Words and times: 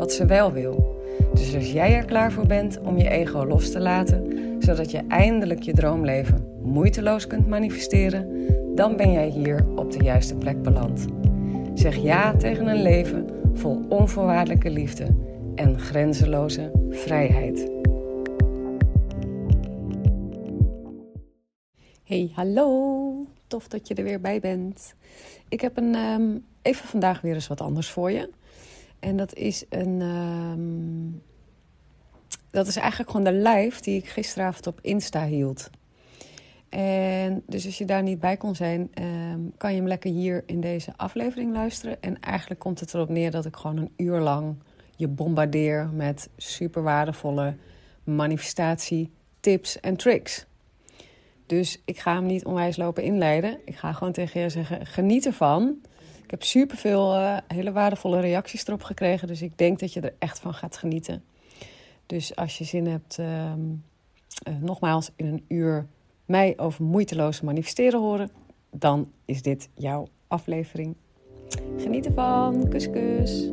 wat 0.00 0.12
ze 0.12 0.26
wel 0.26 0.52
wil. 0.52 1.02
Dus 1.34 1.54
als 1.54 1.72
jij 1.72 1.94
er 1.94 2.04
klaar 2.04 2.32
voor 2.32 2.46
bent 2.46 2.80
om 2.80 2.98
je 2.98 3.08
ego 3.08 3.46
los 3.46 3.70
te 3.70 3.80
laten, 3.80 4.26
zodat 4.58 4.90
je 4.90 5.02
eindelijk 5.08 5.62
je 5.62 5.72
droomleven 5.72 6.58
moeiteloos 6.62 7.26
kunt 7.26 7.48
manifesteren, 7.48 8.46
dan 8.74 8.96
ben 8.96 9.12
jij 9.12 9.28
hier 9.28 9.66
op 9.76 9.92
de 9.92 10.04
juiste 10.04 10.34
plek 10.34 10.62
beland. 10.62 11.06
Zeg 11.74 11.96
ja 11.96 12.36
tegen 12.36 12.66
een 12.66 12.82
leven 12.82 13.26
vol 13.54 13.84
onvoorwaardelijke 13.88 14.70
liefde 14.70 15.06
en 15.54 15.78
grenzeloze 15.78 16.70
vrijheid. 16.90 17.70
Hey, 22.04 22.30
hallo. 22.34 23.26
Tof 23.46 23.68
dat 23.68 23.88
je 23.88 23.94
er 23.94 24.04
weer 24.04 24.20
bij 24.20 24.40
bent. 24.40 24.94
Ik 25.48 25.60
heb 25.60 25.76
een, 25.76 25.94
ehm, 25.94 26.38
even 26.62 26.88
vandaag 26.88 27.20
weer 27.20 27.34
eens 27.34 27.48
wat 27.48 27.60
anders 27.60 27.90
voor 27.90 28.10
je. 28.10 28.28
En 29.00 29.16
dat 29.16 29.34
is 29.34 29.64
een. 29.68 30.00
ehm, 30.00 31.28
dat 32.50 32.66
is 32.66 32.76
eigenlijk 32.76 33.10
gewoon 33.10 33.24
de 33.24 33.50
live 33.50 33.82
die 33.82 33.96
ik 33.96 34.08
gisteravond 34.08 34.66
op 34.66 34.78
Insta 34.82 35.26
hield. 35.26 35.70
En 36.68 37.42
dus 37.46 37.66
als 37.66 37.78
je 37.78 37.84
daar 37.84 38.02
niet 38.02 38.20
bij 38.20 38.36
kon 38.36 38.54
zijn, 38.54 38.88
ehm, 38.94 39.40
kan 39.56 39.70
je 39.70 39.76
hem 39.76 39.86
lekker 39.86 40.10
hier 40.10 40.42
in 40.46 40.60
deze 40.60 40.92
aflevering 40.96 41.52
luisteren. 41.52 42.02
En 42.02 42.20
eigenlijk 42.20 42.60
komt 42.60 42.80
het 42.80 42.94
erop 42.94 43.08
neer 43.08 43.30
dat 43.30 43.44
ik 43.44 43.56
gewoon 43.56 43.76
een 43.76 43.92
uur 43.96 44.20
lang 44.20 44.56
je 44.96 45.08
bombardeer 45.08 45.90
met 45.92 46.28
super 46.36 46.82
waardevolle 46.82 47.56
manifestatie, 48.04 49.10
tips 49.40 49.80
en 49.80 49.96
tricks. 49.96 50.46
Dus 51.46 51.82
ik 51.84 51.98
ga 51.98 52.14
hem 52.14 52.26
niet 52.26 52.44
onwijs 52.44 52.76
lopen 52.76 53.02
inleiden. 53.02 53.58
Ik 53.64 53.76
ga 53.76 53.92
gewoon 53.92 54.12
tegen 54.12 54.40
je 54.40 54.48
zeggen: 54.48 54.86
geniet 54.86 55.26
ervan. 55.26 55.80
Ik 56.30 56.38
heb 56.38 56.48
superveel 56.48 57.14
uh, 57.14 57.36
hele 57.46 57.72
waardevolle 57.72 58.20
reacties 58.20 58.66
erop 58.66 58.82
gekregen. 58.82 59.28
Dus 59.28 59.42
ik 59.42 59.58
denk 59.58 59.78
dat 59.78 59.92
je 59.92 60.00
er 60.00 60.14
echt 60.18 60.38
van 60.38 60.54
gaat 60.54 60.76
genieten. 60.76 61.22
Dus 62.06 62.36
als 62.36 62.58
je 62.58 62.64
zin 62.64 62.86
hebt, 62.86 63.18
uh, 63.18 63.26
uh, 63.26 64.54
nogmaals, 64.60 65.10
in 65.16 65.26
een 65.26 65.44
uur 65.48 65.86
mij 66.24 66.54
over 66.56 66.84
moeiteloos 66.84 67.40
manifesteren 67.40 68.00
horen, 68.00 68.30
dan 68.70 69.12
is 69.24 69.42
dit 69.42 69.68
jouw 69.74 70.06
aflevering. 70.28 70.94
Geniet 71.78 72.06
ervan. 72.06 72.68
Kus, 72.68 72.90
kus. 72.90 73.50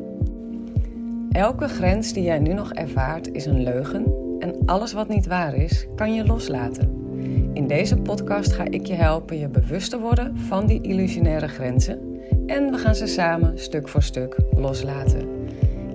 Elke 1.31 1.67
grens 1.67 2.13
die 2.13 2.23
jij 2.23 2.39
nu 2.39 2.53
nog 2.53 2.73
ervaart 2.73 3.31
is 3.31 3.45
een 3.45 3.63
leugen 3.63 4.13
en 4.39 4.65
alles 4.65 4.93
wat 4.93 5.07
niet 5.07 5.25
waar 5.25 5.55
is, 5.55 5.85
kan 5.95 6.13
je 6.13 6.25
loslaten. 6.25 7.05
In 7.53 7.67
deze 7.67 7.97
podcast 7.97 8.53
ga 8.53 8.63
ik 8.63 8.85
je 8.85 8.93
helpen 8.93 9.37
je 9.37 9.47
bewust 9.47 9.89
te 9.89 9.99
worden 9.99 10.37
van 10.37 10.65
die 10.65 10.81
illusionaire 10.81 11.47
grenzen 11.47 12.06
en 12.47 12.71
we 12.71 12.77
gaan 12.77 12.95
ze 12.95 13.07
samen 13.07 13.59
stuk 13.59 13.87
voor 13.87 14.03
stuk 14.03 14.37
loslaten. 14.55 15.27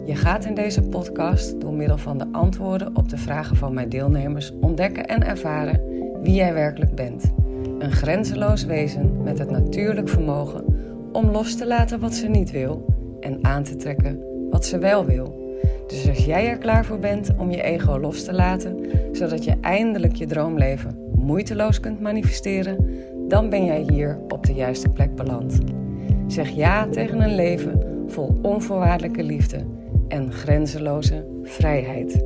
Je 0.05 0.14
gaat 0.14 0.45
in 0.45 0.55
deze 0.55 0.83
podcast 0.83 1.61
door 1.61 1.72
middel 1.72 1.98
van 1.98 2.19
de 2.19 2.27
antwoorden 2.33 2.97
op 2.97 3.08
de 3.08 3.17
vragen 3.17 3.56
van 3.56 3.75
mijn 3.75 3.89
deelnemers 3.89 4.53
ontdekken 4.61 5.07
en 5.07 5.27
ervaren 5.27 5.80
wie 6.23 6.35
jij 6.35 6.55
werkelijk 6.55 6.95
bent. 6.95 7.33
Een 7.79 7.92
grenzeloos 7.92 8.64
wezen 8.64 9.23
met 9.23 9.39
het 9.39 9.51
natuurlijk 9.51 10.08
vermogen 10.08 10.64
om 11.13 11.30
los 11.30 11.57
te 11.57 11.67
laten 11.67 12.01
wat 12.01 12.14
ze 12.14 12.29
niet 12.29 12.51
wil 12.51 12.84
en 13.20 13.39
aan 13.45 13.63
te 13.63 13.77
trekken 13.77 14.23
wat 14.51 14.67
ze 14.67 14.79
wel 14.79 15.05
wil. 15.05 15.40
Dus 15.86 16.08
als 16.08 16.24
jij 16.24 16.48
er 16.48 16.58
klaar 16.58 16.84
voor 16.84 16.98
bent 16.98 17.30
om 17.39 17.51
je 17.51 17.63
ego 17.63 17.98
los 17.98 18.24
te 18.24 18.33
laten, 18.33 18.90
zodat 19.13 19.45
je 19.45 19.57
eindelijk 19.61 20.14
je 20.14 20.27
droomleven 20.27 21.11
moeiteloos 21.14 21.80
kunt 21.80 22.01
manifesteren, 22.01 22.86
dan 23.29 23.48
ben 23.48 23.64
jij 23.64 23.86
hier 23.90 24.19
op 24.29 24.46
de 24.46 24.55
juiste 24.55 24.89
plek 24.89 25.14
beland. 25.14 25.82
Zeg 26.27 26.48
ja 26.48 26.88
tegen 26.88 27.20
een 27.20 27.34
leven 27.34 28.05
vol 28.06 28.38
onvoorwaardelijke 28.42 29.22
liefde 29.22 29.66
en 30.08 30.33
grenzeloze 30.33 31.40
vrijheid. 31.42 32.24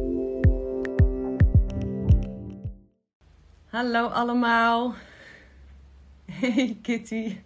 Hallo 3.67 4.07
allemaal. 4.07 4.95
Hey 6.31 6.77
Kitty. 6.83 7.37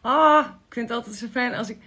Ah, 0.00 0.46
ik 0.68 0.74
vind 0.74 0.88
het 0.88 0.98
altijd 0.98 1.16
zo 1.16 1.26
fijn 1.26 1.54
als 1.54 1.70
ik. 1.70 1.78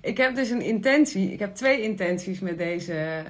Ik 0.00 0.16
heb 0.16 0.34
dus 0.34 0.50
een 0.50 0.62
intentie. 0.62 1.32
Ik 1.32 1.38
heb 1.38 1.54
twee 1.54 1.82
intenties 1.82 2.40
met 2.40 2.58
deze, 2.58 3.22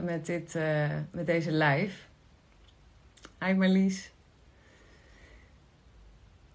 met 0.00 0.26
dit, 0.26 0.54
uh, 0.54 0.88
met 1.12 1.26
deze 1.26 1.52
live. 1.52 1.96
Hi 3.44 3.52
Marlies. 3.52 4.12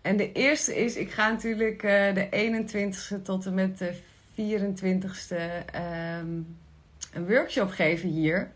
En 0.05 0.17
de 0.17 0.31
eerste 0.31 0.75
is, 0.75 0.95
ik 0.95 1.11
ga 1.11 1.29
natuurlijk 1.29 1.83
uh, 1.83 2.13
de 2.13 2.27
21ste 2.29 3.21
tot 3.21 3.45
en 3.45 3.53
met 3.53 3.77
de 3.77 3.93
24ste 4.35 5.35
um, 5.75 6.57
een 7.13 7.27
workshop 7.27 7.69
geven 7.69 8.09
hier. 8.09 8.51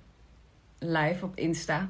Live 0.80 1.26
op 1.26 1.38
Insta. 1.38 1.90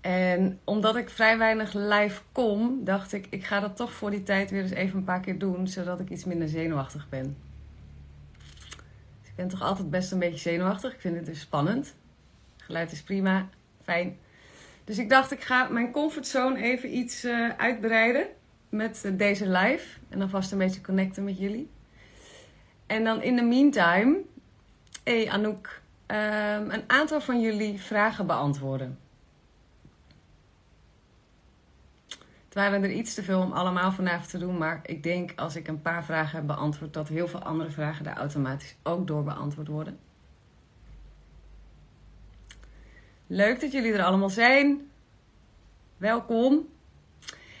En 0.00 0.60
omdat 0.64 0.96
ik 0.96 1.10
vrij 1.10 1.38
weinig 1.38 1.72
live 1.72 2.20
kom, 2.32 2.84
dacht 2.84 3.12
ik, 3.12 3.26
ik 3.30 3.44
ga 3.44 3.60
dat 3.60 3.76
toch 3.76 3.92
voor 3.92 4.10
die 4.10 4.22
tijd 4.22 4.50
weer 4.50 4.62
eens 4.62 4.70
even 4.70 4.98
een 4.98 5.04
paar 5.04 5.20
keer 5.20 5.38
doen, 5.38 5.66
zodat 5.66 6.00
ik 6.00 6.10
iets 6.10 6.24
minder 6.24 6.48
zenuwachtig 6.48 7.08
ben. 7.08 7.36
Dus 9.20 9.28
ik 9.28 9.36
ben 9.36 9.48
toch 9.48 9.62
altijd 9.62 9.90
best 9.90 10.12
een 10.12 10.18
beetje 10.18 10.50
zenuwachtig. 10.50 10.92
Ik 10.92 11.00
vind 11.00 11.16
het 11.16 11.26
dus 11.26 11.40
spannend. 11.40 11.94
Geluid 12.56 12.92
is 12.92 13.02
prima, 13.02 13.48
fijn. 13.82 14.18
Dus 14.88 14.98
ik 14.98 15.08
dacht, 15.08 15.30
ik 15.30 15.42
ga 15.42 15.68
mijn 15.68 15.90
comfortzone 15.90 16.62
even 16.62 16.96
iets 16.96 17.24
uh, 17.24 17.48
uitbreiden 17.56 18.26
met 18.68 19.02
uh, 19.06 19.12
deze 19.18 19.48
live. 19.48 19.98
En 20.08 20.18
dan 20.18 20.30
vast 20.30 20.52
een 20.52 20.58
beetje 20.58 20.80
connecten 20.80 21.24
met 21.24 21.38
jullie. 21.38 21.70
En 22.86 23.04
dan 23.04 23.22
in 23.22 23.36
de 23.36 23.42
meantime, 23.42 24.18
hey 25.04 25.30
Anouk, 25.30 25.82
um, 26.06 26.70
een 26.70 26.82
aantal 26.86 27.20
van 27.20 27.40
jullie 27.40 27.80
vragen 27.80 28.26
beantwoorden. 28.26 28.98
Het 32.44 32.54
waren 32.54 32.82
er 32.82 32.90
iets 32.90 33.14
te 33.14 33.22
veel 33.22 33.40
om 33.40 33.52
allemaal 33.52 33.92
vanavond 33.92 34.30
te 34.30 34.38
doen, 34.38 34.58
maar 34.58 34.80
ik 34.82 35.02
denk 35.02 35.32
als 35.36 35.56
ik 35.56 35.68
een 35.68 35.82
paar 35.82 36.04
vragen 36.04 36.36
heb 36.36 36.46
beantwoord, 36.46 36.94
dat 36.94 37.08
heel 37.08 37.28
veel 37.28 37.42
andere 37.42 37.70
vragen 37.70 38.04
daar 38.04 38.16
automatisch 38.16 38.76
ook 38.82 39.06
door 39.06 39.24
beantwoord 39.24 39.68
worden. 39.68 39.98
Leuk 43.30 43.60
dat 43.60 43.72
jullie 43.72 43.92
er 43.92 44.04
allemaal 44.04 44.30
zijn. 44.30 44.90
Welkom. 45.96 46.68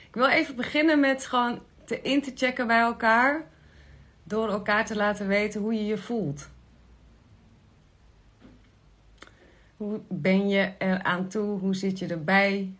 Ik 0.06 0.14
wil 0.14 0.28
even 0.28 0.56
beginnen 0.56 1.00
met 1.00 1.26
gewoon 1.26 1.62
te 1.84 2.00
in 2.00 2.22
te 2.22 2.32
checken 2.34 2.66
bij 2.66 2.80
elkaar. 2.80 3.46
Door 4.22 4.48
elkaar 4.48 4.86
te 4.86 4.96
laten 4.96 5.26
weten 5.26 5.60
hoe 5.60 5.74
je 5.74 5.84
je 5.84 5.98
voelt. 5.98 6.48
Hoe 9.76 10.00
ben 10.08 10.48
je 10.48 10.72
er 10.78 11.02
aan 11.02 11.28
toe? 11.28 11.58
Hoe 11.58 11.74
zit 11.74 11.98
je 11.98 12.06
erbij? 12.06 12.72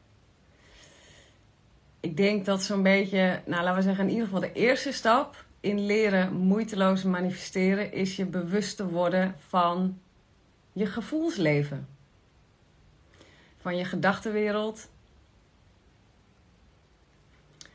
Ik 2.00 2.16
denk 2.16 2.44
dat 2.44 2.62
zo'n 2.62 2.82
beetje, 2.82 3.42
nou 3.46 3.62
laten 3.62 3.76
we 3.76 3.82
zeggen, 3.82 4.04
in 4.04 4.10
ieder 4.10 4.24
geval 4.24 4.40
de 4.40 4.52
eerste 4.52 4.92
stap 4.92 5.44
in 5.60 5.86
leren 5.86 6.32
moeiteloos 6.32 7.02
manifesteren 7.02 7.92
is 7.92 8.16
je 8.16 8.26
bewust 8.26 8.76
te 8.76 8.88
worden 8.88 9.34
van 9.38 10.00
je 10.72 10.86
gevoelsleven 10.86 11.97
van 13.60 13.76
je 13.76 13.84
gedachtenwereld. 13.84 14.88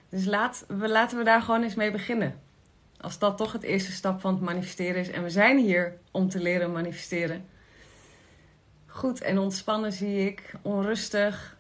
Dus 0.10 0.26
laat, 0.26 0.66
we, 0.68 0.90
laten 0.90 1.18
we 1.18 1.24
daar 1.24 1.42
gewoon 1.42 1.64
eens 1.64 1.76
mee 1.76 1.92
beginnen. 1.92 2.40
Als 2.98 3.20
dat 3.20 3.38
toch 3.38 3.52
het 3.52 3.64
eerste 3.64 3.92
stap 3.92 4.22
van 4.22 4.34
het 4.34 4.44
manifesteren 4.44 5.02
is. 5.02 5.10
En 5.10 5.24
we 5.24 5.30
zijn 5.30 5.58
hier 5.58 5.98
om 6.12 6.30
te 6.30 6.40
leren 6.40 6.72
manifesteren. 6.72 7.46
Goed 8.86 9.22
en 9.22 9.38
ontspannen 9.38 9.92
zie 9.92 10.26
ik. 10.28 10.54
Onrustig. 10.62 11.58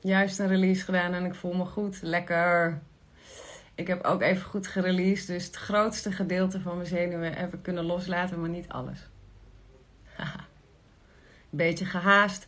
Juist 0.00 0.38
een 0.38 0.48
release 0.48 0.84
gedaan 0.84 1.12
en 1.12 1.24
ik 1.24 1.34
voel 1.34 1.54
me 1.54 1.64
goed. 1.64 2.02
Lekker. 2.02 2.80
Ik 3.74 3.86
heb 3.86 4.04
ook 4.04 4.22
even 4.22 4.42
goed 4.42 4.66
gereleased. 4.66 5.26
Dus 5.26 5.46
het 5.46 5.56
grootste 5.56 6.12
gedeelte 6.12 6.60
van 6.60 6.76
mijn 6.76 6.88
zenuwen 6.88 7.34
heb 7.34 7.54
ik 7.54 7.62
kunnen 7.62 7.84
loslaten, 7.84 8.40
maar 8.40 8.48
niet 8.48 8.68
alles. 8.68 9.08
Haha 10.16 10.50
beetje 11.52 11.84
gehaast. 11.84 12.46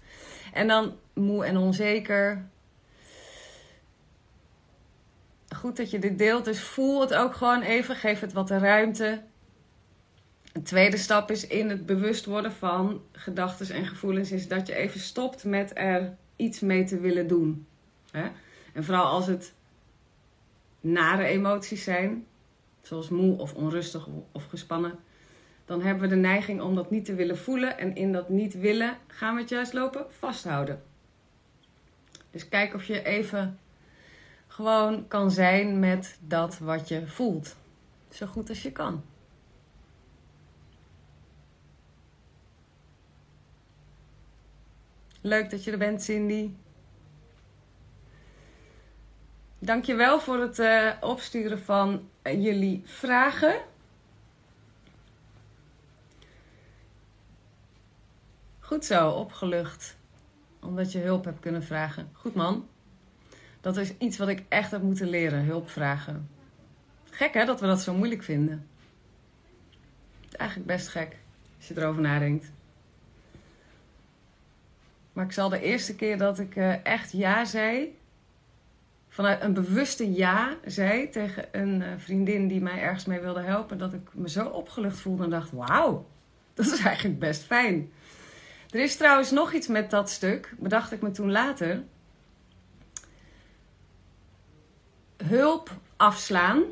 En 0.53 0.69
dan 0.69 0.97
moe 1.13 1.45
en 1.45 1.57
onzeker. 1.57 2.45
Goed 5.57 5.77
dat 5.77 5.91
je 5.91 5.99
dit 5.99 6.19
deelt, 6.19 6.45
dus 6.45 6.61
voel 6.61 7.01
het 7.01 7.15
ook 7.15 7.35
gewoon 7.35 7.63
even. 7.63 7.97
Geef 7.97 8.21
het 8.21 8.33
wat 8.33 8.51
ruimte. 8.51 9.23
Een 10.53 10.63
tweede 10.63 10.97
stap 10.97 11.31
is 11.31 11.47
in 11.47 11.71
het 11.71 11.87
bewust 11.87 12.25
worden 12.25 12.53
van 12.53 13.03
gedachten 13.13 13.75
en 13.75 13.87
gevoelens, 13.87 14.33
is 14.33 14.49
dat 14.49 14.67
je 14.67 14.75
even 14.75 15.01
stopt 15.01 15.45
met 15.45 15.71
er 15.75 16.17
iets 16.37 16.61
mee 16.61 16.85
te 16.85 17.01
willen 17.01 17.27
doen. 17.27 17.67
En 18.73 18.85
vooral 18.85 19.07
als 19.07 19.27
het 19.27 19.55
nare 20.81 21.25
emoties 21.25 21.85
zijn, 21.85 22.27
zoals 22.83 23.09
moe 23.09 23.39
of 23.39 23.55
onrustig 23.55 24.09
of 24.33 24.45
gespannen, 24.47 24.99
dan 25.65 25.83
hebben 25.83 26.03
we 26.03 26.15
de 26.15 26.21
neiging 26.21 26.61
om 26.61 26.75
dat 26.75 26.91
niet 26.91 27.05
te 27.05 27.15
willen 27.15 27.39
voelen. 27.39 27.79
En 27.79 27.95
in 27.95 28.13
dat 28.13 28.29
niet 28.29 28.59
willen 28.59 28.97
gaan 29.07 29.35
we 29.35 29.41
het 29.41 29.51
juist 29.51 29.73
lopen 29.73 30.07
vasthouden. 30.09 30.83
Dus 32.31 32.49
kijk 32.49 32.75
of 32.75 32.85
je 32.85 33.03
even 33.03 33.59
gewoon 34.47 35.09
kan 35.09 35.31
zijn 35.31 35.79
met 35.79 36.19
dat 36.21 36.59
wat 36.59 36.89
je 36.89 37.07
voelt. 37.07 37.57
Zo 38.11 38.27
goed 38.27 38.49
als 38.49 38.63
je 38.63 38.73
kan. 38.73 39.05
Leuk 45.21 45.51
dat 45.51 45.65
je 45.65 45.71
er 45.71 45.79
bent, 45.79 46.03
Cindy. 46.03 46.51
Dankjewel 49.59 50.21
voor 50.21 50.41
het 50.41 50.59
uh, 50.59 50.91
opsturen 51.01 51.59
van 51.59 52.09
jullie 52.23 52.83
vragen. 52.85 53.73
Goed 58.65 58.85
zo, 58.85 59.11
opgelucht. 59.11 59.97
Omdat 60.61 60.93
je 60.93 60.99
hulp 60.99 61.25
hebt 61.25 61.41
kunnen 61.41 61.63
vragen. 61.63 62.09
Goed 62.13 62.35
man. 62.35 62.69
Dat 63.61 63.77
is 63.77 63.97
iets 63.99 64.19
wat 64.19 64.29
ik 64.29 64.45
echt 64.49 64.71
heb 64.71 64.83
moeten 64.83 65.09
leren, 65.09 65.45
hulp 65.45 65.71
vragen. 65.71 66.29
Gek 67.11 67.35
hè, 67.35 67.45
dat 67.45 67.61
we 67.61 67.67
dat 67.67 67.83
zo 67.83 67.95
moeilijk 67.95 68.23
vinden. 68.23 68.69
Eigenlijk 70.33 70.69
best 70.69 70.89
gek, 70.89 71.17
als 71.57 71.69
je 71.69 71.79
erover 71.79 72.03
nadenkt. 72.03 72.53
Maar 75.13 75.25
ik 75.25 75.33
zal 75.33 75.49
de 75.49 75.61
eerste 75.61 75.95
keer 75.95 76.19
dat 76.19 76.39
ik 76.39 76.57
uh, 76.57 76.87
echt 76.87 77.13
ja 77.13 77.45
zei, 77.45 77.99
vanuit 79.09 79.43
een 79.43 79.55
bewuste 79.55 80.13
ja 80.13 80.57
zei 80.65 81.11
tegen 81.11 81.45
een 81.53 81.81
uh, 81.81 81.89
vriendin 81.97 82.49
die 82.49 82.61
mij 82.61 82.81
ergens 82.81 83.05
mee 83.05 83.21
wilde 83.21 83.43
helpen, 83.43 83.79
dat 83.79 83.93
ik 83.93 84.15
me 84.15 84.29
zo 84.29 84.47
opgelucht 84.47 84.99
voelde 84.99 85.25
en 85.25 85.31
dacht: 85.31 85.51
wauw, 85.51 86.07
dat 86.55 86.67
is 86.67 86.85
eigenlijk 86.85 87.19
best 87.19 87.43
fijn. 87.43 87.93
Er 88.75 88.81
is 88.81 88.97
trouwens 88.97 89.31
nog 89.31 89.53
iets 89.53 89.67
met 89.67 89.91
dat 89.91 90.11
stuk, 90.11 90.55
bedacht 90.59 90.93
ik 90.93 91.03
me 91.03 91.11
toen 91.11 91.31
later. 91.31 91.83
Hulp 95.17 95.71
afslaan 95.97 96.63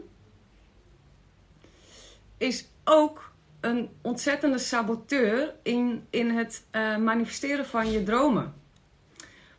is 2.39 2.67
ook 2.85 3.33
een 3.61 3.91
ontzettende 4.01 4.59
saboteur 4.59 5.55
in, 5.63 6.07
in 6.11 6.31
het 6.31 6.65
uh, 6.73 6.97
manifesteren 6.97 7.67
van 7.67 7.91
je 7.91 8.03
dromen. 8.03 8.55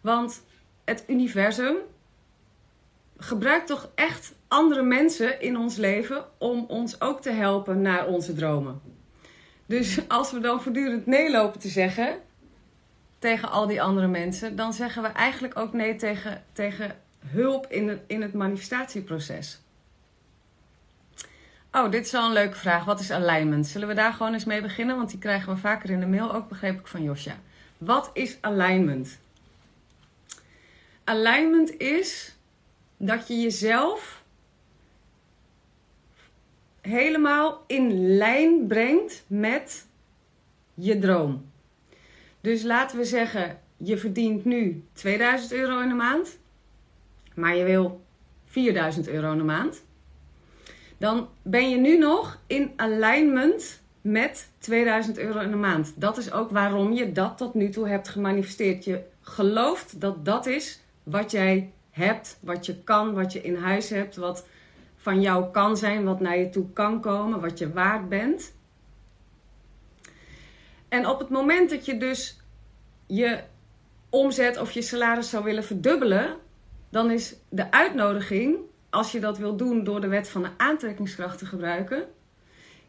Want 0.02 0.44
het 0.84 1.04
universum 1.08 1.76
gebruikt 3.18 3.68
toch 3.68 3.90
echt 3.96 4.34
andere 4.48 4.84
mensen 4.84 5.42
in 5.42 5.58
ons 5.58 5.76
leven 5.76 6.26
om 6.38 6.66
ons 6.68 7.02
ook 7.02 7.22
te 7.22 7.32
helpen 7.32 7.82
naar 7.82 8.08
onze 8.08 8.34
dromen. 8.34 8.82
Dus 9.66 10.00
als 10.08 10.32
we 10.32 10.40
dan 10.40 10.62
voortdurend 10.62 11.06
nee 11.06 11.32
lopen 11.32 11.60
te 11.60 11.70
zeggen 11.70 12.22
tegen 13.24 13.50
al 13.52 13.68
die 13.68 13.82
andere 13.82 14.08
mensen, 14.08 14.56
dan 14.56 14.74
zeggen 14.74 15.02
we 15.02 15.08
eigenlijk 15.08 15.58
ook 15.58 15.74
nee 15.74 15.96
tegen, 15.96 16.44
tegen 16.54 16.96
hulp 17.26 17.68
in 17.70 17.88
het, 17.88 18.02
in 18.08 18.22
het 18.22 18.34
manifestatieproces. 18.34 19.62
Oh, 21.72 21.92
dit 21.92 22.06
is 22.06 22.12
wel 22.12 22.26
een 22.26 22.34
leuke 22.34 22.56
vraag. 22.56 22.86
Wat 22.86 23.00
is 23.00 23.12
alignment? 23.12 23.68
Zullen 23.68 23.88
we 23.88 23.94
daar 23.94 24.14
gewoon 24.14 24.34
eens 24.34 24.46
mee 24.46 24.62
beginnen? 24.62 24.96
Want 24.96 25.10
die 25.10 25.20
krijgen 25.20 25.54
we 25.54 25.60
vaker 25.60 25.90
in 25.90 26.00
de 26.00 26.06
mail, 26.06 26.34
ook 26.34 26.50
begreep 26.50 26.80
ik 26.80 26.88
van 26.88 27.04
Josja. 27.04 27.36
Wat 27.78 28.10
is 28.14 28.38
alignment? 28.42 29.20
Alignment 31.04 31.78
is 31.78 32.36
dat 32.98 33.28
je 33.28 33.42
jezelf 33.42 34.24
helemaal 36.82 37.64
in 37.68 38.18
lijn 38.18 38.68
brengt 38.68 39.24
met 39.28 39.86
je 40.74 41.00
droom. 41.00 41.52
Dus 42.44 42.64
laten 42.64 42.98
we 42.98 43.06
zeggen, 43.06 43.60
je 43.78 43.98
verdient 43.98 44.46
nu 44.46 44.84
2000 44.94 45.52
euro 45.52 45.80
in 45.80 45.88
de 45.88 45.96
maand, 45.96 46.38
maar 47.36 47.56
je 47.56 47.64
wil 47.64 48.02
4000 48.46 49.08
euro 49.08 49.32
in 49.32 49.38
de 49.38 49.44
maand. 49.44 49.84
Dan 50.98 51.28
ben 51.42 51.70
je 51.70 51.78
nu 51.78 51.98
nog 51.98 52.40
in 52.48 52.72
alignment 52.76 53.82
met 54.02 54.50
2000 54.58 55.18
euro 55.18 55.40
in 55.40 55.50
de 55.50 55.56
maand. 55.56 55.94
Dat 55.96 56.18
is 56.18 56.32
ook 56.32 56.52
waarom 56.52 56.94
je 56.94 57.12
dat 57.12 57.38
tot 57.38 57.54
nu 57.54 57.70
toe 57.70 57.88
hebt 57.88 58.10
gemanifesteerd. 58.10 58.86
Je 58.86 59.02
gelooft 59.22 60.02
dat 60.02 60.26
dat 60.26 60.46
is 60.46 60.82
wat 61.04 61.32
jij 61.32 61.72
hebt, 61.92 62.38
wat 62.42 62.66
je 62.66 62.84
kan, 62.84 63.14
wat 63.14 63.34
je 63.34 63.42
in 63.42 63.56
huis 63.56 63.90
hebt, 63.90 64.16
wat 64.16 64.48
van 64.96 65.22
jou 65.22 65.52
kan 65.52 65.78
zijn, 65.78 66.04
wat 66.04 66.20
naar 66.20 66.38
je 66.38 66.50
toe 66.50 66.70
kan 66.74 67.02
komen, 67.02 67.42
wat 67.42 67.58
je 67.58 67.74
waard 67.74 68.10
bent. 68.10 68.54
En 70.94 71.08
op 71.08 71.20
het 71.20 71.30
moment 71.30 71.70
dat 71.70 71.86
je 71.86 71.98
dus 71.98 72.40
je 73.08 73.40
omzet 74.10 74.58
of 74.58 74.72
je 74.72 74.82
salaris 74.82 75.30
zou 75.30 75.44
willen 75.44 75.64
verdubbelen, 75.64 76.38
dan 76.90 77.12
is 77.12 77.36
de 77.50 77.72
uitnodiging, 77.72 78.58
als 78.90 79.12
je 79.12 79.20
dat 79.20 79.38
wil 79.38 79.56
doen 79.56 79.84
door 79.84 80.02
de 80.02 80.08
wet 80.08 80.30
van 80.30 80.42
de 80.42 80.50
aantrekkingskracht 80.58 81.38
te 81.38 81.46
gebruiken, 81.46 82.06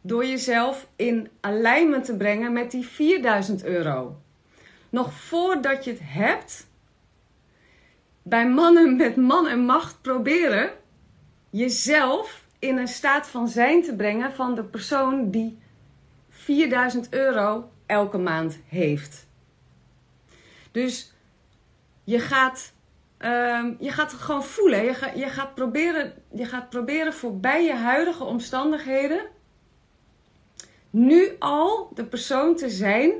door 0.00 0.26
jezelf 0.26 0.88
in 0.96 1.30
alignment 1.40 2.04
te 2.04 2.16
brengen 2.16 2.52
met 2.52 2.70
die 2.70 2.86
4000 2.86 3.64
euro. 3.64 4.20
Nog 4.90 5.12
voordat 5.12 5.84
je 5.84 5.90
het 5.90 6.00
hebt, 6.02 6.66
bij 8.22 8.48
mannen 8.48 8.96
met 8.96 9.16
man 9.16 9.46
en 9.46 9.64
macht 9.64 10.02
proberen 10.02 10.70
jezelf 11.50 12.44
in 12.58 12.76
een 12.76 12.88
staat 12.88 13.26
van 13.26 13.48
zijn 13.48 13.82
te 13.82 13.96
brengen 13.96 14.32
van 14.32 14.54
de 14.54 14.64
persoon 14.64 15.30
die 15.30 15.58
4000 16.28 17.12
euro 17.12 17.72
elke 17.86 18.18
maand 18.18 18.58
heeft. 18.66 19.26
Dus 20.70 21.12
je 22.04 22.18
gaat, 22.18 22.72
uh, 23.18 23.64
je 23.78 23.90
gaat 23.90 24.12
gewoon 24.12 24.44
voelen. 24.44 24.84
Je, 24.84 25.12
je, 25.14 25.28
gaat 25.28 25.54
proberen, 25.54 26.12
je 26.34 26.44
gaat 26.44 26.70
proberen 26.70 27.12
voorbij 27.12 27.64
je 27.64 27.74
huidige 27.74 28.24
omstandigheden 28.24 29.20
nu 30.90 31.36
al 31.38 31.90
de 31.94 32.04
persoon 32.04 32.56
te 32.56 32.70
zijn 32.70 33.12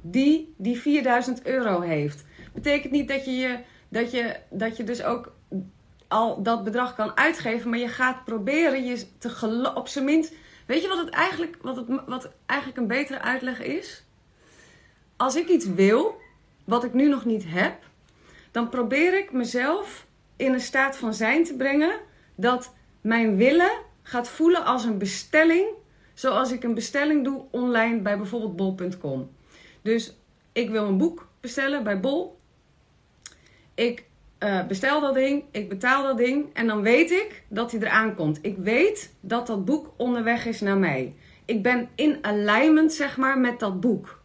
die 0.00 0.54
die 0.56 0.78
4000 0.78 1.46
euro 1.46 1.80
heeft. 1.80 2.24
Betekent 2.54 2.92
niet 2.92 3.08
dat 3.08 3.24
je, 3.24 3.30
je, 3.30 3.58
dat 3.88 4.10
je, 4.10 4.36
dat 4.50 4.76
je 4.76 4.84
dus 4.84 5.02
ook 5.02 5.32
al 6.08 6.42
dat 6.42 6.64
bedrag 6.64 6.94
kan 6.94 7.16
uitgeven, 7.16 7.70
maar 7.70 7.78
je 7.78 7.88
gaat 7.88 8.24
proberen 8.24 8.84
je 8.84 9.18
te 9.18 9.28
op 9.74 9.88
zijn 9.88 10.04
minst. 10.04 10.32
Weet 10.66 10.82
je 10.82 10.88
wat 10.88 10.98
het 10.98 11.08
eigenlijk, 11.08 11.56
wat 11.60 11.76
het, 11.76 11.86
wat 12.06 12.32
eigenlijk 12.46 12.80
een 12.80 12.86
betere 12.86 13.20
uitleg 13.20 13.60
is? 13.60 14.04
Als 15.16 15.36
ik 15.36 15.48
iets 15.48 15.66
wil, 15.66 16.20
wat 16.64 16.84
ik 16.84 16.92
nu 16.92 17.08
nog 17.08 17.24
niet 17.24 17.44
heb, 17.46 17.84
dan 18.50 18.68
probeer 18.68 19.18
ik 19.18 19.32
mezelf 19.32 20.06
in 20.36 20.52
een 20.52 20.60
staat 20.60 20.96
van 20.96 21.14
zijn 21.14 21.44
te 21.44 21.56
brengen 21.56 22.00
dat 22.34 22.74
mijn 23.00 23.36
willen 23.36 23.70
gaat 24.02 24.28
voelen 24.28 24.64
als 24.64 24.84
een 24.84 24.98
bestelling, 24.98 25.66
zoals 26.14 26.52
ik 26.52 26.64
een 26.64 26.74
bestelling 26.74 27.24
doe 27.24 27.44
online 27.50 28.00
bij 28.00 28.16
bijvoorbeeld 28.16 28.56
bol.com. 28.56 29.30
Dus 29.82 30.16
ik 30.52 30.70
wil 30.70 30.84
een 30.84 30.98
boek 30.98 31.28
bestellen 31.40 31.84
bij 31.84 32.00
Bol. 32.00 32.38
Ik 33.74 34.04
uh, 34.46 34.66
bestel 34.66 35.00
dat 35.00 35.14
ding, 35.14 35.44
ik 35.50 35.68
betaal 35.68 36.02
dat 36.02 36.18
ding 36.18 36.54
en 36.54 36.66
dan 36.66 36.82
weet 36.82 37.10
ik 37.10 37.42
dat 37.48 37.72
hij 37.72 37.80
eraan 37.80 38.14
komt. 38.14 38.38
Ik 38.42 38.56
weet 38.56 39.14
dat 39.20 39.46
dat 39.46 39.64
boek 39.64 39.94
onderweg 39.96 40.46
is 40.46 40.60
naar 40.60 40.76
mij. 40.76 41.14
Ik 41.44 41.62
ben 41.62 41.88
in 41.94 42.18
alignment, 42.20 42.92
zeg 42.92 43.16
maar, 43.16 43.38
met 43.38 43.60
dat 43.60 43.80
boek. 43.80 44.20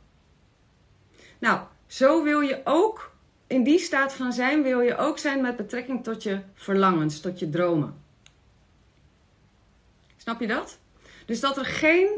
Nou, 1.40 1.60
zo 1.88 2.24
wil 2.24 2.40
je 2.40 2.62
ook, 2.64 3.12
in 3.48 3.64
die 3.64 3.80
staat 3.80 4.14
van 4.14 4.34
zijn, 4.34 4.64
wil 4.64 4.80
je 4.80 4.98
ook 4.98 5.18
zijn 5.18 5.42
met 5.42 5.56
betrekking 5.56 6.04
tot 6.04 6.24
je 6.24 6.40
verlangens, 6.54 7.20
tot 7.20 7.40
je 7.40 7.50
dromen. 7.50 7.96
Snap 10.18 10.40
je 10.40 10.48
dat? 10.48 10.80
Dus 11.26 11.40
dat 11.40 11.58
er 11.58 11.66
geen 11.66 12.10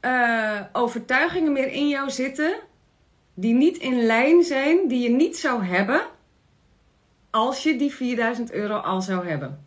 uh, 0.00 0.60
overtuigingen 0.72 1.52
meer 1.52 1.68
in 1.68 1.88
jou 1.88 2.10
zitten 2.10 2.54
die 3.34 3.54
niet 3.54 3.76
in 3.76 4.06
lijn 4.06 4.42
zijn, 4.42 4.88
die 4.88 5.00
je 5.00 5.16
niet 5.16 5.36
zou 5.36 5.64
hebben 5.64 6.14
als 7.36 7.62
je 7.62 7.76
die 7.78 7.94
4000 7.94 8.52
euro 8.52 8.76
al 8.76 9.02
zou 9.02 9.28
hebben. 9.28 9.64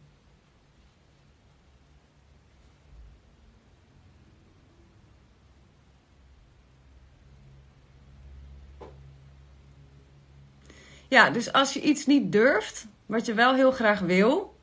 Ja, 11.08 11.30
dus 11.30 11.54
als 11.54 11.74
je 11.74 11.82
iets 11.82 12.06
niet 12.06 12.32
durft, 12.32 12.88
wat 13.06 13.26
je 13.26 13.34
wel 13.34 13.54
heel 13.54 13.72
graag 13.72 14.00
wil, 14.00 14.58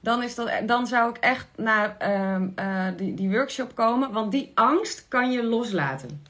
dan, 0.00 0.22
is 0.22 0.34
dat, 0.34 0.50
dan 0.66 0.86
zou 0.86 1.10
ik 1.10 1.16
echt 1.16 1.46
naar 1.56 1.96
ehm, 1.98 2.48
eh, 2.54 2.86
die, 2.96 3.14
die 3.14 3.30
workshop 3.30 3.74
komen. 3.74 4.12
Want 4.12 4.32
die 4.32 4.52
angst 4.54 5.08
kan 5.08 5.30
je 5.30 5.44
loslaten. 5.44 6.26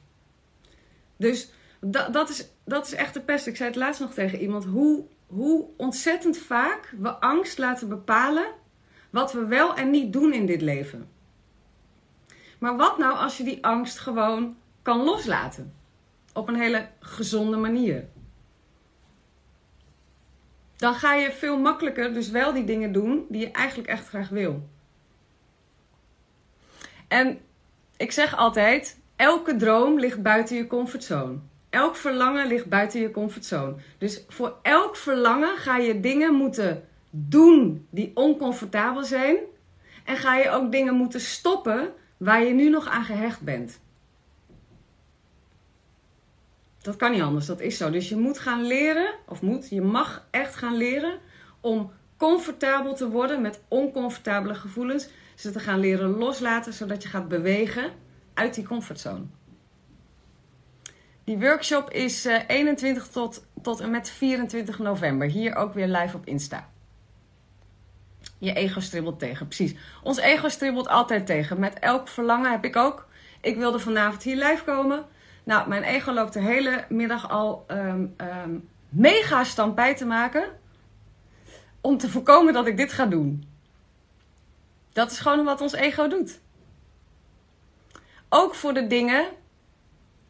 Dus 1.17 1.53
dat, 1.81 2.13
dat, 2.13 2.29
is, 2.29 2.49
dat 2.65 2.87
is 2.87 2.95
echt 2.95 3.15
de 3.15 3.21
pest. 3.21 3.47
Ik 3.47 3.57
zei 3.57 3.69
het 3.69 3.79
laatst 3.79 4.01
nog 4.01 4.15
tegen 4.15 4.39
iemand. 4.39 4.65
Hoe, 4.65 5.05
hoe 5.33 5.67
ontzettend 5.77 6.39
vaak 6.39 6.95
we 6.99 7.11
angst 7.11 7.59
laten 7.59 7.89
bepalen 7.89 8.47
wat 9.11 9.33
we 9.33 9.47
wel 9.47 9.75
en 9.75 9.91
niet 9.91 10.13
doen 10.13 10.33
in 10.33 10.47
dit 10.47 10.61
leven. 10.61 11.09
Maar 12.59 12.77
wat 12.77 12.99
nou 12.99 13.17
als 13.17 13.37
je 13.37 13.45
die 13.45 13.65
angst 13.65 13.99
gewoon 13.99 14.57
kan 14.83 15.03
loslaten? 15.03 15.75
Op 16.33 16.49
een 16.49 16.61
hele 16.61 16.89
gezonde 17.01 17.57
manier. 17.57 18.09
Dan 20.77 20.95
ga 20.95 21.15
je 21.15 21.33
veel 21.33 21.59
makkelijker 21.59 22.15
dus 22.15 22.31
wel 22.31 22.53
die 22.53 22.65
dingen 22.65 22.93
doen 22.93 23.27
die 23.29 23.41
je 23.41 23.51
eigenlijk 23.51 23.89
echt 23.89 24.09
graag 24.09 24.29
wil. 24.29 24.69
En 27.09 27.41
ik 27.97 28.13
zeg 28.13 28.37
altijd: 28.37 28.99
elke 29.17 29.57
droom 29.57 29.99
ligt 29.99 30.23
buiten 30.23 30.57
je 30.57 30.67
comfortzone. 30.67 31.39
Elk 31.73 31.97
verlangen 31.97 32.47
ligt 32.47 32.69
buiten 32.69 33.01
je 33.01 33.11
comfortzone. 33.11 33.75
Dus 33.99 34.25
voor 34.29 34.57
elk 34.63 34.97
verlangen 34.97 35.57
ga 35.57 35.77
je 35.77 36.01
dingen 36.01 36.35
moeten 36.35 36.85
doen 37.11 37.87
die 37.91 38.11
oncomfortabel 38.15 39.05
zijn. 39.05 39.37
En 40.05 40.17
ga 40.17 40.37
je 40.37 40.51
ook 40.51 40.73
dingen 40.73 40.95
moeten 40.95 41.21
stoppen 41.21 41.93
waar 42.17 42.45
je 42.45 42.55
nu 42.55 42.69
nog 42.69 42.89
aan 42.89 43.05
gehecht 43.05 43.41
bent. 43.41 43.81
Dat 46.83 46.97
kan 46.97 47.11
niet 47.11 47.23
anders, 47.23 47.47
dat 47.47 47.61
is 47.61 47.77
zo. 47.77 47.91
Dus 47.91 48.09
je 48.09 48.17
moet 48.17 48.39
gaan 48.39 48.67
leren, 48.67 49.15
of 49.27 49.43
moet, 49.43 49.69
je 49.69 49.83
mag 49.83 50.27
echt 50.31 50.55
gaan 50.55 50.77
leren 50.77 51.19
om 51.61 51.93
comfortabel 52.17 52.95
te 52.95 53.09
worden 53.09 53.41
met 53.41 53.63
oncomfortabele 53.69 54.55
gevoelens. 54.55 55.09
Ze 55.35 55.51
te 55.51 55.61
gaan 55.61 55.81
leren 55.81 56.09
loslaten, 56.09 56.73
zodat 56.73 57.03
je 57.03 57.09
gaat 57.09 57.29
bewegen 57.29 57.93
uit 58.35 58.55
die 58.55 58.65
comfortzone. 58.65 59.25
Die 61.25 61.39
workshop 61.39 61.91
is 61.91 62.25
21 62.25 63.07
eh, 63.07 63.13
tot, 63.13 63.45
tot 63.63 63.81
en 63.81 63.91
met 63.91 64.11
24 64.11 64.79
november. 64.79 65.29
Hier 65.29 65.55
ook 65.55 65.75
weer 65.75 65.87
live 65.87 66.17
op 66.17 66.27
Insta. 66.27 66.69
Je 68.39 68.53
ego 68.53 68.81
stribbelt 68.81 69.19
tegen, 69.19 69.47
precies. 69.47 69.75
Ons 70.03 70.19
ego 70.19 70.49
stribbelt 70.49 70.89
altijd 70.89 71.27
tegen. 71.27 71.61
Met 71.61 71.79
elk 71.79 72.09
verlangen 72.09 72.51
heb 72.51 72.65
ik 72.65 72.77
ook. 72.77 73.07
Ik 73.41 73.57
wilde 73.57 73.79
vanavond 73.79 74.23
hier 74.23 74.37
live 74.37 74.65
komen. 74.65 75.05
Nou, 75.45 75.69
mijn 75.69 75.83
ego 75.83 76.13
loopt 76.13 76.33
de 76.33 76.41
hele 76.41 76.85
middag 76.89 77.31
al 77.31 77.65
um, 77.69 78.15
um, 78.17 78.69
mega 78.89 79.45
stampij 79.45 79.95
te 79.97 80.07
maken. 80.07 80.45
Om 81.81 81.99
te 81.99 82.11
voorkomen 82.11 82.53
dat 82.53 82.67
ik 82.67 82.77
dit 82.77 82.93
ga 82.93 83.07
doen. 83.07 83.49
Dat 84.93 85.11
is 85.11 85.19
gewoon 85.19 85.45
wat 85.45 85.61
ons 85.61 85.73
ego 85.73 86.09
doet. 86.09 86.41
Ook 88.29 88.55
voor 88.55 88.75
de 88.75 88.87
dingen 88.87 89.25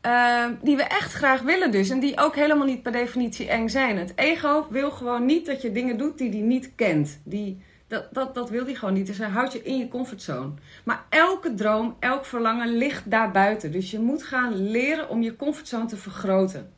uh, 0.06 0.47
die 0.62 0.76
we 0.76 0.82
echt 0.82 1.12
graag 1.12 1.40
willen 1.42 1.71
dus. 1.71 1.90
En 1.90 2.00
die 2.00 2.18
ook 2.18 2.35
helemaal 2.35 2.66
niet 2.66 2.82
per 2.82 2.92
definitie 2.92 3.49
eng 3.49 3.68
zijn. 3.68 3.99
Het 3.99 4.12
ego 4.16 4.66
wil 4.71 4.90
gewoon 4.90 5.26
niet 5.26 5.47
dat 5.47 5.62
je 5.62 5.73
dingen 5.73 5.99
doet 5.99 6.18
die 6.18 6.30
hij 6.30 6.40
niet 6.40 6.73
kent. 6.75 7.21
Die, 7.25 7.62
dat, 7.87 8.14
dat, 8.14 8.35
dat 8.35 8.50
wil 8.50 8.64
hij 8.64 8.75
gewoon 8.75 8.94
niet. 8.94 9.06
Dus 9.06 9.18
hij 9.18 9.28
houdt 9.28 9.52
je 9.52 9.62
in 9.62 9.78
je 9.78 9.88
comfortzone. 9.88 10.52
Maar 10.85 11.04
elke 11.09 11.54
droom, 11.54 11.97
elk 11.99 12.25
verlangen 12.25 12.76
ligt 12.76 13.11
daarbuiten. 13.11 13.73
Dus 13.73 13.90
je 13.90 14.00
moet 14.00 14.23
gaan 14.23 14.71
leren 14.71 15.09
om 15.09 15.23
je 15.23 15.37
comfortzone 15.37 15.87
te 15.87 15.97
vergroten. 15.97 16.73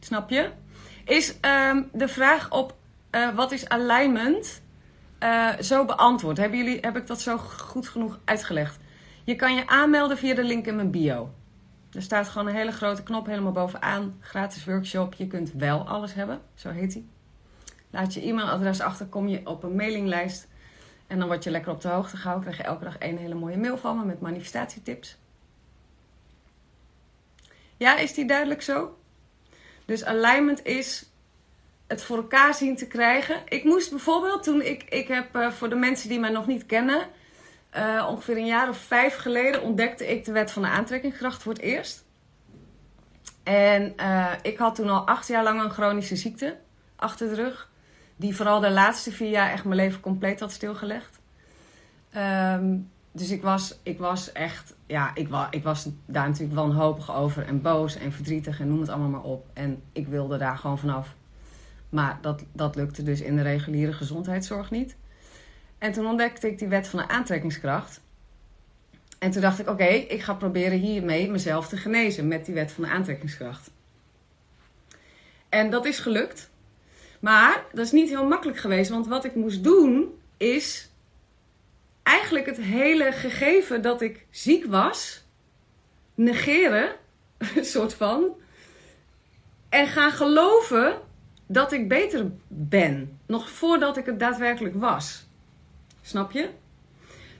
Snap 0.00 0.30
je? 0.30 0.50
Is 1.04 1.34
um, 1.70 1.88
de 1.92 2.08
vraag 2.08 2.50
op 2.50 2.76
uh, 3.10 3.34
wat 3.34 3.52
is 3.52 3.68
alignment 3.68 4.62
uh, 5.22 5.58
zo 5.60 5.84
beantwoord? 5.84 6.36
Hebben 6.36 6.58
jullie, 6.58 6.78
heb 6.80 6.96
ik 6.96 7.06
dat 7.06 7.20
zo 7.20 7.38
goed 7.38 7.88
genoeg 7.88 8.18
uitgelegd? 8.24 8.78
Je 9.24 9.36
kan 9.36 9.54
je 9.54 9.66
aanmelden 9.66 10.18
via 10.18 10.34
de 10.34 10.44
link 10.44 10.66
in 10.66 10.76
mijn 10.76 10.90
bio. 10.90 11.30
Er 11.92 12.02
staat 12.02 12.28
gewoon 12.28 12.46
een 12.46 12.54
hele 12.54 12.72
grote 12.72 13.02
knop 13.02 13.26
helemaal 13.26 13.52
bovenaan. 13.52 14.16
Gratis 14.20 14.64
workshop. 14.64 15.14
Je 15.14 15.26
kunt 15.26 15.52
wel 15.52 15.88
alles 15.88 16.14
hebben. 16.14 16.40
Zo 16.54 16.70
heet 16.70 16.92
hij. 16.94 17.04
Laat 17.90 18.14
je 18.14 18.20
e-mailadres 18.20 18.80
achter. 18.80 19.06
Kom 19.06 19.28
je 19.28 19.46
op 19.46 19.62
een 19.62 19.76
mailinglijst. 19.76 20.48
En 21.06 21.18
dan 21.18 21.28
word 21.28 21.44
je 21.44 21.50
lekker 21.50 21.72
op 21.72 21.80
de 21.80 21.88
hoogte 21.88 22.16
gehouden. 22.16 22.44
Krijg 22.44 22.62
je 22.62 22.72
elke 22.72 22.84
dag 22.84 22.98
één 22.98 23.16
hele 23.16 23.34
mooie 23.34 23.58
mail 23.58 23.78
van 23.78 23.98
me 23.98 24.04
met 24.04 24.20
manifestatietips. 24.20 25.18
Ja, 27.76 27.96
is 27.96 28.14
die 28.14 28.26
duidelijk 28.26 28.62
zo? 28.62 28.98
Dus 29.84 30.04
alignment 30.04 30.64
is 30.64 31.07
het 31.88 32.02
voor 32.02 32.16
elkaar 32.16 32.54
zien 32.54 32.76
te 32.76 32.86
krijgen. 32.86 33.36
Ik 33.48 33.64
moest 33.64 33.90
bijvoorbeeld 33.90 34.42
toen 34.42 34.62
ik, 34.62 34.82
ik 34.82 35.08
heb 35.08 35.36
uh, 35.36 35.50
voor 35.50 35.68
de 35.68 35.74
mensen 35.74 36.08
die 36.08 36.20
mij 36.20 36.30
nog 36.30 36.46
niet 36.46 36.66
kennen, 36.66 37.06
uh, 37.76 38.06
ongeveer 38.10 38.36
een 38.36 38.46
jaar 38.46 38.68
of 38.68 38.78
vijf 38.78 39.16
geleden 39.16 39.62
ontdekte 39.62 40.06
ik 40.06 40.24
de 40.24 40.32
wet 40.32 40.50
van 40.50 40.62
de 40.62 40.68
aantrekkingskracht 40.68 41.42
voor 41.42 41.52
het 41.52 41.62
eerst. 41.62 42.04
En 43.42 43.94
uh, 43.96 44.32
ik 44.42 44.58
had 44.58 44.74
toen 44.74 44.88
al 44.88 45.06
acht 45.06 45.28
jaar 45.28 45.42
lang 45.42 45.62
een 45.62 45.70
chronische 45.70 46.16
ziekte 46.16 46.56
achter 46.96 47.28
de 47.28 47.34
rug. 47.34 47.70
Die 48.16 48.36
vooral 48.36 48.60
de 48.60 48.70
laatste 48.70 49.12
vier 49.12 49.30
jaar 49.30 49.50
echt 49.50 49.64
mijn 49.64 49.76
leven 49.76 50.00
compleet 50.00 50.40
had 50.40 50.52
stilgelegd. 50.52 51.18
Um, 52.16 52.90
dus 53.12 53.30
ik 53.30 53.42
was, 53.42 53.78
ik 53.82 53.98
was 53.98 54.32
echt, 54.32 54.74
ja, 54.86 55.10
ik, 55.14 55.28
wa, 55.28 55.48
ik 55.50 55.62
was 55.62 55.88
daar 56.06 56.26
natuurlijk 56.28 56.58
wanhopig 56.58 57.14
over 57.14 57.46
en 57.46 57.62
boos 57.62 57.96
en 57.96 58.12
verdrietig 58.12 58.60
en 58.60 58.68
noem 58.68 58.80
het 58.80 58.88
allemaal 58.88 59.08
maar 59.08 59.22
op. 59.22 59.46
En 59.52 59.82
ik 59.92 60.06
wilde 60.06 60.38
daar 60.38 60.56
gewoon 60.56 60.78
vanaf. 60.78 61.16
Maar 61.88 62.18
dat, 62.20 62.44
dat 62.52 62.76
lukte 62.76 63.02
dus 63.02 63.20
in 63.20 63.36
de 63.36 63.42
reguliere 63.42 63.92
gezondheidszorg 63.92 64.70
niet. 64.70 64.96
En 65.78 65.92
toen 65.92 66.06
ontdekte 66.06 66.48
ik 66.48 66.58
die 66.58 66.68
wet 66.68 66.88
van 66.88 66.98
de 66.98 67.08
aantrekkingskracht. 67.08 68.00
En 69.18 69.30
toen 69.30 69.42
dacht 69.42 69.58
ik, 69.58 69.68
oké, 69.68 69.84
ik 69.84 70.22
ga 70.22 70.34
proberen 70.34 70.78
hiermee 70.78 71.30
mezelf 71.30 71.68
te 71.68 71.76
genezen 71.76 72.28
met 72.28 72.44
die 72.44 72.54
wet 72.54 72.72
van 72.72 72.84
de 72.84 72.90
aantrekkingskracht. 72.90 73.70
En 75.48 75.70
dat 75.70 75.84
is 75.84 75.98
gelukt. 75.98 76.50
Maar 77.20 77.64
dat 77.72 77.84
is 77.84 77.92
niet 77.92 78.08
heel 78.08 78.26
makkelijk 78.26 78.58
geweest, 78.58 78.90
want 78.90 79.06
wat 79.06 79.24
ik 79.24 79.34
moest 79.34 79.64
doen 79.64 80.18
is 80.36 80.90
eigenlijk 82.02 82.46
het 82.46 82.56
hele 82.56 83.12
gegeven 83.12 83.82
dat 83.82 84.00
ik 84.00 84.26
ziek 84.30 84.64
was, 84.64 85.24
negeren, 86.14 86.94
een 87.56 87.64
soort 87.64 87.94
van, 87.94 88.36
en 89.68 89.86
gaan 89.86 90.12
geloven 90.12 91.00
dat 91.48 91.72
ik 91.72 91.88
beter 91.88 92.30
ben, 92.48 93.18
nog 93.26 93.50
voordat 93.50 93.96
ik 93.96 94.06
het 94.06 94.18
daadwerkelijk 94.18 94.74
was. 94.74 95.26
Snap 96.02 96.32
je? 96.32 96.48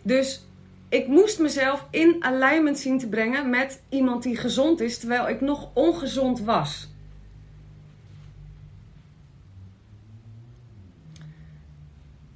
Dus 0.03 0.47
ik 0.89 1.07
moest 1.07 1.39
mezelf 1.39 1.87
in 1.91 2.25
alignment 2.25 2.79
zien 2.79 2.99
te 2.99 3.09
brengen 3.09 3.51
met 3.51 3.83
iemand 3.89 4.23
die 4.23 4.37
gezond 4.37 4.81
is, 4.81 4.99
terwijl 4.99 5.29
ik 5.29 5.41
nog 5.41 5.71
ongezond 5.75 6.41
was. 6.41 6.89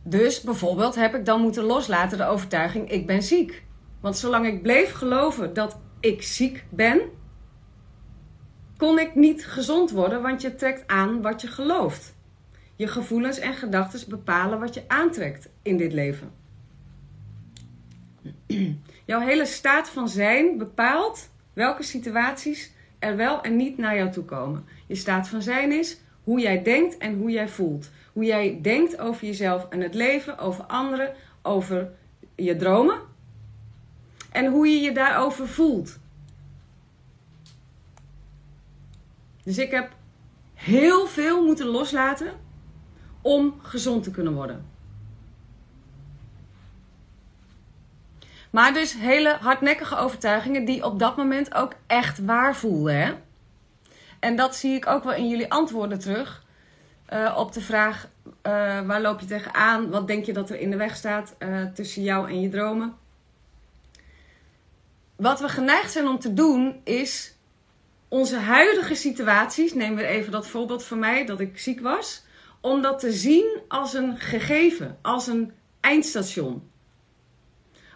Dus 0.02 0.40
bijvoorbeeld 0.40 0.94
heb 0.94 1.14
ik 1.14 1.24
dan 1.24 1.40
moeten 1.40 1.64
loslaten 1.64 2.18
de 2.18 2.24
overtuiging: 2.24 2.90
ik 2.90 3.06
ben 3.06 3.22
ziek. 3.22 3.64
Want 4.00 4.16
zolang 4.16 4.46
ik 4.46 4.62
bleef 4.62 4.92
geloven 4.92 5.54
dat 5.54 5.78
ik 6.00 6.22
ziek 6.22 6.64
ben, 6.68 7.00
kon 8.82 8.98
ik 8.98 9.14
niet 9.14 9.46
gezond 9.46 9.90
worden, 9.90 10.22
want 10.22 10.40
je 10.40 10.54
trekt 10.54 10.86
aan 10.86 11.22
wat 11.22 11.40
je 11.40 11.46
gelooft. 11.46 12.14
Je 12.76 12.86
gevoelens 12.86 13.38
en 13.38 13.54
gedachten 13.54 14.08
bepalen 14.08 14.60
wat 14.60 14.74
je 14.74 14.82
aantrekt 14.86 15.48
in 15.62 15.76
dit 15.76 15.92
leven. 15.92 16.30
Jouw 19.04 19.20
hele 19.20 19.46
staat 19.46 19.88
van 19.88 20.08
zijn 20.08 20.58
bepaalt 20.58 21.30
welke 21.52 21.82
situaties 21.82 22.72
er 22.98 23.16
wel 23.16 23.42
en 23.42 23.56
niet 23.56 23.78
naar 23.78 23.96
jou 23.96 24.10
toe 24.10 24.24
komen. 24.24 24.64
Je 24.86 24.94
staat 24.94 25.28
van 25.28 25.42
zijn 25.42 25.72
is 25.72 26.00
hoe 26.24 26.40
jij 26.40 26.62
denkt 26.62 26.98
en 26.98 27.14
hoe 27.14 27.30
jij 27.30 27.48
voelt. 27.48 27.90
Hoe 28.12 28.24
jij 28.24 28.58
denkt 28.62 28.98
over 28.98 29.26
jezelf 29.26 29.66
en 29.68 29.80
het 29.80 29.94
leven, 29.94 30.38
over 30.38 30.64
anderen, 30.64 31.14
over 31.42 31.90
je 32.34 32.56
dromen. 32.56 33.00
En 34.32 34.46
hoe 34.46 34.66
je 34.66 34.80
je 34.80 34.92
daarover 34.92 35.48
voelt. 35.48 36.00
Dus 39.42 39.58
ik 39.58 39.70
heb 39.70 39.90
heel 40.54 41.06
veel 41.06 41.44
moeten 41.44 41.66
loslaten 41.66 42.32
om 43.20 43.54
gezond 43.62 44.02
te 44.02 44.10
kunnen 44.10 44.34
worden. 44.34 44.70
Maar 48.50 48.72
dus 48.72 48.94
hele 48.94 49.36
hardnekkige 49.40 49.96
overtuigingen 49.96 50.64
die 50.64 50.84
op 50.84 50.98
dat 50.98 51.16
moment 51.16 51.54
ook 51.54 51.72
echt 51.86 52.24
waar 52.24 52.56
voelden. 52.56 52.96
Hè? 52.96 53.14
En 54.18 54.36
dat 54.36 54.56
zie 54.56 54.74
ik 54.74 54.86
ook 54.86 55.04
wel 55.04 55.14
in 55.14 55.28
jullie 55.28 55.50
antwoorden 55.50 55.98
terug. 55.98 56.44
Uh, 57.12 57.34
op 57.38 57.52
de 57.52 57.60
vraag: 57.60 58.08
uh, 58.26 58.32
waar 58.80 59.00
loop 59.00 59.20
je 59.20 59.26
tegenaan? 59.26 59.90
Wat 59.90 60.06
denk 60.06 60.24
je 60.24 60.32
dat 60.32 60.50
er 60.50 60.60
in 60.60 60.70
de 60.70 60.76
weg 60.76 60.96
staat 60.96 61.34
uh, 61.38 61.64
tussen 61.74 62.02
jou 62.02 62.28
en 62.28 62.40
je 62.40 62.48
dromen? 62.48 62.94
Wat 65.16 65.40
we 65.40 65.48
geneigd 65.48 65.92
zijn 65.92 66.08
om 66.08 66.18
te 66.18 66.34
doen 66.34 66.80
is 66.84 67.34
onze 68.12 68.36
huidige 68.36 68.94
situaties, 68.94 69.74
neem 69.74 69.96
weer 69.96 70.06
even 70.06 70.32
dat 70.32 70.46
voorbeeld 70.46 70.84
van 70.84 70.98
mij 70.98 71.26
dat 71.26 71.40
ik 71.40 71.58
ziek 71.58 71.80
was, 71.80 72.24
om 72.60 72.82
dat 72.82 72.98
te 72.98 73.12
zien 73.12 73.60
als 73.68 73.94
een 73.94 74.18
gegeven, 74.18 74.98
als 75.02 75.26
een 75.26 75.52
eindstation. 75.80 76.70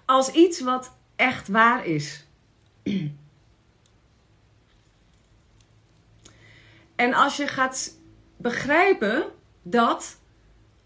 Als 0.04 0.30
iets 0.30 0.60
wat 0.60 0.92
echt 1.16 1.48
waar 1.48 1.86
is. 1.86 2.24
En 6.94 7.14
als 7.14 7.36
je 7.36 7.46
gaat 7.46 7.98
begrijpen 8.36 9.24
dat 9.62 10.20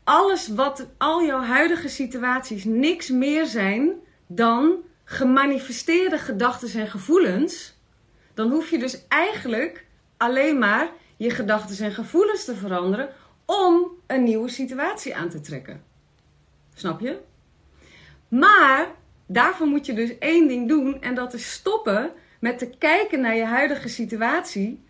alles 0.04 0.48
wat, 0.48 0.86
al 0.98 1.24
jouw 1.24 1.42
huidige 1.42 1.88
situaties 1.88 2.64
niks 2.64 3.08
meer 3.08 3.46
zijn 3.46 3.92
dan 4.26 4.76
gemanifesteerde 5.04 6.18
gedachten 6.18 6.80
en 6.80 6.88
gevoelens, 6.88 7.79
dan 8.34 8.50
hoef 8.50 8.70
je 8.70 8.78
dus 8.78 9.06
eigenlijk 9.08 9.84
alleen 10.16 10.58
maar 10.58 10.90
je 11.16 11.30
gedachten 11.30 11.84
en 11.84 11.92
gevoelens 11.92 12.44
te 12.44 12.54
veranderen 12.54 13.08
om 13.44 13.90
een 14.06 14.22
nieuwe 14.22 14.48
situatie 14.48 15.16
aan 15.16 15.28
te 15.28 15.40
trekken. 15.40 15.82
Snap 16.74 17.00
je? 17.00 17.18
Maar 18.28 18.88
daarvoor 19.26 19.66
moet 19.66 19.86
je 19.86 19.92
dus 19.92 20.18
één 20.18 20.48
ding 20.48 20.68
doen 20.68 21.02
en 21.02 21.14
dat 21.14 21.34
is 21.34 21.52
stoppen 21.52 22.12
met 22.40 22.58
te 22.58 22.70
kijken 22.78 23.20
naar 23.20 23.36
je 23.36 23.44
huidige 23.44 23.88
situatie, 23.88 24.84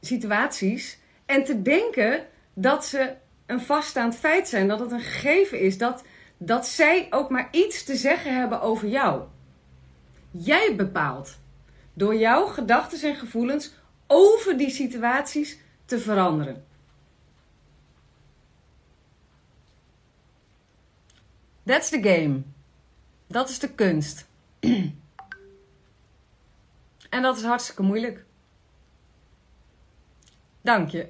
situaties 0.00 0.98
en 1.26 1.44
te 1.44 1.62
denken 1.62 2.26
dat 2.54 2.86
ze 2.86 3.14
een 3.46 3.60
vaststaand 3.60 4.16
feit 4.16 4.48
zijn, 4.48 4.68
dat 4.68 4.80
het 4.80 4.90
een 4.90 5.00
gegeven 5.00 5.60
is, 5.60 5.78
dat, 5.78 6.04
dat 6.36 6.66
zij 6.66 7.06
ook 7.10 7.30
maar 7.30 7.48
iets 7.50 7.84
te 7.84 7.96
zeggen 7.96 8.36
hebben 8.36 8.60
over 8.60 8.88
jou. 8.88 9.22
Jij 10.30 10.74
bepaalt 10.76 11.38
door 11.96 12.14
jouw 12.14 12.46
gedachten 12.46 13.08
en 13.08 13.16
gevoelens 13.16 13.72
over 14.06 14.56
die 14.56 14.70
situaties 14.70 15.58
te 15.84 15.98
veranderen. 15.98 16.64
That's 21.62 21.88
the 21.88 22.02
game. 22.02 22.42
Dat 23.26 23.48
is 23.48 23.58
de 23.58 23.74
kunst. 23.74 24.26
en 27.10 27.22
dat 27.22 27.36
is 27.36 27.42
hartstikke 27.42 27.82
moeilijk. 27.82 28.24
Dank 30.60 30.90
je. 30.90 31.06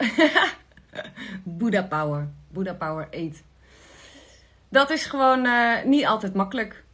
Buddha 1.59 1.83
Power. 1.83 2.28
Buddha 2.49 2.75
Power 2.75 3.09
8. 3.11 3.43
Dat 4.69 4.90
is 4.90 5.05
gewoon 5.05 5.45
uh, 5.45 5.83
niet 5.83 6.07
altijd 6.07 6.35
makkelijk. 6.35 6.85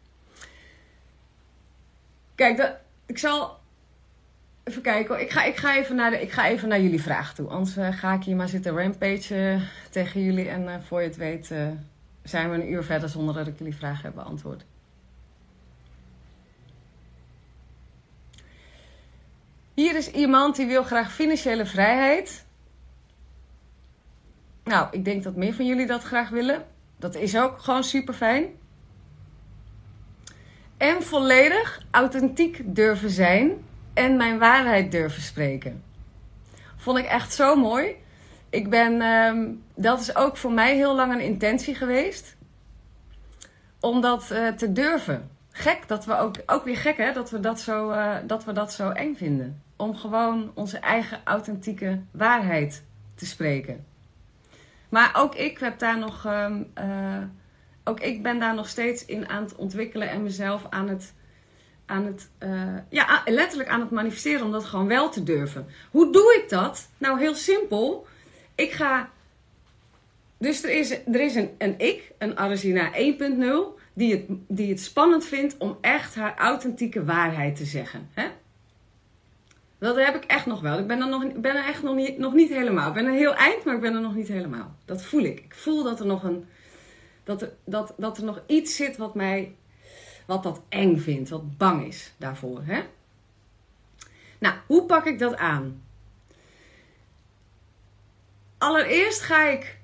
Kijk, 2.35 2.81
ik 3.07 3.19
zal 3.19 3.61
even 4.64 4.83
kijken. 4.83 5.21
Ik 5.21 5.31
ga, 5.31 5.45
ik, 5.45 5.57
ga 5.57 5.76
even 5.76 5.97
naar 5.97 6.11
de, 6.11 6.21
ik 6.21 6.33
ga 6.33 6.49
even 6.49 6.69
naar 6.69 6.81
jullie 6.81 7.02
vraag 7.02 7.35
toe. 7.35 7.49
Anders 7.49 7.76
uh, 7.76 7.92
ga 7.92 8.12
ik 8.12 8.25
hier 8.25 8.37
maar 8.37 8.49
zitten 8.49 8.76
rampage 8.76 9.35
uh, 9.35 9.62
tegen 9.90 10.25
jullie. 10.25 10.49
En 10.49 10.83
voor 10.83 11.00
je 11.00 11.09
het 11.09 11.16
weet 11.16 11.54
zijn 12.23 12.50
we 12.50 12.57
een 12.57 12.73
uur 12.73 12.85
verder 12.85 13.09
zonder 13.09 13.35
dat 13.35 13.47
ik 13.47 13.59
jullie 13.59 13.76
vragen 13.76 14.02
heb 14.04 14.14
beantwoord. 14.14 14.64
Hier 19.75 19.97
is 19.97 20.11
iemand 20.11 20.57
die 20.57 20.66
wil 20.66 20.83
graag 20.83 21.12
financiële 21.12 21.66
vrijheid. 21.66 22.45
Nou, 24.64 24.88
ik 24.90 25.04
denk 25.04 25.23
dat 25.23 25.37
meer 25.37 25.54
van 25.54 25.66
jullie 25.66 25.87
dat 25.87 26.02
graag 26.02 26.28
willen. 26.28 26.66
Dat 26.99 27.14
is 27.14 27.37
ook 27.37 27.59
gewoon 27.59 27.85
super 27.85 28.14
fijn. 28.14 28.45
En 30.76 31.02
volledig 31.02 31.83
authentiek 31.90 32.61
durven 32.64 33.11
zijn 33.11 33.64
en 33.95 34.17
mijn 34.17 34.39
waarheid 34.39 34.93
durven 34.93 35.23
spreken. 35.23 35.83
Vond 36.77 36.99
ik 36.99 37.05
echt 37.05 37.35
zo 37.35 37.57
mooi. 37.57 37.97
Ik 38.51 38.71
ben, 38.71 39.01
ehm, 39.01 39.51
dat 39.75 40.01
is 40.01 40.17
ook 40.17 40.37
voor 40.37 40.53
mij 40.53 40.77
heel 40.77 40.95
lang 40.95 41.13
een 41.13 41.21
intentie 41.21 41.75
geweest. 41.75 42.37
Om 43.81 44.01
dat 44.01 44.31
uh, 44.33 44.49
te 44.49 44.73
durven. 44.73 45.31
Gek 45.51 45.88
dat 45.88 46.05
we 46.05 46.19
ook, 46.19 46.35
ook 46.47 46.64
weer 46.64 46.77
gek 46.77 46.97
hè, 46.97 47.12
dat 47.12 47.31
we 47.31 47.40
dat, 47.40 47.61
zo, 47.61 47.90
uh, 47.90 48.16
dat 48.27 48.45
we 48.45 48.53
dat 48.53 48.73
zo 48.73 48.90
eng 48.90 49.14
vinden. 49.14 49.62
Om 49.77 49.97
gewoon 49.97 50.51
onze 50.55 50.79
eigen 50.79 51.21
authentieke 51.25 52.01
waarheid 52.11 52.85
te 53.14 53.27
spreken. 53.27 53.85
Maar 54.88 55.11
ook 55.16 55.35
ik 55.35 55.59
heb 55.59 55.79
daar 55.79 55.99
nog, 55.99 56.25
um, 56.27 56.73
uh, 56.79 57.23
ook 57.85 58.01
ik 58.01 58.23
ben 58.23 58.38
daar 58.38 58.55
nog 58.55 58.69
steeds 58.69 59.05
in 59.05 59.29
aan 59.29 59.43
het 59.43 59.55
ontwikkelen 59.55 60.11
en 60.11 60.23
mezelf 60.23 60.66
aan 60.71 60.88
het, 60.88 61.14
aan 61.87 62.07
het 62.07 62.31
uh, 62.42 62.75
ja, 62.88 63.23
letterlijk 63.25 63.68
aan 63.68 63.81
het 63.81 63.90
manifesteren 63.90 64.45
om 64.45 64.53
dat 64.53 64.64
gewoon 64.64 64.87
wel 64.87 65.11
te 65.11 65.23
durven. 65.23 65.66
Hoe 65.90 66.12
doe 66.12 66.40
ik 66.42 66.49
dat? 66.49 66.88
Nou, 66.99 67.18
heel 67.18 67.35
simpel. 67.35 68.07
Ik 68.55 68.73
ga, 68.73 69.11
dus 70.38 70.62
er 70.62 70.71
is, 70.71 70.90
er 70.90 71.21
is 71.21 71.35
een, 71.35 71.51
een 71.59 71.75
ik, 71.79 72.12
een 72.18 72.38
Arazina 72.38 72.92
1.0, 72.92 72.99
die 73.92 74.12
het, 74.12 74.25
die 74.49 74.68
het 74.68 74.81
spannend 74.81 75.25
vindt 75.25 75.57
om 75.59 75.79
echt 75.81 76.14
haar 76.14 76.37
authentieke 76.37 77.05
waarheid 77.05 77.57
te 77.57 77.64
zeggen. 77.64 78.09
Hè? 78.14 78.25
Dat 79.79 79.97
heb 79.97 80.14
ik 80.14 80.25
echt 80.25 80.47
nog 80.47 80.61
wel. 80.61 80.79
Ik 80.79 80.87
ben 80.87 81.01
er, 81.01 81.09
nog, 81.09 81.33
ben 81.33 81.57
er 81.57 81.64
echt 81.64 81.83
nog 81.83 81.95
niet, 81.95 82.18
nog 82.18 82.33
niet 82.33 82.49
helemaal. 82.49 82.88
Ik 82.88 82.95
ben 82.95 83.07
er 83.07 83.12
heel 83.12 83.35
eind, 83.35 83.64
maar 83.64 83.75
ik 83.75 83.81
ben 83.81 83.95
er 83.95 84.01
nog 84.01 84.14
niet 84.14 84.29
helemaal. 84.29 84.75
Dat 84.85 85.03
voel 85.03 85.23
ik. 85.23 85.40
Ik 85.40 85.55
voel 85.55 85.83
dat 85.83 86.01
er 86.01 86.07
nog 86.07 86.23
een. 86.23 86.45
Dat 87.25 87.42
er, 87.42 87.53
dat, 87.64 87.95
dat 87.97 88.18
er 88.18 88.25
nog 88.25 88.42
iets 88.47 88.77
zit 88.77 88.97
wat 88.97 89.14
mij. 89.14 89.55
Wat 90.33 90.42
dat 90.42 90.62
eng 90.68 90.97
vindt, 90.97 91.29
wat 91.29 91.57
bang 91.59 91.87
is 91.87 92.12
daarvoor. 92.16 92.62
Hè? 92.64 92.83
Nou, 94.38 94.55
hoe 94.66 94.85
pak 94.85 95.07
ik 95.07 95.18
dat 95.18 95.37
aan? 95.37 95.83
Allereerst 98.59 99.21
ga 99.21 99.49
ik 99.49 99.79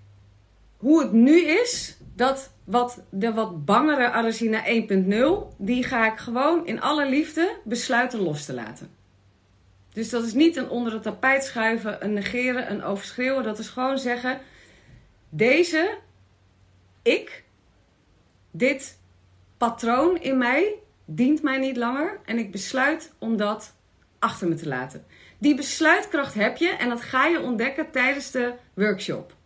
hoe 0.77 1.03
het 1.03 1.13
nu 1.13 1.41
is, 1.41 1.97
dat 2.15 2.53
wat, 2.65 3.03
de 3.11 3.33
wat 3.33 3.65
bangere 3.65 4.11
Arazina 4.11 4.65
1.0, 4.67 5.57
die 5.57 5.85
ga 5.85 6.13
ik 6.13 6.19
gewoon 6.19 6.67
in 6.67 6.81
alle 6.81 7.09
liefde 7.09 7.57
besluiten 7.65 8.21
los 8.21 8.45
te 8.45 8.55
laten. 8.55 8.91
Dus 9.93 10.11
dat 10.11 10.25
is 10.25 10.33
niet 10.33 10.57
een 10.57 10.69
onder 10.69 10.93
het 10.93 11.03
tapijt 11.03 11.45
schuiven, 11.45 12.05
een 12.05 12.13
negeren, 12.13 12.71
een 12.71 12.83
overschreeuwen. 12.83 13.45
Dat 13.45 13.59
is 13.59 13.69
gewoon 13.69 13.99
zeggen: 13.99 14.41
deze, 15.29 15.99
ik, 17.03 17.45
dit 18.51 18.98
patroon 19.59 20.21
in 20.21 20.39
mij 20.39 20.75
dient 21.05 21.43
mij 21.43 21.59
niet 21.59 21.77
langer. 21.77 22.21
En 22.25 22.39
ik 22.39 22.51
besluit 22.51 23.13
om 23.19 23.37
dat 23.37 23.77
achter 24.19 24.49
me 24.49 24.55
te 24.55 24.69
laten. 24.69 25.05
Die 25.39 25.55
besluitkracht 25.55 26.35
heb 26.35 26.57
je 26.57 26.69
en 26.69 26.89
dat 26.89 27.01
ga 27.01 27.27
je 27.27 27.41
ontdekken 27.41 27.91
tijdens 27.91 28.31
de 28.31 28.53
workshop. 28.75 29.37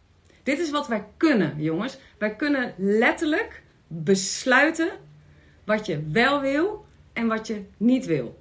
Dit 0.43 0.59
is 0.59 0.71
wat 0.71 0.89
wij 0.89 1.05
kunnen, 1.17 1.55
jongens. 1.59 1.99
Wij 2.19 2.37
kunnen 2.37 2.75
letterlijk 2.77 3.63
besluiten 3.87 4.91
wat 5.65 5.87
je 5.87 6.03
wel 6.13 6.41
wil 6.41 6.85
en 7.13 7.27
wat 7.27 7.47
je 7.47 7.65
niet 7.77 8.07
wil. 8.07 8.41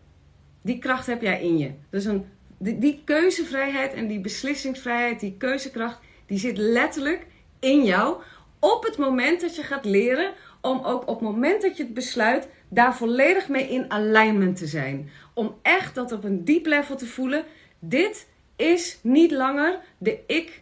Die 0.62 0.79
kracht 0.79 1.05
heb 1.05 1.21
jij 1.21 1.41
in 1.41 1.57
je. 1.57 1.71
Dus 1.89 2.05
een, 2.05 2.25
die, 2.57 2.77
die 2.77 3.01
keuzevrijheid 3.05 3.93
en 3.93 4.07
die 4.07 4.21
beslissingsvrijheid, 4.21 5.19
die 5.19 5.36
keuzekracht, 5.38 5.99
die 6.25 6.39
zit 6.39 6.57
letterlijk 6.57 7.25
in 7.60 7.84
jou. 7.84 8.21
Op 8.60 8.84
het 8.84 8.97
moment 8.97 9.41
dat 9.41 9.55
je 9.55 9.63
gaat 9.63 9.86
leren 9.86 10.34
om 10.62 10.84
ook 10.84 11.02
op 11.02 11.19
het 11.19 11.30
moment 11.30 11.62
dat 11.62 11.78
je 11.78 11.84
het 11.84 11.93
besluit, 11.93 12.47
daar 12.69 12.95
volledig 12.95 13.47
mee 13.47 13.69
in 13.69 13.91
alignment 13.91 14.58
te 14.58 14.67
zijn. 14.67 15.10
Om 15.34 15.56
echt 15.62 15.95
dat 15.95 16.12
op 16.12 16.24
een 16.24 16.43
diep 16.43 16.65
level 16.65 16.95
te 16.95 17.06
voelen. 17.06 17.43
Dit 17.80 18.28
is 18.56 19.00
niet 19.02 19.32
langer 19.32 19.80
de 19.97 20.19
ik. 20.28 20.62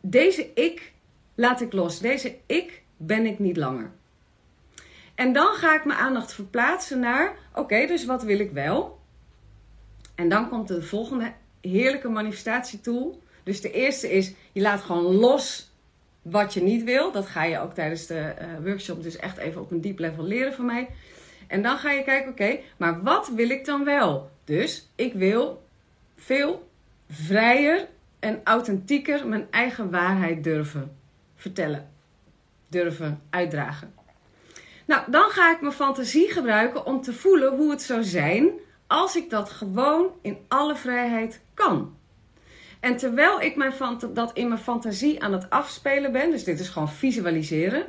Deze 0.00 0.50
ik 0.54 0.92
laat 1.34 1.60
ik 1.60 1.72
los. 1.72 1.98
Deze 1.98 2.36
ik 2.46 2.82
ben 2.96 3.26
ik 3.26 3.38
niet 3.38 3.56
langer. 3.56 3.90
En 5.14 5.32
dan 5.32 5.54
ga 5.54 5.74
ik 5.74 5.84
mijn 5.84 5.98
aandacht 5.98 6.32
verplaatsen 6.32 7.00
naar: 7.00 7.36
oké, 7.54 7.86
dus 7.86 8.04
wat 8.04 8.22
wil 8.22 8.38
ik 8.38 8.50
wel? 8.50 8.98
En 10.14 10.28
dan 10.28 10.48
komt 10.48 10.68
de 10.68 10.82
volgende 10.82 11.32
heerlijke 11.60 12.08
manifestatietool. 12.08 13.22
Dus 13.44 13.60
de 13.60 13.70
eerste 13.70 14.12
is, 14.12 14.32
je 14.52 14.60
laat 14.60 14.80
gewoon 14.80 15.14
los 15.14 15.65
wat 16.30 16.54
je 16.54 16.62
niet 16.62 16.84
wil. 16.84 17.12
Dat 17.12 17.26
ga 17.26 17.44
je 17.44 17.58
ook 17.58 17.74
tijdens 17.74 18.06
de 18.06 18.34
uh, 18.40 18.64
workshop 18.64 19.02
dus 19.02 19.16
echt 19.16 19.36
even 19.36 19.60
op 19.60 19.70
een 19.70 19.80
diep 19.80 19.98
level 19.98 20.24
leren 20.24 20.52
van 20.52 20.66
mij. 20.66 20.88
En 21.46 21.62
dan 21.62 21.76
ga 21.76 21.90
je 21.90 22.04
kijken, 22.04 22.30
oké, 22.30 22.58
maar 22.76 23.02
wat 23.02 23.28
wil 23.28 23.50
ik 23.50 23.64
dan 23.64 23.84
wel? 23.84 24.30
Dus 24.44 24.88
ik 24.94 25.12
wil 25.12 25.66
veel 26.16 26.68
vrijer 27.08 27.88
en 28.18 28.40
authentieker 28.44 29.26
mijn 29.26 29.46
eigen 29.50 29.90
waarheid 29.90 30.44
durven 30.44 30.96
vertellen. 31.36 31.90
Durven 32.68 33.20
uitdragen. 33.30 33.94
Nou, 34.86 35.10
dan 35.10 35.30
ga 35.30 35.52
ik 35.52 35.60
mijn 35.60 35.72
fantasie 35.72 36.28
gebruiken 36.28 36.86
om 36.86 37.02
te 37.02 37.12
voelen 37.12 37.56
hoe 37.56 37.70
het 37.70 37.82
zou 37.82 38.04
zijn 38.04 38.50
als 38.86 39.16
ik 39.16 39.30
dat 39.30 39.50
gewoon 39.50 40.10
in 40.22 40.38
alle 40.48 40.76
vrijheid 40.76 41.40
kan. 41.54 41.95
En 42.80 42.96
terwijl 42.96 43.40
ik 43.40 43.54
dat 44.12 44.32
in 44.32 44.48
mijn 44.48 44.60
fantasie 44.60 45.22
aan 45.22 45.32
het 45.32 45.50
afspelen 45.50 46.12
ben, 46.12 46.30
dus 46.30 46.44
dit 46.44 46.60
is 46.60 46.68
gewoon 46.68 46.88
visualiseren, 46.88 47.86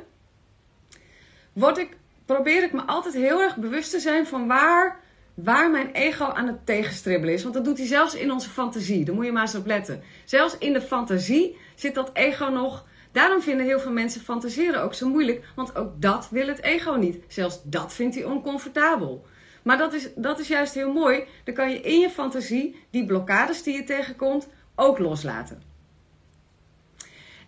word 1.52 1.78
ik, 1.78 1.96
probeer 2.24 2.62
ik 2.62 2.72
me 2.72 2.82
altijd 2.82 3.14
heel 3.14 3.40
erg 3.40 3.56
bewust 3.56 3.90
te 3.90 4.00
zijn 4.00 4.26
van 4.26 4.46
waar 4.46 5.00
waar 5.44 5.70
mijn 5.70 5.90
ego 5.92 6.24
aan 6.24 6.46
het 6.46 6.66
tegenstribbelen 6.66 7.34
is. 7.34 7.42
Want 7.42 7.54
dat 7.54 7.64
doet 7.64 7.78
hij 7.78 7.86
zelfs 7.86 8.14
in 8.14 8.32
onze 8.32 8.50
fantasie. 8.50 9.04
Daar 9.04 9.14
moet 9.14 9.24
je 9.24 9.32
maar 9.32 9.42
eens 9.42 9.54
op 9.54 9.66
letten. 9.66 10.02
Zelfs 10.24 10.58
in 10.58 10.72
de 10.72 10.80
fantasie 10.80 11.56
zit 11.74 11.94
dat 11.94 12.10
ego 12.12 12.44
nog. 12.44 12.86
Daarom 13.12 13.42
vinden 13.42 13.66
heel 13.66 13.80
veel 13.80 13.92
mensen 13.92 14.20
fantaseren 14.20 14.82
ook 14.82 14.94
zo 14.94 15.08
moeilijk. 15.08 15.44
Want 15.54 15.76
ook 15.76 15.92
dat 16.02 16.28
wil 16.30 16.46
het 16.46 16.62
ego 16.62 16.92
niet. 16.92 17.18
Zelfs 17.28 17.60
dat 17.64 17.94
vindt 17.94 18.14
hij 18.14 18.24
oncomfortabel. 18.24 19.26
Maar 19.62 19.78
dat 19.78 19.92
is, 19.92 20.08
dat 20.14 20.38
is 20.38 20.48
juist 20.48 20.74
heel 20.74 20.92
mooi. 20.92 21.24
Dan 21.44 21.54
kan 21.54 21.70
je 21.70 21.80
in 21.80 21.98
je 21.98 22.10
fantasie 22.10 22.86
die 22.90 23.06
blokkades 23.06 23.62
die 23.62 23.74
je 23.74 23.84
tegenkomt 23.84 24.48
ook 24.78 24.98
loslaten. 24.98 25.62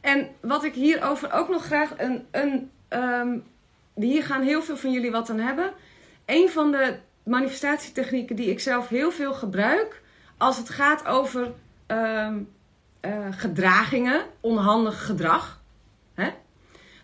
En 0.01 0.29
wat 0.41 0.65
ik 0.65 0.75
hierover 0.75 1.33
ook 1.33 1.49
nog 1.49 1.65
graag 1.65 1.93
een. 1.97 2.27
een 2.31 2.71
um, 2.89 3.45
hier 3.95 4.25
gaan 4.25 4.43
heel 4.43 4.63
veel 4.63 4.77
van 4.77 4.93
jullie 4.93 5.11
wat 5.11 5.31
aan 5.31 5.39
hebben. 5.39 5.73
Een 6.27 6.49
van 6.49 6.71
de 6.71 6.99
manifestatietechnieken 7.23 8.37
die 8.37 8.51
ik 8.51 8.61
zelf 8.61 8.89
heel 8.89 9.11
veel 9.11 9.35
gebruik 9.35 10.03
als 10.37 10.57
het 10.57 10.69
gaat 10.69 11.07
over 11.07 11.53
um, 11.87 12.49
uh, 13.01 13.27
gedragingen, 13.31 14.23
onhandig 14.41 15.07
gedrag. 15.07 15.60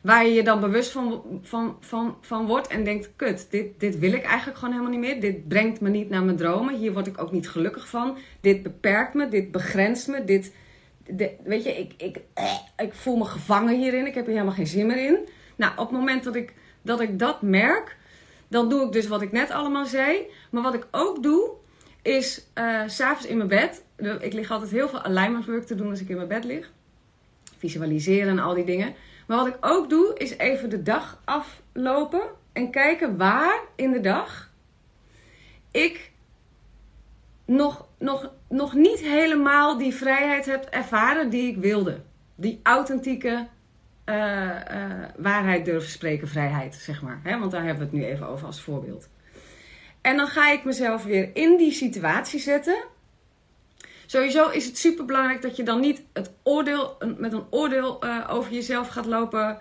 Waar 0.07 0.27
je 0.27 0.33
je 0.33 0.42
dan 0.42 0.61
bewust 0.61 0.90
van, 0.90 1.23
van, 1.42 1.77
van, 1.81 2.16
van 2.21 2.47
wordt 2.47 2.69
en 2.69 2.85
denkt: 2.85 3.11
kut, 3.16 3.47
dit, 3.51 3.81
dit 3.81 3.99
wil 3.99 4.12
ik 4.12 4.23
eigenlijk 4.23 4.59
gewoon 4.59 4.75
helemaal 4.75 4.99
niet 4.99 5.09
meer. 5.09 5.21
Dit 5.21 5.49
brengt 5.49 5.81
me 5.81 5.88
niet 5.88 6.09
naar 6.09 6.25
mijn 6.25 6.37
dromen. 6.37 6.79
Hier 6.79 6.92
word 6.92 7.07
ik 7.07 7.21
ook 7.21 7.33
niet 7.33 7.49
gelukkig 7.49 7.88
van. 7.88 8.16
Dit 8.40 8.62
beperkt 8.62 9.14
me, 9.14 9.29
dit 9.29 9.51
begrenst 9.51 10.09
me. 10.09 10.25
Dit, 10.25 10.53
weet 11.45 11.64
je, 11.64 11.79
ik, 11.79 11.92
ik, 11.97 12.16
eh, 12.35 12.59
ik 12.77 12.92
voel 12.92 13.16
me 13.16 13.25
gevangen 13.25 13.77
hierin. 13.77 14.07
Ik 14.07 14.14
heb 14.14 14.27
er 14.27 14.33
helemaal 14.33 14.55
geen 14.55 14.66
zin 14.66 14.87
meer 14.87 15.07
in. 15.07 15.19
Nou, 15.57 15.73
op 15.73 15.88
het 15.88 15.99
moment 15.99 16.25
dat 16.25 16.35
ik 16.35 16.53
dat, 16.83 17.01
ik 17.01 17.19
dat 17.19 17.42
merk, 17.42 17.97
dan 18.49 18.69
doe 18.69 18.87
ik 18.87 18.92
dus 18.92 19.07
wat 19.07 19.23
ik 19.23 19.33
net 19.33 19.51
allemaal 19.51 19.87
zei. 19.87 20.21
Maar 20.51 20.62
wat 20.62 20.75
ik 20.75 20.87
ook 20.90 21.23
doe, 21.23 21.51
is 22.03 22.47
uh, 22.55 22.83
s'avonds 22.87 23.27
in 23.27 23.37
mijn 23.37 23.49
bed. 23.49 23.85
Ik 24.21 24.33
lig 24.33 24.51
altijd 24.51 24.71
heel 24.71 24.88
veel 24.88 25.03
alignment 25.03 25.47
work 25.47 25.66
te 25.66 25.75
doen 25.75 25.90
als 25.90 26.01
ik 26.01 26.09
in 26.09 26.16
mijn 26.16 26.29
bed 26.29 26.45
lig. 26.45 26.71
Visualiseren 27.59 28.29
en 28.29 28.38
al 28.38 28.55
die 28.55 28.64
dingen. 28.64 28.95
Maar 29.27 29.37
wat 29.37 29.47
ik 29.47 29.57
ook 29.61 29.91
doe, 29.91 30.15
is 30.19 30.37
even 30.39 30.71
de 30.71 30.83
dag 30.83 31.23
aflopen 31.25 32.23
en 32.53 32.71
kijken 32.71 33.17
waar 33.17 33.61
in 33.77 33.93
de 33.93 34.01
dag 34.01 34.51
ik 35.71 36.12
nog, 37.47 37.89
nog, 37.99 38.33
nog 38.49 38.75
niet 38.75 39.01
helemaal 39.01 39.79
die 39.79 39.95
vrijheid 39.95 40.47
heb 40.47 40.65
ervaren 40.65 41.31
die 41.31 41.51
ik 41.51 41.57
wilde. 41.57 42.01
Die 42.35 42.61
authentieke 42.62 43.47
uh, 44.05 44.15
uh, 44.15 45.05
waarheid 45.17 45.65
durven 45.65 45.91
spreken, 45.91 46.29
vrijheid, 46.29 46.75
zeg 46.75 47.03
maar. 47.03 47.21
Want 47.23 47.51
daar 47.51 47.65
hebben 47.65 47.79
we 47.79 47.97
het 47.97 48.03
nu 48.03 48.05
even 48.05 48.29
over 48.29 48.47
als 48.47 48.61
voorbeeld. 48.61 49.09
En 50.01 50.17
dan 50.17 50.27
ga 50.27 50.51
ik 50.51 50.65
mezelf 50.65 51.05
weer 51.05 51.31
in 51.35 51.57
die 51.57 51.73
situatie 51.73 52.41
zetten. 52.41 52.85
Sowieso 54.07 54.49
is 54.49 54.66
het 54.66 54.79
super 54.79 55.05
belangrijk 55.05 55.42
dat 55.42 55.57
je 55.57 55.62
dan 55.62 55.81
niet 55.81 56.03
het 56.12 56.31
oordeel, 56.42 56.97
met 57.16 57.33
een 57.33 57.45
oordeel 57.51 58.05
uh, 58.05 58.29
over 58.31 58.53
jezelf 58.53 58.88
gaat 58.88 59.07
lopen 59.07 59.59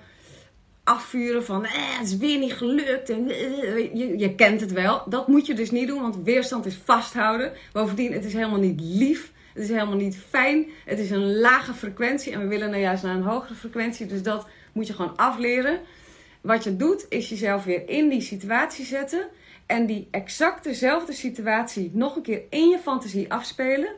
afvuren 0.84 1.46
van 1.46 1.66
eh, 1.66 1.72
het 1.74 2.08
is 2.08 2.18
weer 2.18 2.40
niet 2.40 2.54
gelukt 2.54 3.10
en 3.10 3.28
je, 3.28 4.14
je 4.18 4.36
kent 4.36 4.62
het 4.62 4.72
wel. 4.72 5.04
Dat 5.10 5.28
moet 5.28 5.46
je 5.46 5.54
dus 5.54 5.72
niet 5.72 5.88
doen, 5.88 6.02
want 6.02 6.18
weerstand 6.24 6.66
is 6.66 6.80
vasthouden. 6.84 7.52
Bovendien, 7.72 8.14
het 8.14 8.26
is 8.26 8.34
helemaal 8.34 8.60
niet 8.60 8.82
lief. 8.82 9.34
Het 9.54 9.64
is 9.64 9.70
helemaal 9.70 9.96
niet 9.96 10.18
fijn. 10.30 10.66
Het 10.86 11.00
is 11.00 11.10
een 11.10 11.40
lage 11.40 11.74
frequentie 11.74 12.34
en 12.34 12.40
we 12.40 12.48
willen 12.48 12.70
nou 12.70 12.82
juist 12.82 13.04
naar 13.04 13.16
een 13.16 13.24
hogere 13.24 13.56
frequentie. 13.56 14.06
Dus 14.06 14.24
dat 14.24 14.48
moet 14.72 14.88
je 14.88 14.94
gewoon 14.94 15.18
afleren. 15.18 15.80
Wat 16.42 16.64
je 16.64 16.76
doet, 16.76 17.06
is 17.10 17.30
jezelf 17.30 17.64
weer 17.64 17.90
in 17.90 18.10
die 18.10 18.22
situatie 18.22 18.86
zetten. 18.86 19.28
En 19.66 19.86
die 19.86 20.08
exact 20.12 20.64
dezelfde 20.64 21.14
situatie 21.14 21.92
nog 21.94 22.16
een 22.16 22.22
keer 22.22 22.42
in 22.50 22.70
je 22.70 22.80
fantasie 22.80 23.32
afspelen. 23.32 23.90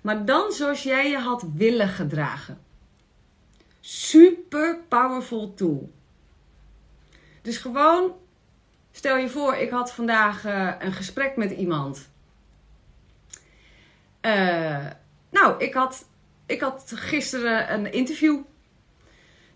Maar 0.00 0.24
dan 0.24 0.52
zoals 0.52 0.82
jij 0.82 1.10
je 1.10 1.18
had 1.18 1.44
willen 1.54 1.88
gedragen. 1.88 2.58
Super 3.80 4.78
powerful 4.88 5.54
tool. 5.54 5.90
Dus 7.42 7.56
gewoon, 7.56 8.12
stel 8.92 9.16
je 9.16 9.28
voor, 9.28 9.54
ik 9.54 9.70
had 9.70 9.92
vandaag 9.92 10.44
uh, 10.44 10.72
een 10.78 10.92
gesprek 10.92 11.36
met 11.36 11.50
iemand. 11.50 12.08
Uh, 14.22 14.86
nou, 15.30 15.64
ik 15.64 15.74
had, 15.74 16.06
ik 16.46 16.60
had 16.60 16.92
gisteren 16.94 17.72
een 17.72 17.92
interview. 17.92 18.40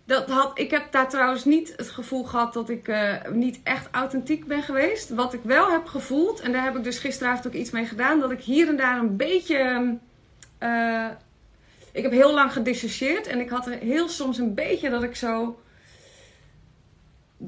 Dat 0.05 0.29
had, 0.29 0.59
ik 0.59 0.71
heb 0.71 0.91
daar 0.91 1.09
trouwens 1.09 1.45
niet 1.45 1.73
het 1.75 1.89
gevoel 1.89 2.23
gehad 2.23 2.53
dat 2.53 2.69
ik 2.69 2.87
uh, 2.87 3.15
niet 3.31 3.59
echt 3.63 3.87
authentiek 3.91 4.47
ben 4.47 4.63
geweest. 4.63 5.09
Wat 5.09 5.33
ik 5.33 5.43
wel 5.43 5.71
heb 5.71 5.85
gevoeld, 5.85 6.39
en 6.39 6.51
daar 6.51 6.63
heb 6.63 6.75
ik 6.75 6.83
dus 6.83 6.99
gisteravond 6.99 7.47
ook 7.47 7.53
iets 7.53 7.71
mee 7.71 7.85
gedaan, 7.85 8.19
dat 8.19 8.31
ik 8.31 8.41
hier 8.41 8.67
en 8.67 8.77
daar 8.77 8.97
een 8.99 9.17
beetje. 9.17 9.97
Uh, 10.63 11.09
ik 11.91 12.03
heb 12.03 12.11
heel 12.11 12.33
lang 12.33 12.53
gedissocieerd 12.53 13.27
en 13.27 13.39
ik 13.39 13.49
had 13.49 13.67
er 13.67 13.77
heel 13.77 14.09
soms 14.09 14.37
een 14.37 14.53
beetje 14.53 14.89
dat 14.89 15.03
ik 15.03 15.15
zo 15.15 15.59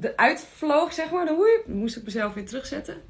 eruit 0.00 0.46
vloog, 0.54 0.92
zeg 0.92 1.10
maar. 1.10 1.26
Dan 1.26 1.46
moest 1.66 1.96
ik 1.96 2.04
mezelf 2.04 2.34
weer 2.34 2.46
terugzetten. 2.46 3.02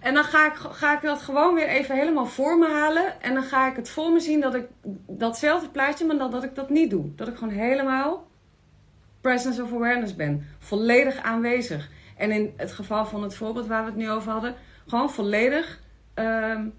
En 0.00 0.14
dan 0.14 0.24
ga 0.24 0.46
ik, 0.46 0.54
ga 0.54 0.96
ik 0.96 1.02
dat 1.02 1.22
gewoon 1.22 1.54
weer 1.54 1.68
even 1.68 1.96
helemaal 1.96 2.26
voor 2.26 2.58
me 2.58 2.68
halen. 2.68 3.22
En 3.22 3.34
dan 3.34 3.42
ga 3.42 3.70
ik 3.70 3.76
het 3.76 3.88
voor 3.88 4.12
me 4.12 4.20
zien 4.20 4.40
dat 4.40 4.54
ik 4.54 4.66
datzelfde 5.06 5.68
plaatje, 5.68 6.06
maar 6.06 6.18
dat, 6.18 6.32
dat 6.32 6.44
ik 6.44 6.54
dat 6.54 6.70
niet 6.70 6.90
doe. 6.90 7.14
Dat 7.14 7.28
ik 7.28 7.36
gewoon 7.36 7.54
helemaal 7.54 8.26
presence 9.20 9.62
of 9.62 9.72
awareness 9.72 10.16
ben. 10.16 10.46
Volledig 10.58 11.22
aanwezig. 11.22 11.90
En 12.16 12.30
in 12.30 12.52
het 12.56 12.72
geval 12.72 13.06
van 13.06 13.22
het 13.22 13.34
voorbeeld 13.34 13.66
waar 13.66 13.84
we 13.84 13.90
het 13.90 13.98
nu 13.98 14.10
over 14.10 14.32
hadden, 14.32 14.54
gewoon 14.86 15.10
volledig 15.10 15.80
um, 16.14 16.74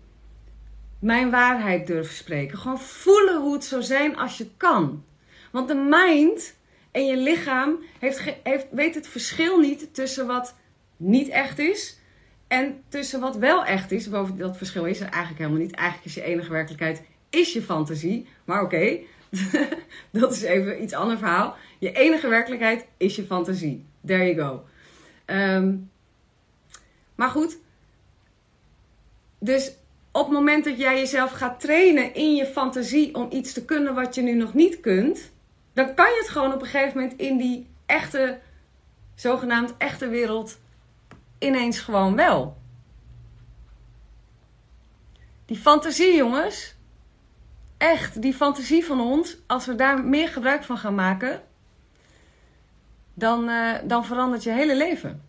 mijn 1.00 1.30
waarheid 1.30 1.88
durven 1.88 2.16
spreken. 2.16 2.58
Gewoon 2.58 2.80
voelen 2.80 3.42
hoe 3.42 3.54
het 3.54 3.64
zou 3.64 3.82
zijn 3.84 4.18
als 4.18 4.38
je 4.38 4.48
kan. 4.58 5.04
Want 5.52 5.68
de 5.68 5.88
mind 5.90 6.56
en 6.92 7.06
je 7.06 7.18
lichaam 7.18 7.80
heeft, 8.00 8.36
heeft, 8.44 8.66
weet 8.72 8.96
het 8.96 9.08
verschil 9.08 9.60
niet 9.60 9.94
tussen 9.94 10.28
wat 10.28 10.56
niet 10.98 11.30
echt 11.30 11.60
is 11.60 12.00
en 12.48 12.84
tussen 12.90 13.20
wat 13.20 13.36
wel 13.36 13.66
echt 13.66 13.92
is. 13.92 14.10
Boven 14.10 14.38
dat 14.38 14.58
verschil 14.58 14.86
is 14.86 15.00
er 15.00 15.10
eigenlijk 15.10 15.38
helemaal 15.38 15.62
niet. 15.62 15.76
Eigenlijk 15.76 16.06
is 16.06 16.14
je 16.14 16.24
enige 16.24 16.52
werkelijkheid 16.52 17.02
is 17.30 17.54
je 17.54 17.62
fantasie. 17.62 18.28
Maar 18.46 18.62
oké, 18.62 18.98
dat 20.12 20.32
is 20.32 20.42
even 20.42 20.84
iets 20.84 20.94
ander 20.94 21.18
verhaal. 21.18 21.56
Je 21.80 21.92
enige 21.92 22.28
werkelijkheid 22.28 22.86
is 22.98 23.16
je 23.16 23.24
fantasie. 23.24 23.86
There 24.06 24.34
you 24.36 24.48
go. 24.48 24.66
Um, 25.34 25.90
maar 27.16 27.30
goed. 27.30 27.58
Dus 29.40 29.72
op 30.18 30.26
het 30.26 30.34
moment 30.34 30.64
dat 30.64 30.78
jij 30.78 30.98
jezelf 30.98 31.32
gaat 31.32 31.60
trainen 31.60 32.14
in 32.14 32.36
je 32.36 32.46
fantasie 32.46 33.16
om 33.16 33.28
iets 33.32 33.54
te 33.54 33.66
kunnen 33.66 33.96
wat 33.96 34.16
je 34.16 34.22
nu 34.22 34.34
nog 34.34 34.54
niet 34.54 34.80
kunt, 34.80 35.32
dan 35.74 35.94
kan 35.94 36.06
je 36.06 36.18
het 36.20 36.30
gewoon 36.30 36.54
op 36.54 36.62
een 36.62 36.68
gegeven 36.68 37.00
moment 37.00 37.20
in 37.20 37.38
die 37.38 37.68
echte, 37.86 38.40
zogenaamd 39.16 39.74
echte 39.78 40.08
wereld 40.08 40.60
ineens 41.40 41.80
gewoon 41.80 42.16
wel. 42.16 42.58
Die 45.46 45.58
fantasie, 45.58 46.16
jongens. 46.16 46.76
Echt, 47.78 48.22
die 48.22 48.34
fantasie 48.34 48.86
van 48.86 49.02
ons, 49.02 49.38
als 49.48 49.66
we 49.66 49.76
daar 49.76 50.04
meer 50.04 50.28
gebruik 50.28 50.64
van 50.64 50.78
gaan 50.78 50.96
maken, 50.96 51.42
dan, 53.14 53.50
uh, 53.50 53.74
dan 53.84 54.06
verandert 54.06 54.44
je 54.44 54.52
hele 54.52 54.76
leven. 54.76 55.27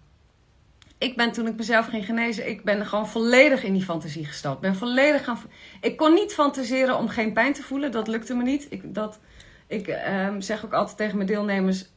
Ik 0.99 1.17
ben 1.17 1.33
toen 1.33 1.47
ik 1.47 1.57
mezelf 1.57 1.87
ging 1.87 2.05
genezen, 2.05 2.49
ik 2.49 2.65
ben 2.65 2.87
gewoon 2.87 3.09
volledig 3.09 3.65
in 3.65 3.73
die 3.73 3.83
fantasie 3.85 4.25
gestapt. 4.25 4.61
Ben 4.61 4.77
volledig 4.77 5.25
gaan. 5.25 5.39
Ik 5.81 5.97
kon 5.97 6.15
niet 6.15 6.35
fantaseren 6.35 6.97
om 6.97 7.09
geen 7.09 7.33
pijn 7.33 7.53
te 7.53 7.63
voelen, 7.63 7.93
dat 7.93 8.09
lukte 8.09 8.35
me 8.35 8.43
niet. 8.43 8.67
Ik, 8.71 8.95
dat, 8.95 9.19
ik 9.67 9.89
uh, 9.89 10.29
zeg 10.39 10.65
ook 10.65 10.73
altijd 10.73 10.97
tegen 10.97 11.17
mijn 11.17 11.29
deelnemers: 11.29 11.89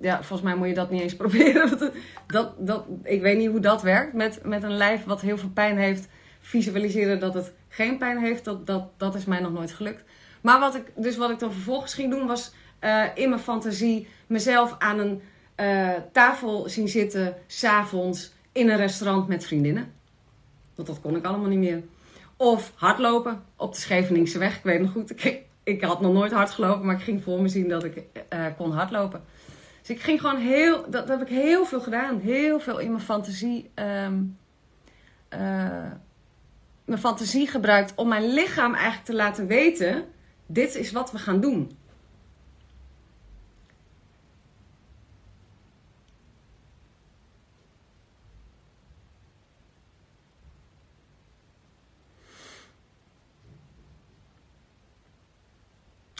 ja, 0.00 0.16
volgens 0.16 0.42
mij 0.42 0.54
moet 0.56 0.68
je 0.68 0.74
dat 0.74 0.90
niet 0.90 1.02
eens 1.02 1.16
proberen. 1.24 1.92
Dat, 2.26 2.54
dat, 2.58 2.84
ik 3.02 3.20
weet 3.20 3.38
niet 3.38 3.50
hoe 3.50 3.60
dat 3.60 3.82
werkt. 3.82 4.12
Met, 4.12 4.40
met 4.44 4.62
een 4.62 4.76
lijf 4.76 5.04
wat 5.04 5.20
heel 5.20 5.38
veel 5.38 5.50
pijn 5.54 5.78
heeft, 5.78 6.08
visualiseren 6.40 7.20
dat 7.20 7.34
het 7.34 7.52
geen 7.68 7.98
pijn 7.98 8.18
heeft, 8.18 8.44
dat, 8.44 8.66
dat, 8.66 8.88
dat 8.96 9.14
is 9.14 9.24
mij 9.24 9.40
nog 9.40 9.52
nooit 9.52 9.72
gelukt. 9.72 10.04
Maar 10.40 10.60
wat 10.60 10.74
ik, 10.74 10.92
dus 10.96 11.16
wat 11.16 11.30
ik 11.30 11.38
dan 11.38 11.52
vervolgens 11.52 11.94
ging 11.94 12.10
doen, 12.10 12.26
was 12.26 12.52
uh, 12.80 13.04
in 13.14 13.28
mijn 13.28 13.40
fantasie 13.40 14.08
mezelf 14.26 14.74
aan 14.78 14.98
een 14.98 15.22
uh, 15.60 15.92
tafel 16.12 16.68
zien 16.68 16.88
zitten, 16.88 17.36
s'avonds, 17.46 18.32
in 18.52 18.70
een 18.70 18.76
restaurant 18.76 19.28
met 19.28 19.46
vriendinnen. 19.46 19.92
Want 20.74 20.88
dat 20.88 21.00
kon 21.00 21.16
ik 21.16 21.24
allemaal 21.24 21.48
niet 21.48 21.58
meer. 21.58 21.82
Of 22.36 22.72
hardlopen 22.74 23.42
op 23.56 23.72
de 23.72 23.80
Scheveningse 23.80 24.38
weg. 24.38 24.56
Ik 24.56 24.62
weet 24.62 24.80
nog 24.80 24.92
goed, 24.92 25.24
ik, 25.62 25.82
had 25.82 26.00
nog 26.00 26.12
nooit 26.12 26.32
hard 26.32 26.50
gelopen, 26.50 26.86
maar 26.86 26.94
ik 26.94 27.02
ging 27.02 27.22
voor 27.22 27.42
me 27.42 27.48
zien 27.48 27.68
dat 27.68 27.84
ik 27.84 28.02
uh, 28.32 28.46
kon 28.56 28.72
hardlopen. 28.72 29.24
Dus 29.80 29.96
ik 29.96 30.02
ging 30.02 30.20
gewoon 30.20 30.40
heel, 30.40 30.90
dat, 30.90 31.08
heb 31.08 31.20
ik 31.20 31.28
heel 31.28 31.64
veel 31.64 31.80
gedaan. 31.80 32.20
Heel 32.20 32.60
veel 32.60 32.78
in 32.78 32.90
mijn 32.90 33.02
fantasie, 33.02 33.70
um, 33.74 34.36
uh, 35.32 35.38
mijn 36.84 37.00
fantasie 37.00 37.46
gebruikt 37.46 37.92
om 37.94 38.08
mijn 38.08 38.32
lichaam 38.32 38.74
eigenlijk 38.74 39.04
te 39.04 39.14
laten 39.14 39.46
weten: 39.46 40.04
dit 40.46 40.74
is 40.74 40.92
wat 40.92 41.12
we 41.12 41.18
gaan 41.18 41.40
doen. 41.40 41.78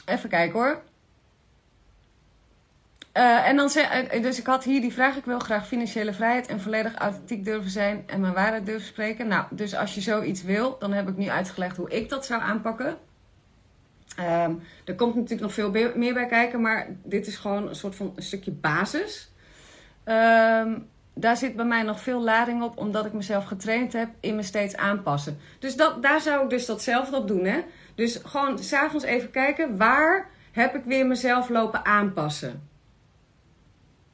Even 0.09 0.29
kijken 0.29 0.59
hoor. 0.59 0.81
Uh, 3.17 3.47
en 3.47 3.55
dan 3.55 3.69
zei, 3.69 4.21
dus 4.21 4.39
ik 4.39 4.45
had 4.45 4.63
hier 4.63 4.81
die 4.81 4.93
vraag: 4.93 5.15
ik 5.15 5.25
wil 5.25 5.39
graag 5.39 5.67
financiële 5.67 6.13
vrijheid 6.13 6.47
en 6.47 6.61
volledig 6.61 6.95
authentiek 6.95 7.45
durven 7.45 7.71
zijn 7.71 8.03
en 8.05 8.21
mijn 8.21 8.33
waarheid 8.33 8.65
durven 8.65 8.87
spreken. 8.87 9.27
Nou, 9.27 9.45
dus 9.49 9.75
als 9.75 9.95
je 9.95 10.01
zoiets 10.01 10.43
wil, 10.43 10.77
dan 10.79 10.93
heb 10.93 11.07
ik 11.09 11.17
nu 11.17 11.29
uitgelegd 11.29 11.77
hoe 11.77 11.89
ik 11.89 12.09
dat 12.09 12.25
zou 12.25 12.41
aanpakken. 12.41 12.97
Um, 14.19 14.61
er 14.85 14.95
komt 14.95 15.15
natuurlijk 15.15 15.41
nog 15.41 15.53
veel 15.53 15.71
meer 15.95 16.13
bij 16.13 16.25
kijken, 16.25 16.61
maar 16.61 16.87
dit 17.03 17.27
is 17.27 17.35
gewoon 17.35 17.67
een 17.67 17.75
soort 17.75 17.95
van 17.95 18.13
een 18.15 18.23
stukje 18.23 18.51
basis. 18.51 19.31
Um, 20.05 20.87
daar 21.13 21.37
zit 21.37 21.55
bij 21.55 21.65
mij 21.65 21.83
nog 21.83 21.99
veel 21.99 22.23
lading 22.23 22.63
op, 22.63 22.77
omdat 22.77 23.05
ik 23.05 23.13
mezelf 23.13 23.45
getraind 23.45 23.93
heb 23.93 24.09
in 24.19 24.35
me 24.35 24.43
steeds 24.43 24.75
aanpassen. 24.75 25.37
Dus 25.59 25.75
dat, 25.75 26.03
daar 26.03 26.21
zou 26.21 26.43
ik 26.43 26.49
dus 26.49 26.65
datzelfde 26.65 27.15
op 27.15 27.27
doen. 27.27 27.45
Hè? 27.45 27.59
Dus 27.95 28.19
gewoon 28.23 28.59
s'avonds 28.59 29.05
even 29.05 29.31
kijken, 29.31 29.77
waar 29.77 30.29
heb 30.51 30.75
ik 30.75 30.83
weer 30.83 31.07
mezelf 31.07 31.49
lopen 31.49 31.85
aanpassen? 31.85 32.69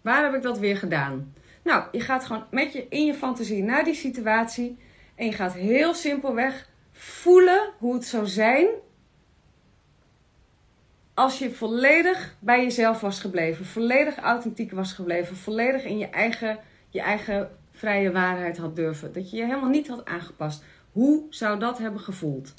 Waar 0.01 0.23
heb 0.23 0.33
ik 0.33 0.41
dat 0.41 0.59
weer 0.59 0.77
gedaan? 0.77 1.33
Nou, 1.63 1.83
je 1.91 1.99
gaat 1.99 2.25
gewoon 2.25 2.45
met 2.51 2.73
je 2.73 2.87
in 2.89 3.05
je 3.05 3.13
fantasie 3.13 3.63
naar 3.63 3.83
die 3.83 3.95
situatie 3.95 4.77
en 5.15 5.25
je 5.25 5.31
gaat 5.31 5.53
heel 5.53 5.93
simpelweg 5.93 6.69
voelen 6.91 7.71
hoe 7.77 7.93
het 7.93 8.05
zou 8.05 8.25
zijn 8.25 8.67
als 11.15 11.39
je 11.39 11.51
volledig 11.51 12.35
bij 12.39 12.63
jezelf 12.63 13.01
was 13.01 13.19
gebleven, 13.19 13.65
volledig 13.65 14.17
authentiek 14.17 14.71
was 14.71 14.93
gebleven, 14.93 15.35
volledig 15.35 15.83
in 15.83 15.97
je 15.97 16.09
eigen, 16.09 16.59
je 16.89 17.01
eigen 17.01 17.49
vrije 17.71 18.11
waarheid 18.11 18.57
had 18.57 18.75
durven, 18.75 19.13
dat 19.13 19.29
je 19.31 19.37
je 19.37 19.45
helemaal 19.45 19.69
niet 19.69 19.87
had 19.87 20.05
aangepast. 20.05 20.63
Hoe 20.91 21.23
zou 21.29 21.59
dat 21.59 21.77
hebben 21.77 22.01
gevoeld? 22.01 22.53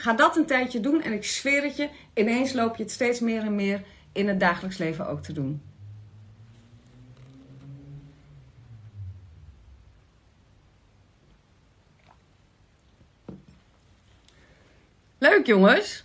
Ga 0.00 0.12
dat 0.12 0.36
een 0.36 0.46
tijdje 0.46 0.80
doen 0.80 1.02
en 1.02 1.12
ik 1.12 1.24
zweer 1.24 1.62
het 1.62 1.76
je, 1.76 1.88
ineens 2.14 2.52
loop 2.52 2.76
je 2.76 2.82
het 2.82 2.92
steeds 2.92 3.20
meer 3.20 3.42
en 3.42 3.54
meer 3.54 3.82
in 4.12 4.28
het 4.28 4.40
dagelijks 4.40 4.78
leven 4.78 5.08
ook 5.08 5.22
te 5.22 5.32
doen. 5.32 5.62
Leuk 15.18 15.46
jongens. 15.46 16.04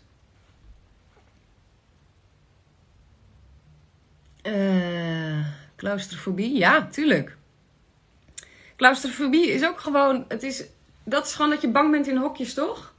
Uh, 4.44 5.48
claustrofobie, 5.76 6.58
ja, 6.58 6.88
tuurlijk. 6.88 7.38
Claustrofobie 8.76 9.52
is 9.52 9.66
ook 9.66 9.80
gewoon, 9.80 10.26
het 10.28 10.44
is, 10.44 10.64
dat 11.04 11.26
is 11.26 11.34
gewoon 11.34 11.52
dat 11.52 11.62
je 11.62 11.72
bang 11.72 11.92
bent 11.92 12.08
in 12.08 12.18
hokjes, 12.18 12.54
toch? 12.54 12.93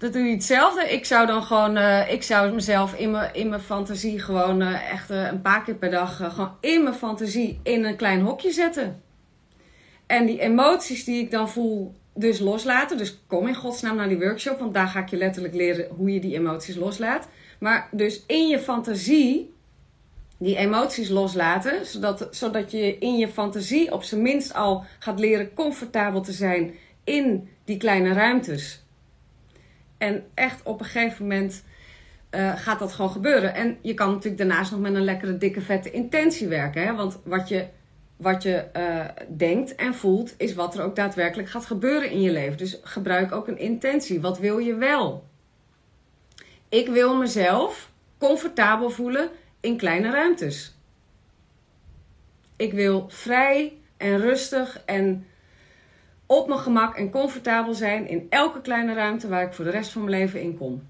Dat 0.00 0.12
doe 0.12 0.22
je 0.22 0.32
hetzelfde. 0.32 0.92
Ik 0.92 1.04
zou 1.04 1.26
dan 1.26 1.42
gewoon, 1.42 1.76
uh, 1.76 2.12
ik 2.12 2.22
zou 2.22 2.54
mezelf 2.54 2.94
in 2.94 3.10
mijn, 3.10 3.34
in 3.34 3.48
mijn 3.48 3.60
fantasie 3.60 4.18
gewoon 4.18 4.62
uh, 4.62 4.90
echt 4.92 5.10
een 5.10 5.42
paar 5.42 5.64
keer 5.64 5.74
per 5.74 5.90
dag, 5.90 6.16
gewoon 6.16 6.56
in 6.60 6.82
mijn 6.82 6.94
fantasie 6.94 7.60
in 7.62 7.84
een 7.84 7.96
klein 7.96 8.20
hokje 8.20 8.52
zetten. 8.52 9.02
En 10.06 10.26
die 10.26 10.40
emoties 10.40 11.04
die 11.04 11.22
ik 11.22 11.30
dan 11.30 11.48
voel, 11.48 11.94
dus 12.14 12.38
loslaten. 12.38 12.98
Dus 12.98 13.18
kom 13.26 13.46
in 13.46 13.54
godsnaam 13.54 13.96
naar 13.96 14.08
die 14.08 14.18
workshop, 14.18 14.58
want 14.58 14.74
daar 14.74 14.86
ga 14.86 15.00
ik 15.00 15.08
je 15.08 15.16
letterlijk 15.16 15.54
leren 15.54 15.88
hoe 15.96 16.12
je 16.12 16.20
die 16.20 16.34
emoties 16.34 16.76
loslaat. 16.76 17.28
Maar 17.58 17.88
dus 17.92 18.22
in 18.26 18.48
je 18.48 18.58
fantasie 18.58 19.54
die 20.38 20.56
emoties 20.56 21.08
loslaten, 21.08 21.86
zodat, 21.86 22.28
zodat 22.30 22.70
je 22.70 22.98
in 22.98 23.18
je 23.18 23.28
fantasie 23.28 23.92
op 23.92 24.02
zijn 24.02 24.22
minst 24.22 24.54
al 24.54 24.84
gaat 24.98 25.18
leren 25.18 25.54
comfortabel 25.54 26.20
te 26.20 26.32
zijn 26.32 26.74
in 27.04 27.48
die 27.64 27.76
kleine 27.76 28.12
ruimtes. 28.12 28.79
En 30.00 30.24
echt 30.34 30.62
op 30.62 30.80
een 30.80 30.86
gegeven 30.86 31.22
moment 31.22 31.64
uh, 32.30 32.56
gaat 32.56 32.78
dat 32.78 32.92
gewoon 32.92 33.10
gebeuren. 33.10 33.54
En 33.54 33.78
je 33.80 33.94
kan 33.94 34.08
natuurlijk 34.08 34.38
daarnaast 34.38 34.70
nog 34.70 34.80
met 34.80 34.94
een 34.94 35.04
lekkere, 35.04 35.38
dikke, 35.38 35.60
vette 35.60 35.90
intentie 35.90 36.48
werken. 36.48 36.82
Hè? 36.82 36.94
Want 36.94 37.18
wat 37.24 37.48
je 37.48 37.66
wat 38.16 38.42
je 38.42 38.64
uh, 38.76 39.04
denkt 39.36 39.74
en 39.74 39.94
voelt, 39.94 40.34
is 40.36 40.54
wat 40.54 40.74
er 40.74 40.84
ook 40.84 40.96
daadwerkelijk 40.96 41.48
gaat 41.48 41.66
gebeuren 41.66 42.10
in 42.10 42.20
je 42.20 42.30
leven. 42.30 42.58
Dus 42.58 42.80
gebruik 42.82 43.32
ook 43.32 43.48
een 43.48 43.58
intentie. 43.58 44.20
Wat 44.20 44.38
wil 44.38 44.58
je 44.58 44.74
wel? 44.74 45.28
Ik 46.68 46.88
wil 46.88 47.16
mezelf 47.16 47.90
comfortabel 48.18 48.90
voelen 48.90 49.30
in 49.60 49.76
kleine 49.76 50.10
ruimtes. 50.10 50.74
Ik 52.56 52.72
wil 52.72 53.04
vrij 53.08 53.72
en 53.96 54.18
rustig 54.18 54.82
en 54.86 55.26
op 56.30 56.48
mijn 56.48 56.60
gemak 56.60 56.96
en 56.96 57.10
comfortabel 57.10 57.74
zijn 57.74 58.08
in 58.08 58.26
elke 58.28 58.60
kleine 58.60 58.94
ruimte 58.94 59.28
waar 59.28 59.42
ik 59.42 59.52
voor 59.52 59.64
de 59.64 59.70
rest 59.70 59.90
van 59.90 60.04
mijn 60.04 60.18
leven 60.18 60.40
in 60.40 60.58
kom. 60.58 60.88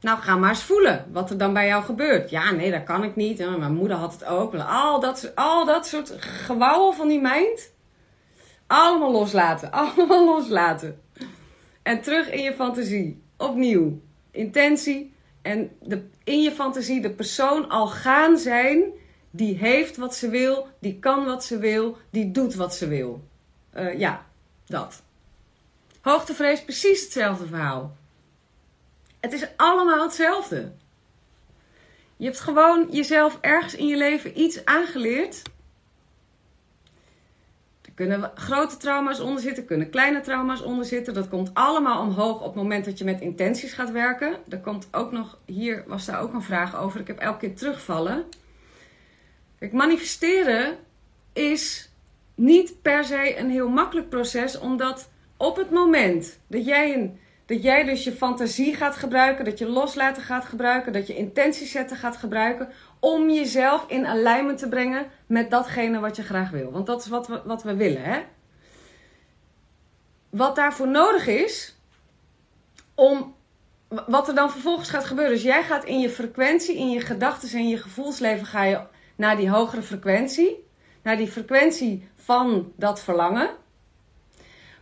Nou, 0.00 0.18
ga 0.18 0.36
maar 0.36 0.48
eens 0.48 0.62
voelen 0.62 1.06
wat 1.12 1.30
er 1.30 1.38
dan 1.38 1.52
bij 1.52 1.66
jou 1.66 1.84
gebeurt. 1.84 2.30
Ja, 2.30 2.50
nee, 2.50 2.70
dat 2.70 2.84
kan 2.84 3.04
ik 3.04 3.16
niet. 3.16 3.38
Mijn 3.38 3.74
moeder 3.74 3.96
had 3.96 4.12
het 4.12 4.24
ook. 4.24 4.54
Al 4.54 5.00
dat, 5.00 5.32
al 5.34 5.64
dat 5.64 5.86
soort 5.86 6.14
gewauwel 6.18 6.92
van 6.92 7.08
die 7.08 7.20
mind. 7.20 7.72
Allemaal 8.66 9.12
loslaten. 9.12 9.70
Allemaal 9.96 10.24
loslaten. 10.24 11.00
En 11.82 12.00
terug 12.00 12.30
in 12.30 12.42
je 12.42 12.52
fantasie. 12.52 13.22
Opnieuw. 13.36 14.00
Intentie. 14.30 15.12
En 15.42 15.70
de, 15.82 16.04
in 16.24 16.42
je 16.42 16.52
fantasie 16.52 17.00
de 17.00 17.10
persoon 17.10 17.68
al 17.68 17.86
gaan 17.86 18.38
zijn. 18.38 18.82
Die 19.30 19.56
heeft 19.56 19.96
wat 19.96 20.14
ze 20.14 20.28
wil. 20.28 20.66
Die 20.80 20.98
kan 20.98 21.24
wat 21.24 21.44
ze 21.44 21.58
wil. 21.58 21.96
Die 22.10 22.30
doet 22.30 22.54
wat 22.54 22.74
ze 22.74 22.88
wil. 22.88 23.28
Uh, 23.76 23.98
ja, 23.98 24.28
dat. 24.70 25.02
Hoogtevrees, 26.00 26.64
precies 26.64 27.00
hetzelfde 27.02 27.46
verhaal. 27.46 27.96
Het 29.20 29.32
is 29.32 29.46
allemaal 29.56 30.02
hetzelfde. 30.02 30.72
Je 32.16 32.24
hebt 32.24 32.40
gewoon 32.40 32.86
jezelf 32.90 33.38
ergens 33.40 33.74
in 33.74 33.86
je 33.86 33.96
leven 33.96 34.40
iets 34.40 34.64
aangeleerd. 34.64 35.42
Er 37.82 37.92
kunnen 37.94 38.30
grote 38.34 38.76
trauma's 38.76 39.20
onder 39.20 39.42
zitten, 39.42 39.64
kunnen 39.64 39.90
kleine 39.90 40.20
trauma's 40.20 40.62
onder 40.62 40.84
zitten. 40.84 41.14
Dat 41.14 41.28
komt 41.28 41.50
allemaal 41.54 42.02
omhoog 42.02 42.38
op 42.38 42.46
het 42.46 42.54
moment 42.54 42.84
dat 42.84 42.98
je 42.98 43.04
met 43.04 43.20
intenties 43.20 43.72
gaat 43.72 43.90
werken. 43.90 44.36
Er 44.48 44.60
komt 44.60 44.88
ook 44.90 45.12
nog, 45.12 45.38
hier 45.44 45.84
was 45.86 46.04
daar 46.04 46.20
ook 46.20 46.32
een 46.32 46.42
vraag 46.42 46.76
over. 46.76 47.00
Ik 47.00 47.06
heb 47.06 47.18
elke 47.18 47.38
keer 47.38 47.56
terugvallen. 47.56 48.24
Kijk, 49.58 49.72
manifesteren 49.72 50.78
is 51.32 51.89
niet 52.40 52.82
per 52.82 53.04
se 53.04 53.38
een 53.38 53.50
heel 53.50 53.68
makkelijk 53.68 54.08
proces, 54.08 54.58
omdat 54.58 55.10
op 55.36 55.56
het 55.56 55.70
moment 55.70 56.38
dat 56.46 56.64
jij 56.64 56.94
een 56.94 57.18
dat 57.46 57.62
jij 57.62 57.84
dus 57.84 58.04
je 58.04 58.12
fantasie 58.12 58.74
gaat 58.74 58.96
gebruiken, 58.96 59.44
dat 59.44 59.58
je 59.58 59.68
loslaten 59.68 60.22
gaat 60.22 60.44
gebruiken, 60.44 60.92
dat 60.92 61.06
je 61.06 61.16
intenties 61.16 61.70
zetten 61.70 61.96
gaat 61.96 62.16
gebruiken 62.16 62.68
om 63.00 63.30
jezelf 63.30 63.84
in 63.88 64.06
alignment 64.06 64.58
te 64.58 64.68
brengen 64.68 65.06
met 65.26 65.50
datgene 65.50 66.00
wat 66.00 66.16
je 66.16 66.22
graag 66.22 66.50
wil. 66.50 66.70
Want 66.70 66.86
dat 66.86 67.00
is 67.00 67.08
wat 67.08 67.28
we, 67.28 67.40
wat 67.44 67.62
we 67.62 67.74
willen, 67.74 68.02
hè? 68.02 68.20
Wat 70.28 70.56
daarvoor 70.56 70.88
nodig 70.88 71.26
is, 71.26 71.76
om 72.94 73.34
wat 73.88 74.28
er 74.28 74.34
dan 74.34 74.50
vervolgens 74.50 74.90
gaat 74.90 75.04
gebeuren. 75.04 75.34
Dus 75.34 75.42
jij 75.42 75.62
gaat 75.62 75.84
in 75.84 76.00
je 76.00 76.10
frequentie, 76.10 76.78
in 76.78 76.90
je 76.90 77.00
gedachten 77.00 77.58
en 77.58 77.68
je 77.68 77.78
gevoelsleven 77.78 78.46
ga 78.46 78.64
je 78.64 78.80
naar 79.16 79.36
die 79.36 79.50
hogere 79.50 79.82
frequentie, 79.82 80.68
naar 81.02 81.16
die 81.16 81.30
frequentie 81.30 82.08
van 82.16 82.72
dat 82.76 83.02
verlangen. 83.02 83.50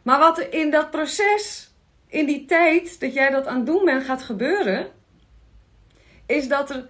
Maar 0.03 0.19
wat 0.19 0.39
er 0.39 0.53
in 0.53 0.71
dat 0.71 0.91
proces 0.91 1.73
in 2.07 2.27
die 2.27 2.45
tijd 2.45 3.01
dat 3.01 3.15
jij 3.15 3.31
dat 3.31 3.47
aan 3.47 3.57
het 3.57 3.67
doen 3.67 3.85
bent 3.85 4.05
gaat 4.05 4.23
gebeuren, 4.23 4.87
is 6.27 6.49
dat 6.49 6.71
er 6.71 6.89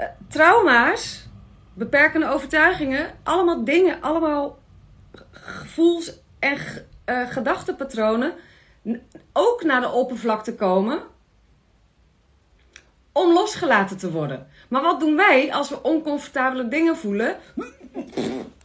uh, 0.00 0.06
trauma's, 0.28 1.28
beperkende 1.74 2.28
overtuigingen, 2.28 3.14
allemaal 3.22 3.64
dingen, 3.64 4.00
allemaal 4.00 4.58
gevoels- 5.30 6.18
en 6.38 6.58
uh, 7.06 7.30
gedachtenpatronen 7.30 8.34
ook 9.32 9.62
naar 9.62 9.80
de 9.80 9.90
oppervlakte 9.90 10.54
komen 10.54 11.02
om 13.16 13.32
losgelaten 13.32 13.96
te 13.96 14.10
worden. 14.10 14.46
Maar 14.68 14.82
wat 14.82 15.00
doen 15.00 15.16
wij 15.16 15.52
als 15.52 15.68
we 15.68 15.82
oncomfortabele 15.82 16.68
dingen 16.68 16.96
voelen? 16.96 17.36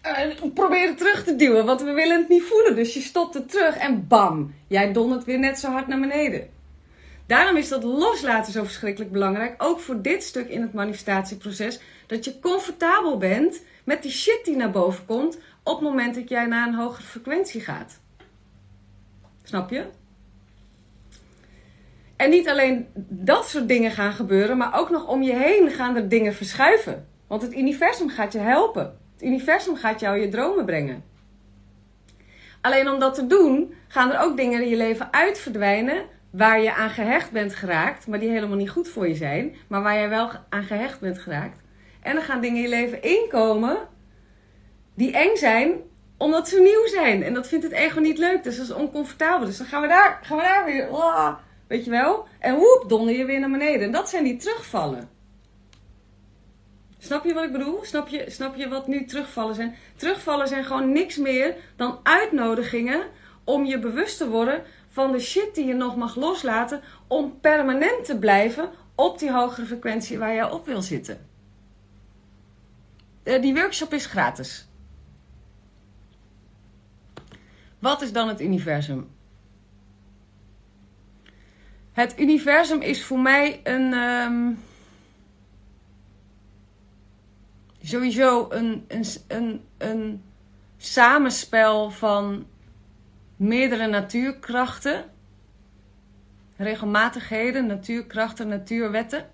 uh, 0.05 0.51
proberen 0.53 0.95
terug 0.95 1.23
te 1.23 1.35
duwen, 1.35 1.65
want 1.65 1.81
we 1.81 1.91
willen 1.91 2.17
het 2.17 2.29
niet 2.29 2.43
voelen. 2.43 2.75
Dus 2.75 2.93
je 2.93 2.99
stopt 2.99 3.33
het 3.33 3.51
terug 3.51 3.77
en 3.77 4.07
bam, 4.07 4.53
jij 4.67 4.93
dondert 4.93 5.23
weer 5.23 5.39
net 5.39 5.59
zo 5.59 5.71
hard 5.71 5.87
naar 5.87 5.99
beneden. 5.99 6.49
Daarom 7.25 7.57
is 7.57 7.67
dat 7.67 7.83
loslaten 7.83 8.53
zo 8.53 8.63
verschrikkelijk 8.63 9.11
belangrijk, 9.11 9.63
ook 9.63 9.79
voor 9.79 10.01
dit 10.01 10.23
stuk 10.23 10.49
in 10.49 10.61
het 10.61 10.73
manifestatieproces, 10.73 11.79
dat 12.07 12.25
je 12.25 12.39
comfortabel 12.39 13.17
bent 13.17 13.61
met 13.83 14.01
die 14.01 14.11
shit 14.11 14.41
die 14.43 14.55
naar 14.55 14.71
boven 14.71 15.05
komt 15.05 15.37
op 15.63 15.79
het 15.79 15.89
moment 15.89 16.15
dat 16.15 16.29
jij 16.29 16.45
naar 16.45 16.67
een 16.67 16.73
hogere 16.75 17.03
frequentie 17.03 17.61
gaat. 17.61 17.99
Snap 19.43 19.69
je? 19.69 19.85
En 22.21 22.29
niet 22.29 22.49
alleen 22.49 22.88
dat 23.10 23.49
soort 23.49 23.67
dingen 23.67 23.91
gaan 23.91 24.13
gebeuren, 24.13 24.57
maar 24.57 24.79
ook 24.79 24.89
nog 24.89 25.07
om 25.07 25.21
je 25.21 25.34
heen 25.34 25.69
gaan 25.69 25.95
er 25.95 26.10
dingen 26.10 26.34
verschuiven. 26.34 27.07
Want 27.27 27.41
het 27.41 27.53
universum 27.53 28.10
gaat 28.10 28.34
je 28.34 28.39
helpen. 28.39 28.97
Het 29.13 29.23
universum 29.23 29.75
gaat 29.75 29.99
jou 29.99 30.19
je 30.19 30.29
dromen 30.29 30.65
brengen. 30.65 31.03
Alleen 32.62 32.89
om 32.89 32.99
dat 32.99 33.15
te 33.15 33.27
doen, 33.27 33.73
gaan 33.88 34.12
er 34.12 34.19
ook 34.19 34.38
dingen 34.38 34.62
in 34.62 34.69
je 34.69 34.75
leven 34.75 35.13
uit 35.13 35.39
verdwijnen 35.39 36.03
waar 36.31 36.62
je 36.62 36.73
aan 36.73 36.89
gehecht 36.89 37.31
bent 37.31 37.55
geraakt, 37.55 38.07
maar 38.07 38.19
die 38.19 38.29
helemaal 38.29 38.57
niet 38.57 38.69
goed 38.69 38.88
voor 38.88 39.07
je 39.07 39.15
zijn, 39.15 39.55
maar 39.67 39.81
waar 39.81 39.95
jij 39.95 40.10
wel 40.10 40.29
aan 40.49 40.63
gehecht 40.63 40.99
bent 40.99 41.19
geraakt. 41.19 41.60
En 42.01 42.15
er 42.15 42.21
gaan 42.21 42.41
dingen 42.41 42.57
in 42.57 42.62
je 42.62 42.69
leven 42.69 43.01
inkomen 43.01 43.77
die 44.95 45.13
eng 45.13 45.36
zijn, 45.36 45.73
omdat 46.17 46.49
ze 46.49 46.60
nieuw 46.60 47.01
zijn. 47.01 47.23
En 47.23 47.34
dat 47.34 47.47
vindt 47.47 47.63
het 47.63 47.73
ego 47.73 47.99
niet 47.99 48.17
leuk, 48.17 48.43
dus 48.43 48.57
dat 48.57 48.65
is 48.65 48.73
oncomfortabel. 48.73 49.45
Dus 49.45 49.57
dan 49.57 49.67
gaan 49.67 49.81
we 49.81 49.88
daar, 49.88 50.19
gaan 50.21 50.38
we 50.38 50.43
daar 50.43 50.65
weer, 50.65 50.89
oh, 50.89 51.34
weet 51.71 51.86
je 51.86 51.91
wel? 51.91 52.27
En 52.39 52.55
woep, 52.55 52.86
donder 52.88 53.15
je 53.15 53.25
weer 53.25 53.39
naar 53.39 53.51
beneden. 53.51 53.81
En 53.81 53.91
dat 53.91 54.10
zijn 54.10 54.23
die 54.23 54.36
terugvallen. 54.36 55.10
Snap 56.97 57.23
je 57.23 57.34
wat 57.34 57.43
ik 57.43 57.51
bedoel? 57.51 57.84
Snap 57.84 58.07
je, 58.07 58.25
snap 58.29 58.55
je 58.55 58.69
wat 58.69 58.88
nu 58.88 59.05
terugvallen 59.05 59.55
zijn? 59.55 59.75
Terugvallen 59.95 60.47
zijn 60.47 60.63
gewoon 60.63 60.91
niks 60.91 61.17
meer 61.17 61.55
dan 61.75 61.99
uitnodigingen 62.03 63.01
om 63.43 63.65
je 63.65 63.79
bewust 63.79 64.17
te 64.17 64.29
worden 64.29 64.63
van 64.89 65.12
de 65.12 65.19
shit 65.19 65.55
die 65.55 65.65
je 65.65 65.73
nog 65.73 65.95
mag 65.95 66.15
loslaten 66.15 66.81
om 67.07 67.39
permanent 67.39 68.05
te 68.05 68.17
blijven 68.17 68.69
op 68.95 69.19
die 69.19 69.31
hogere 69.31 69.65
frequentie 69.65 70.17
waar 70.17 70.34
jij 70.34 70.51
op 70.51 70.65
wil 70.65 70.81
zitten. 70.81 71.29
Eh, 73.23 73.41
die 73.41 73.53
workshop 73.53 73.93
is 73.93 74.05
gratis. 74.05 74.67
Wat 77.79 78.01
is 78.01 78.12
dan 78.12 78.27
het 78.27 78.41
universum? 78.41 79.10
Het 82.01 82.19
universum 82.19 82.81
is 82.81 83.03
voor 83.03 83.19
mij 83.19 83.59
een. 83.63 83.93
Um, 83.93 84.59
sowieso 87.81 88.47
een, 88.49 88.85
een, 88.87 89.05
een, 89.27 89.61
een 89.77 90.23
samenspel 90.77 91.91
van 91.91 92.45
meerdere 93.35 93.87
natuurkrachten, 93.87 95.05
regelmatigheden, 96.57 97.65
natuurkrachten, 97.65 98.47
natuurwetten. 98.47 99.29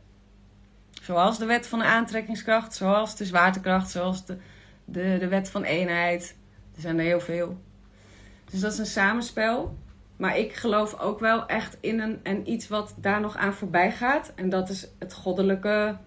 Zoals 1.01 1.38
de 1.38 1.45
wet 1.45 1.67
van 1.67 1.80
de 1.80 1.86
aantrekkingskracht, 1.86 2.75
zoals 2.75 3.15
de 3.15 3.25
zwaartekracht, 3.25 3.89
zoals 3.89 4.25
de, 4.25 4.38
de, 4.86 5.17
de 5.19 5.27
wet 5.27 5.49
van 5.49 5.63
eenheid. 5.63 6.36
Er 6.75 6.82
zijn 6.82 6.99
er 6.99 7.06
heel 7.06 7.19
veel. 7.19 7.62
Dus 8.51 8.60
dat 8.60 8.71
is 8.71 8.77
een 8.77 8.86
samenspel. 8.86 9.77
Maar 10.17 10.38
ik 10.38 10.53
geloof 10.53 10.99
ook 10.99 11.19
wel 11.19 11.45
echt 11.45 11.77
in 11.80 11.99
een, 11.99 12.19
en 12.23 12.51
iets 12.51 12.67
wat 12.67 12.95
daar 12.97 13.21
nog 13.21 13.36
aan 13.36 13.53
voorbij 13.53 13.91
gaat. 13.91 14.32
En 14.36 14.49
dat 14.49 14.69
is 14.69 14.88
het 14.99 15.13
goddelijke 15.13 15.97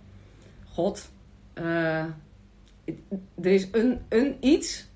God. 0.73 1.11
Uh, 1.55 2.05
er 3.43 3.53
is 3.53 3.69
een, 3.73 4.05
een 4.09 4.37
iets 4.41 4.89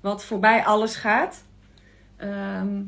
wat 0.00 0.24
voorbij 0.24 0.64
alles 0.64 0.96
gaat. 0.96 1.44
Ehm, 2.16 2.82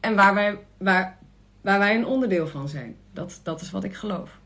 en 0.00 0.14
waar 0.14 0.34
wij, 0.34 0.58
waar, 0.76 1.18
waar 1.60 1.78
wij 1.78 1.94
een 1.94 2.06
onderdeel 2.06 2.46
van 2.46 2.68
zijn. 2.68 2.96
Dat, 3.12 3.40
dat 3.42 3.60
is 3.60 3.70
wat 3.70 3.84
ik 3.84 3.94
geloof. 3.94 4.38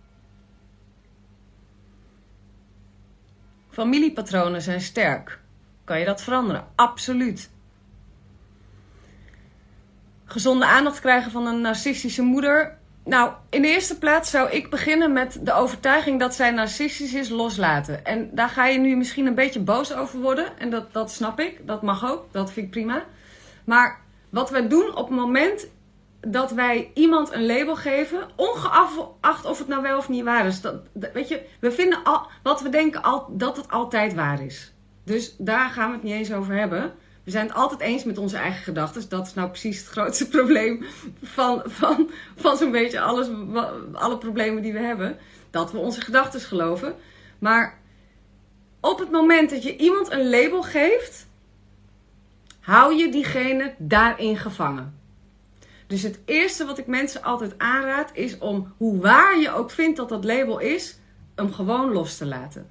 Familiepatronen 3.71 4.63
zijn 4.63 4.81
sterk. 4.81 5.41
Kan 5.85 5.99
je 5.99 6.05
dat 6.05 6.23
veranderen? 6.23 6.67
Absoluut. 6.75 7.51
Gezonde 10.33 10.67
aandacht 10.67 11.01
krijgen 11.01 11.31
van 11.31 11.47
een 11.47 11.61
narcistische 11.61 12.23
moeder. 12.23 12.79
Nou, 13.05 13.33
in 13.51 13.63
de 13.63 13.69
eerste 13.69 13.99
plaats 13.99 14.31
zou 14.31 14.51
ik 14.51 14.71
beginnen 14.71 15.13
met 15.13 15.39
de 15.43 15.53
overtuiging 15.53 16.21
dat 16.21 16.35
zij 16.35 16.51
narcistisch 16.51 17.15
is 17.15 17.29
loslaten. 17.29 18.05
En 18.05 18.31
daar 18.33 18.49
ga 18.49 18.67
je 18.67 18.79
nu 18.79 18.97
misschien 18.97 19.27
een 19.27 19.35
beetje 19.35 19.61
boos 19.61 19.95
over 19.95 20.21
worden. 20.21 20.59
En 20.59 20.71
dat, 20.71 20.93
dat 20.93 21.13
snap 21.13 21.41
ik. 21.41 21.67
Dat 21.67 21.83
mag 21.83 22.11
ook. 22.11 22.25
Dat 22.31 22.53
vind 22.53 22.67
ik 22.67 22.73
prima. 22.73 23.05
Maar 23.65 24.01
wat 24.31 24.51
we 24.51 24.67
doen 24.67 24.97
op 24.97 25.09
het 25.09 25.19
moment 25.19 25.67
dat 26.21 26.53
wij 26.53 26.91
iemand 26.95 27.33
een 27.33 27.47
label 27.47 27.77
geven, 27.77 28.29
ongeacht 28.37 29.45
of 29.45 29.59
het 29.59 29.69
nou 29.69 29.83
wel 29.83 29.99
of 29.99 30.09
niet 30.09 30.25
waar 30.25 30.47
is. 30.47 30.61
Weet 31.13 31.29
je, 31.29 31.43
we 31.61 31.71
vinden 31.71 32.05
al, 32.05 32.27
wat 32.43 32.63
we 32.63 32.69
denken 32.69 33.03
al, 33.03 33.27
dat 33.31 33.57
het 33.57 33.71
altijd 33.71 34.15
waar 34.15 34.43
is. 34.43 34.73
Dus 35.05 35.35
daar 35.39 35.71
gaan 35.71 35.89
we 35.89 35.95
het 35.95 36.03
niet 36.03 36.13
eens 36.13 36.33
over 36.33 36.55
hebben. 36.55 36.93
We 37.25 37.31
zijn 37.31 37.47
het 37.47 37.57
altijd 37.57 37.81
eens 37.81 38.05
met 38.05 38.19
onze 38.19 38.37
eigen 38.37 38.63
gedachten. 38.63 39.09
Dat 39.09 39.27
is 39.27 39.35
nou 39.35 39.49
precies 39.49 39.79
het 39.79 39.89
grootste 39.89 40.29
probleem 40.39 40.85
van, 41.23 41.63
van, 41.67 42.11
van 42.37 42.57
zo'n 42.57 42.71
beetje 42.71 43.01
alles, 43.01 43.29
alle 43.93 44.19
problemen 44.19 44.63
die 44.63 44.73
we 44.73 44.79
hebben. 44.79 45.19
Dat 45.51 45.73
we 45.73 45.79
onze 45.79 46.01
gedachten 46.01 46.41
geloven. 46.41 46.95
Maar 47.39 47.79
op 48.81 48.99
het 48.99 49.11
moment 49.11 49.51
dat 49.51 49.63
je 49.63 49.77
iemand 49.77 50.11
een 50.11 50.31
label 50.31 50.63
geeft, 50.63 51.29
hou 52.61 52.95
je 52.95 53.11
diegene 53.11 53.75
daarin 53.79 54.37
gevangen. 54.37 55.01
Dus 55.87 56.03
het 56.03 56.21
eerste 56.25 56.65
wat 56.65 56.79
ik 56.79 56.87
mensen 56.87 57.23
altijd 57.23 57.59
aanraad 57.59 58.11
is 58.15 58.39
om, 58.39 58.75
hoe 58.77 59.01
waar 59.01 59.39
je 59.39 59.51
ook 59.51 59.71
vindt 59.71 59.97
dat 59.97 60.09
dat 60.09 60.25
label 60.25 60.59
is, 60.59 60.99
hem 61.35 61.53
gewoon 61.53 61.93
los 61.93 62.17
te 62.17 62.27
laten. 62.27 62.71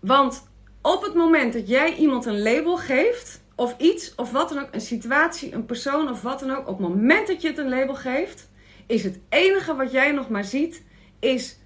Want 0.00 0.50
op 0.82 1.02
het 1.02 1.14
moment 1.14 1.52
dat 1.52 1.68
jij 1.68 1.94
iemand 1.94 2.26
een 2.26 2.42
label 2.42 2.76
geeft, 2.76 3.42
of 3.54 3.74
iets, 3.78 4.14
of 4.14 4.30
wat 4.30 4.48
dan 4.48 4.58
ook, 4.58 4.68
een 4.70 4.80
situatie, 4.80 5.52
een 5.54 5.66
persoon 5.66 6.10
of 6.10 6.22
wat 6.22 6.40
dan 6.40 6.50
ook, 6.50 6.68
op 6.68 6.78
het 6.78 6.88
moment 6.88 7.26
dat 7.26 7.42
je 7.42 7.48
het 7.48 7.58
een 7.58 7.68
label 7.68 7.94
geeft, 7.94 8.50
is 8.86 9.04
het 9.04 9.20
enige 9.28 9.74
wat 9.74 9.92
jij 9.92 10.12
nog 10.12 10.28
maar 10.28 10.44
ziet, 10.44 10.82
is 11.20 11.58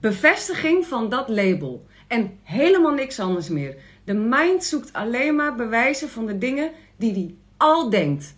bevestiging 0.00 0.86
van 0.86 1.08
dat 1.08 1.28
label. 1.28 1.86
En 2.08 2.38
helemaal 2.42 2.92
niks 2.92 3.20
anders 3.20 3.48
meer. 3.48 3.76
De 4.04 4.14
mind 4.14 4.64
zoekt 4.64 4.92
alleen 4.92 5.34
maar 5.36 5.54
bewijzen 5.54 6.08
van 6.08 6.26
de 6.26 6.38
dingen 6.38 6.70
die 6.96 7.12
hij 7.12 7.34
al 7.56 7.90
denkt. 7.90 8.34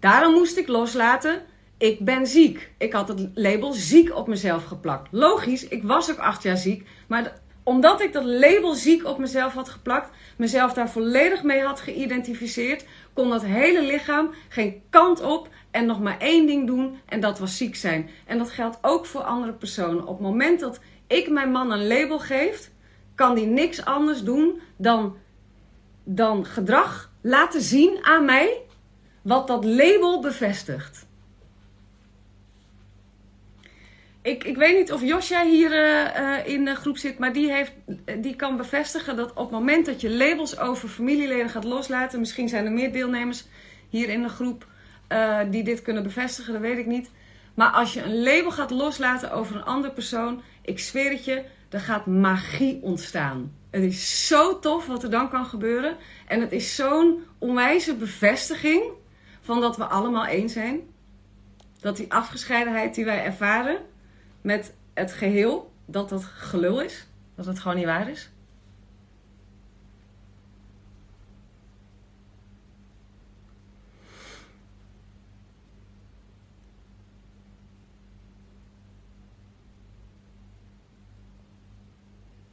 Daarom 0.00 0.32
moest 0.32 0.56
ik 0.56 0.68
loslaten. 0.68 1.42
Ik 1.78 2.04
ben 2.04 2.26
ziek. 2.26 2.72
Ik 2.78 2.92
had 2.92 3.08
het 3.08 3.28
label 3.34 3.72
ziek 3.72 4.14
op 4.14 4.28
mezelf 4.28 4.64
geplakt. 4.64 5.08
Logisch, 5.10 5.68
ik 5.68 5.82
was 5.82 6.10
ook 6.10 6.18
acht 6.18 6.42
jaar 6.42 6.56
ziek. 6.56 6.88
Maar 7.06 7.40
omdat 7.66 8.00
ik 8.00 8.12
dat 8.12 8.24
label 8.24 8.74
ziek 8.74 9.04
op 9.04 9.18
mezelf 9.18 9.52
had 9.52 9.68
geplakt, 9.68 10.10
mezelf 10.36 10.72
daar 10.72 10.90
volledig 10.90 11.42
mee 11.42 11.62
had 11.62 11.80
geïdentificeerd, 11.80 12.84
kon 13.12 13.30
dat 13.30 13.44
hele 13.44 13.82
lichaam 13.82 14.30
geen 14.48 14.82
kant 14.90 15.22
op 15.22 15.48
en 15.70 15.86
nog 15.86 16.00
maar 16.00 16.18
één 16.18 16.46
ding 16.46 16.66
doen 16.66 17.00
en 17.06 17.20
dat 17.20 17.38
was 17.38 17.56
ziek 17.56 17.76
zijn. 17.76 18.10
En 18.26 18.38
dat 18.38 18.50
geldt 18.50 18.78
ook 18.80 19.06
voor 19.06 19.20
andere 19.20 19.52
personen. 19.52 20.06
Op 20.06 20.18
het 20.18 20.26
moment 20.26 20.60
dat 20.60 20.80
ik 21.06 21.30
mijn 21.30 21.50
man 21.50 21.72
een 21.72 21.86
label 21.86 22.18
geef, 22.18 22.70
kan 23.14 23.34
die 23.34 23.46
niks 23.46 23.84
anders 23.84 24.22
doen 24.22 24.60
dan, 24.76 25.16
dan 26.04 26.44
gedrag 26.44 27.12
laten 27.20 27.60
zien 27.60 27.98
aan 28.02 28.24
mij 28.24 28.62
wat 29.22 29.46
dat 29.46 29.64
label 29.64 30.20
bevestigt. 30.20 31.05
Ik, 34.26 34.44
ik 34.44 34.56
weet 34.56 34.76
niet 34.76 34.92
of 34.92 35.02
Josja 35.02 35.44
hier 35.44 35.72
uh, 35.72 36.46
in 36.46 36.64
de 36.64 36.74
groep 36.74 36.98
zit, 36.98 37.18
maar 37.18 37.32
die, 37.32 37.52
heeft, 37.52 37.72
die 38.18 38.36
kan 38.36 38.56
bevestigen 38.56 39.16
dat 39.16 39.30
op 39.30 39.36
het 39.36 39.50
moment 39.50 39.86
dat 39.86 40.00
je 40.00 40.10
labels 40.10 40.58
over 40.58 40.88
familieleden 40.88 41.48
gaat 41.48 41.64
loslaten, 41.64 42.18
misschien 42.18 42.48
zijn 42.48 42.64
er 42.64 42.72
meer 42.72 42.92
deelnemers 42.92 43.44
hier 43.88 44.08
in 44.08 44.22
de 44.22 44.28
groep 44.28 44.66
die 45.50 45.64
dit 45.64 45.82
kunnen 45.82 46.02
bevestigen, 46.02 46.52
dat 46.52 46.62
weet 46.62 46.78
ik 46.78 46.86
niet. 46.86 47.10
Maar 47.54 47.70
als 47.70 47.92
je 47.92 48.02
een 48.02 48.22
label 48.22 48.50
gaat 48.50 48.70
loslaten 48.70 49.32
over 49.32 49.56
een 49.56 49.64
andere 49.64 49.92
persoon, 49.92 50.42
ik 50.62 50.78
zweer 50.78 51.10
het 51.10 51.24
je, 51.24 51.44
er 51.68 51.80
gaat 51.80 52.06
magie 52.06 52.78
ontstaan. 52.82 53.52
Het 53.70 53.82
is 53.82 54.26
zo 54.26 54.58
tof 54.58 54.86
wat 54.86 55.02
er 55.02 55.10
dan 55.10 55.30
kan 55.30 55.46
gebeuren. 55.46 55.96
En 56.26 56.40
het 56.40 56.52
is 56.52 56.74
zo'n 56.74 57.24
onwijze 57.38 57.94
bevestiging 57.94 58.82
van 59.40 59.60
dat 59.60 59.76
we 59.76 59.84
allemaal 59.84 60.26
één 60.26 60.48
zijn. 60.48 60.80
Dat 61.80 61.96
die 61.96 62.12
afgescheidenheid 62.12 62.94
die 62.94 63.04
wij 63.04 63.24
ervaren 63.24 63.78
met 64.46 64.74
het 64.94 65.12
geheel, 65.12 65.72
dat 65.86 66.08
dat 66.08 66.24
gelul 66.24 66.82
is. 66.82 67.06
Dat 67.34 67.46
het 67.46 67.58
gewoon 67.58 67.76
niet 67.76 67.86
waar 67.86 68.08
is. 68.08 68.30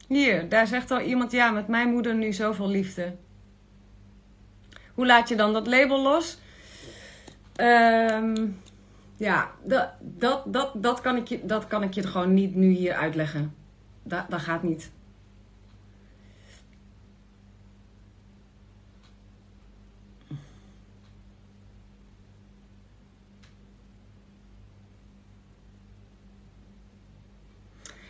Hier, 0.08 0.48
daar 0.48 0.66
zegt 0.66 0.90
al 0.90 1.00
iemand, 1.00 1.32
ja, 1.32 1.50
met 1.50 1.68
mijn 1.68 1.90
moeder 1.90 2.14
nu 2.14 2.32
zoveel 2.32 2.68
liefde. 2.68 3.14
Hoe 4.94 5.06
laat 5.06 5.28
je 5.28 5.36
dan 5.36 5.52
dat 5.52 5.66
label 5.66 6.02
los? 6.02 6.38
Um, 7.56 8.62
ja, 9.16 9.50
dat, 9.62 9.88
dat, 10.00 10.52
dat, 10.52 10.72
dat, 10.74 11.00
kan 11.00 11.16
ik 11.16 11.28
je, 11.28 11.40
dat 11.44 11.66
kan 11.66 11.82
ik 11.82 11.92
je 11.92 12.02
gewoon 12.02 12.34
niet 12.34 12.54
nu 12.54 12.70
hier 12.70 12.94
uitleggen. 12.94 13.54
Dat, 14.02 14.24
dat 14.28 14.40
gaat 14.40 14.62
niet. 14.62 14.92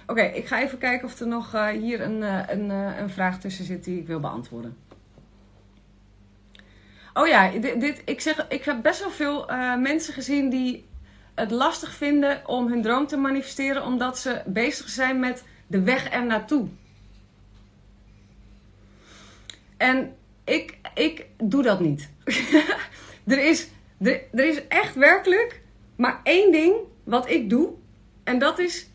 Oké, 0.06 0.22
ik 0.22 0.46
ga 0.46 0.60
even 0.60 0.78
kijken 0.78 1.06
of 1.06 1.20
er 1.20 1.26
nog 1.26 1.54
uh, 1.54 1.68
hier 1.68 2.00
een, 2.00 2.20
uh, 2.20 2.42
een, 2.46 2.70
uh, 2.70 2.98
een 2.98 3.10
vraag 3.10 3.40
tussen 3.40 3.64
zit 3.64 3.84
die 3.84 3.98
ik 3.98 4.06
wil 4.06 4.20
beantwoorden. 4.20 4.76
Oh 7.14 7.26
ja, 7.26 7.50
dit, 7.50 7.80
dit, 7.80 8.02
ik, 8.04 8.20
zeg, 8.20 8.48
ik 8.48 8.64
heb 8.64 8.82
best 8.82 9.00
wel 9.00 9.10
veel 9.10 9.46
mensen 9.78 10.14
gezien 10.14 10.50
die 10.50 10.84
het 11.34 11.50
lastig 11.50 11.94
vinden 11.94 12.42
om 12.46 12.68
hun 12.68 12.82
droom 12.82 13.06
te 13.06 13.16
manifesteren, 13.16 13.84
omdat 13.84 14.18
ze 14.18 14.42
bezig 14.46 14.88
zijn 14.88 15.20
met 15.20 15.44
de 15.66 15.82
weg 15.82 16.12
er 16.12 16.26
naartoe. 16.26 16.68
En 19.76 20.16
ik, 20.44 20.78
ik 20.94 21.26
doe 21.42 21.62
dat 21.62 21.80
niet. 21.80 22.10
er, 23.26 23.44
is, 23.48 23.68
er, 23.98 24.22
er 24.32 24.44
is 24.44 24.66
echt 24.68 24.94
werkelijk 24.94 25.62
maar 25.96 26.20
één 26.22 26.52
ding 26.52 26.74
wat 27.04 27.30
ik 27.30 27.50
doe. 27.50 27.72
En 28.24 28.38
dat 28.38 28.58
is 28.58 28.90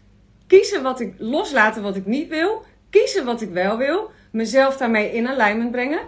kiezen 0.47 0.83
wat 0.83 0.99
ik 0.99 1.13
loslaten 1.17 1.83
wat 1.83 1.95
ik 1.95 2.05
niet 2.05 2.27
wil. 2.29 2.65
Kiezen 2.89 3.25
wat 3.25 3.41
ik 3.41 3.49
wel 3.49 3.77
wil. 3.77 4.11
Mezelf 4.31 4.77
daarmee 4.77 5.11
in 5.11 5.27
alignment 5.27 5.71
brengen. 5.71 5.99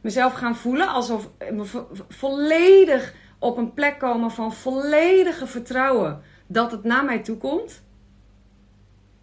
Mezelf 0.00 0.32
gaan 0.32 0.56
voelen 0.56 0.88
alsof 0.88 1.30
me 1.50 1.84
volledig 2.08 3.14
op 3.40 3.56
een 3.56 3.74
plek 3.74 3.98
komen 3.98 4.30
van 4.30 4.52
volledige 4.52 5.46
vertrouwen 5.46 6.22
dat 6.46 6.70
het 6.70 6.84
naar 6.84 7.04
mij 7.04 7.18
toe 7.18 7.36
komt. 7.36 7.82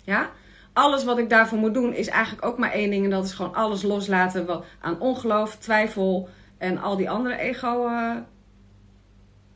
Ja? 0.03 0.29
Alles 0.73 1.03
wat 1.03 1.17
ik 1.17 1.29
daarvoor 1.29 1.57
moet 1.57 1.73
doen 1.73 1.93
is 1.93 2.07
eigenlijk 2.07 2.45
ook 2.45 2.57
maar 2.57 2.71
één 2.71 2.89
ding. 2.89 3.03
En 3.03 3.09
dat 3.09 3.25
is 3.25 3.33
gewoon 3.33 3.53
alles 3.55 3.81
loslaten 3.81 4.45
wat 4.45 4.65
aan 4.79 4.99
ongeloof, 4.99 5.55
twijfel 5.55 6.29
en 6.57 6.77
al 6.77 6.97
die 6.97 7.09
andere 7.09 7.37
ego 7.37 7.87
uh, 7.87 8.15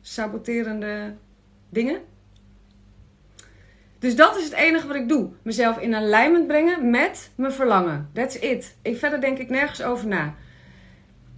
saboterende 0.00 1.14
dingen. 1.68 2.00
Dus 3.98 4.16
dat 4.16 4.36
is 4.36 4.44
het 4.44 4.52
enige 4.52 4.86
wat 4.86 4.96
ik 4.96 5.08
doe. 5.08 5.30
Mezelf 5.42 5.78
in 5.78 5.94
alignment 5.94 6.46
brengen 6.46 6.90
met 6.90 7.30
mijn 7.34 7.52
verlangen. 7.52 8.10
That's 8.12 8.34
it. 8.34 8.76
Ik, 8.82 8.98
verder 8.98 9.20
denk 9.20 9.38
ik 9.38 9.50
nergens 9.50 9.82
over 9.82 10.06
na. 10.06 10.34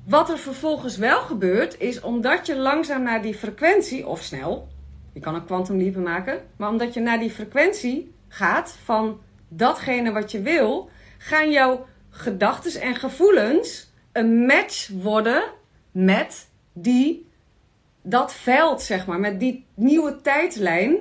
Wat 0.06 0.30
er 0.30 0.38
vervolgens 0.38 0.96
wel 0.96 1.20
gebeurt, 1.20 1.80
is 1.80 2.00
omdat 2.00 2.46
je 2.46 2.56
langzaam 2.56 3.02
naar 3.02 3.22
die 3.22 3.34
frequentie, 3.34 4.06
of 4.06 4.22
snel, 4.22 4.68
je 5.12 5.20
kan 5.20 5.34
een 5.34 5.44
kwantumliepen 5.44 6.02
maken, 6.02 6.42
maar 6.56 6.68
omdat 6.68 6.94
je 6.94 7.00
naar 7.00 7.18
die 7.18 7.30
frequentie 7.30 8.14
gaat 8.28 8.76
van 8.84 9.20
datgene 9.48 10.12
wat 10.12 10.30
je 10.30 10.42
wil, 10.42 10.90
gaan 11.18 11.50
jouw 11.50 11.86
gedachten 12.10 12.80
en 12.80 12.94
gevoelens 12.94 13.92
een 14.12 14.46
match 14.46 14.88
worden 14.88 15.42
met 15.90 16.48
die, 16.72 17.28
dat 18.02 18.34
veld, 18.34 18.82
zeg 18.82 19.06
maar, 19.06 19.20
met 19.20 19.40
die 19.40 19.66
nieuwe 19.74 20.20
tijdlijn, 20.20 20.96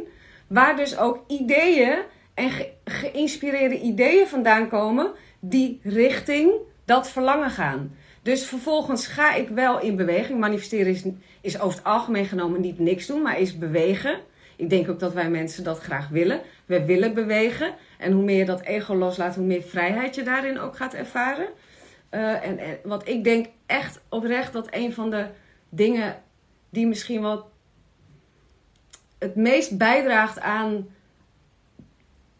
waar 0.47 0.75
dus 0.75 0.97
ook 0.97 1.23
ideeën 1.27 1.97
en 2.33 2.51
geïnspireerde 2.85 3.79
ideeën 3.79 4.27
vandaan 4.27 4.69
komen 4.69 5.11
die 5.39 5.79
richting 5.83 6.51
dat 6.85 7.09
verlangen 7.09 7.49
gaan. 7.49 7.95
Dus 8.23 8.45
vervolgens 8.45 9.07
ga 9.07 9.33
ik 9.33 9.49
wel 9.49 9.79
in 9.79 9.95
beweging. 9.95 10.39
Manifesteren 10.39 10.91
is, 10.91 11.03
is 11.41 11.59
over 11.59 11.77
het 11.77 11.87
algemeen 11.87 12.25
genomen 12.25 12.61
niet 12.61 12.79
niks 12.79 13.05
doen, 13.05 13.21
maar 13.21 13.39
is 13.39 13.57
bewegen. 13.57 14.19
Ik 14.55 14.69
denk 14.69 14.89
ook 14.89 14.99
dat 14.99 15.13
wij 15.13 15.29
mensen 15.29 15.63
dat 15.63 15.79
graag 15.79 16.09
willen. 16.09 16.41
We 16.65 16.85
willen 16.85 17.13
bewegen. 17.13 17.73
En 17.97 18.11
hoe 18.11 18.23
meer 18.23 18.37
je 18.37 18.45
dat 18.45 18.61
ego 18.61 18.95
loslaat, 18.95 19.35
hoe 19.35 19.45
meer 19.45 19.61
vrijheid 19.61 20.15
je 20.15 20.23
daarin 20.23 20.59
ook 20.59 20.75
gaat 20.75 20.93
ervaren. 20.93 21.47
Uh, 22.11 22.47
en, 22.47 22.57
en 22.57 22.77
wat 22.83 23.07
ik 23.07 23.23
denk 23.23 23.47
echt 23.65 24.01
oprecht 24.09 24.53
dat 24.53 24.67
een 24.71 24.93
van 24.93 25.09
de 25.09 25.25
dingen 25.69 26.21
die 26.69 26.87
misschien 26.87 27.21
wel 27.21 27.51
het 29.19 29.35
meest 29.35 29.77
bijdraagt 29.77 30.39
aan 30.39 30.87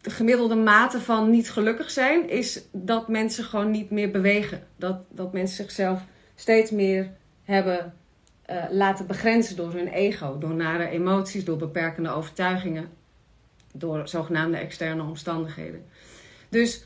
de 0.04 0.10
gemiddelde 0.10 0.54
mate 0.54 1.00
van 1.00 1.30
niet 1.30 1.50
gelukkig 1.50 1.90
zijn, 1.90 2.28
is 2.28 2.62
dat 2.72 3.08
mensen 3.08 3.44
gewoon 3.44 3.70
niet 3.70 3.90
meer 3.90 4.10
bewegen. 4.10 4.66
Dat, 4.76 4.96
dat 5.08 5.32
mensen 5.32 5.56
zichzelf 5.56 6.00
steeds 6.34 6.70
meer 6.70 7.10
hebben 7.44 7.94
uh, 8.50 8.64
laten 8.70 9.06
begrenzen 9.06 9.56
door 9.56 9.72
hun 9.72 9.88
ego, 9.88 10.38
door 10.38 10.54
nare 10.54 10.88
emoties, 10.88 11.44
door 11.44 11.56
beperkende 11.56 12.10
overtuigingen, 12.10 12.90
door 13.72 14.08
zogenaamde 14.08 14.56
externe 14.56 15.02
omstandigheden. 15.02 15.84
Dus 16.48 16.84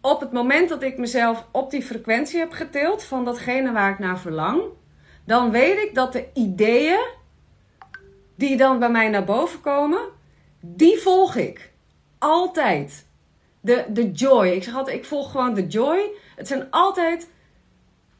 op 0.00 0.20
het 0.20 0.32
moment 0.32 0.68
dat 0.68 0.82
ik 0.82 0.98
mezelf 0.98 1.46
op 1.52 1.70
die 1.70 1.82
frequentie 1.82 2.38
heb 2.38 2.52
getild 2.52 3.04
van 3.04 3.24
datgene 3.24 3.72
waar 3.72 3.90
ik 3.92 3.98
naar 3.98 4.18
verlang, 4.18 4.62
dan 5.24 5.50
weet 5.50 5.78
ik 5.78 5.94
dat 5.94 6.12
de 6.12 6.26
ideeën 6.34 7.06
die 8.34 8.56
dan 8.56 8.78
bij 8.78 8.90
mij 8.90 9.08
naar 9.08 9.24
boven 9.24 9.60
komen, 9.60 10.00
die 10.60 10.98
volg 10.98 11.36
ik. 11.36 11.76
Altijd. 12.18 13.06
De, 13.60 13.84
de 13.88 14.10
joy. 14.10 14.46
Ik 14.46 14.62
zeg 14.62 14.74
altijd, 14.74 14.96
ik 14.96 15.04
volg 15.04 15.30
gewoon 15.30 15.54
de 15.54 15.66
joy. 15.66 16.10
Het 16.36 16.48
zijn 16.48 16.66
altijd. 16.70 17.28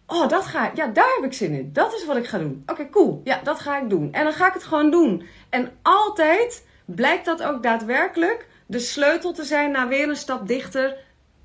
Oh, 0.07 0.29
dat 0.29 0.47
ga. 0.47 0.71
Ja, 0.75 0.87
daar 0.87 1.15
heb 1.17 1.25
ik 1.25 1.33
zin 1.33 1.53
in. 1.53 1.73
Dat 1.73 1.95
is 1.95 2.07
wat 2.07 2.17
ik 2.17 2.27
ga 2.27 2.39
doen. 2.39 2.63
Oké, 2.67 2.89
cool. 2.91 3.21
Ja, 3.25 3.41
dat 3.43 3.61
ga 3.61 3.81
ik 3.83 3.91
doen. 3.91 4.13
En 4.13 4.25
dan 4.25 4.33
ga 4.33 4.47
ik 4.47 4.53
het 4.53 4.65
gewoon 4.65 4.91
doen. 4.91 5.27
En 5.49 5.73
altijd 5.83 6.67
blijkt 6.85 7.25
dat 7.25 7.43
ook 7.43 7.63
daadwerkelijk 7.63 8.49
de 8.67 8.79
sleutel 8.79 9.33
te 9.33 9.45
zijn 9.45 9.71
naar 9.71 9.89
weer 9.89 10.09
een 10.09 10.17
stap 10.17 10.49
dichter 10.49 10.97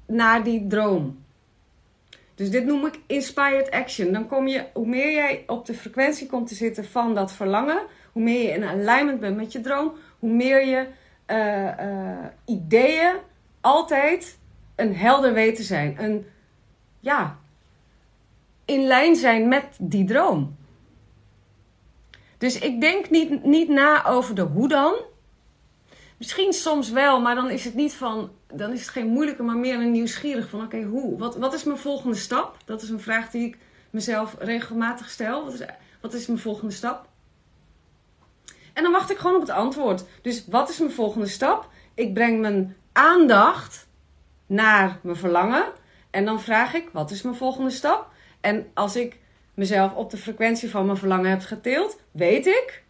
naar 0.08 0.43
die 0.43 0.68
droom. 0.68 1.24
Dus 2.36 2.49
dit 2.49 2.66
noem 2.66 2.86
ik 2.86 2.99
inspired 3.08 3.72
action. 3.72 4.12
Dan 4.12 4.28
kom 4.28 4.47
je, 4.47 4.66
hoe 4.74 4.88
meer 4.88 5.12
jij 5.12 5.43
op 5.47 5.66
de 5.66 5.74
frequentie 5.74 6.28
komt 6.28 6.47
te 6.47 6.56
zitten 6.56 6.86
van 6.86 7.16
dat 7.16 7.34
verlangen, 7.34 7.82
hoe 8.12 8.24
meer 8.24 8.41
je 8.41 8.49
in 8.49 8.64
alignment 8.64 9.20
bent 9.20 9.36
met 9.36 9.51
je 9.51 9.62
droom, 9.62 9.93
hoe 10.20 10.32
meer 10.32 10.66
je 10.66 10.88
uh, 11.28 12.26
ideeën 12.45 13.15
altijd 13.61 14.38
een 14.76 14.95
helder 14.95 15.34
weten 15.34 15.63
zijn. 15.63 16.03
Een, 16.03 16.26
ja, 16.99 17.38
in 18.65 18.84
lijn 18.84 19.15
zijn 19.15 19.47
met 19.47 19.78
die 19.80 20.05
droom. 20.05 20.55
Dus 22.38 22.59
ik 22.59 22.82
denk 22.82 23.09
niet, 23.09 23.43
niet 23.43 23.69
na 23.69 24.05
over 24.05 24.36
de 24.36 24.41
hoe 24.41 24.67
dan. 24.67 24.95
Misschien 26.17 26.53
soms 26.53 26.91
wel, 26.91 27.21
maar 27.21 27.36
dan 27.36 27.49
is 27.49 27.65
het 27.65 27.74
niet 27.74 27.93
van. 27.93 28.32
Dan 28.53 28.71
is 28.71 28.80
het 28.80 28.89
geen 28.89 29.07
moeilijke, 29.07 29.43
maar 29.43 29.57
meer 29.57 29.80
een 29.80 29.91
nieuwsgierig 29.91 30.49
van: 30.49 30.63
oké, 30.63 30.84
hoe? 30.84 31.17
Wat, 31.17 31.36
wat 31.36 31.53
is 31.53 31.63
mijn 31.63 31.78
volgende 31.78 32.15
stap? 32.15 32.57
Dat 32.65 32.82
is 32.82 32.89
een 32.89 32.99
vraag 32.99 33.30
die 33.30 33.47
ik 33.47 33.57
mezelf 33.89 34.36
regelmatig 34.39 35.09
stel. 35.09 35.43
Wat 35.43 35.53
is, 35.53 35.65
wat 36.01 36.13
is 36.13 36.28
mijn 36.28 36.39
volgende 36.39 36.74
stap? 36.74 37.07
En 38.74 38.84
dan 38.84 38.91
wacht 38.91 39.11
ik 39.11 39.17
gewoon 39.17 39.36
op 39.36 39.41
het 39.41 39.49
antwoord. 39.49 40.03
Dus 40.21 40.47
wat 40.47 40.69
is 40.69 40.80
mijn 40.80 40.91
volgende 40.91 41.28
stap? 41.28 41.69
Ik 41.93 42.13
breng 42.13 42.39
mijn 42.39 42.76
aandacht 42.91 43.88
naar 44.45 44.99
mijn 45.01 45.15
verlangen. 45.15 45.65
En 46.09 46.26
dan 46.26 46.41
vraag 46.41 46.74
ik, 46.74 46.89
wat 46.91 47.11
is 47.11 47.21
mijn 47.21 47.36
volgende 47.36 47.69
stap? 47.69 48.11
En 48.41 48.71
als 48.74 48.95
ik 48.95 49.19
mezelf 49.53 49.93
op 49.93 50.09
de 50.09 50.17
frequentie 50.17 50.69
van 50.69 50.86
mijn 50.86 50.97
verlangen 50.97 51.30
heb 51.30 51.41
getild, 51.41 51.99
weet 52.11 52.45
ik 52.45 52.84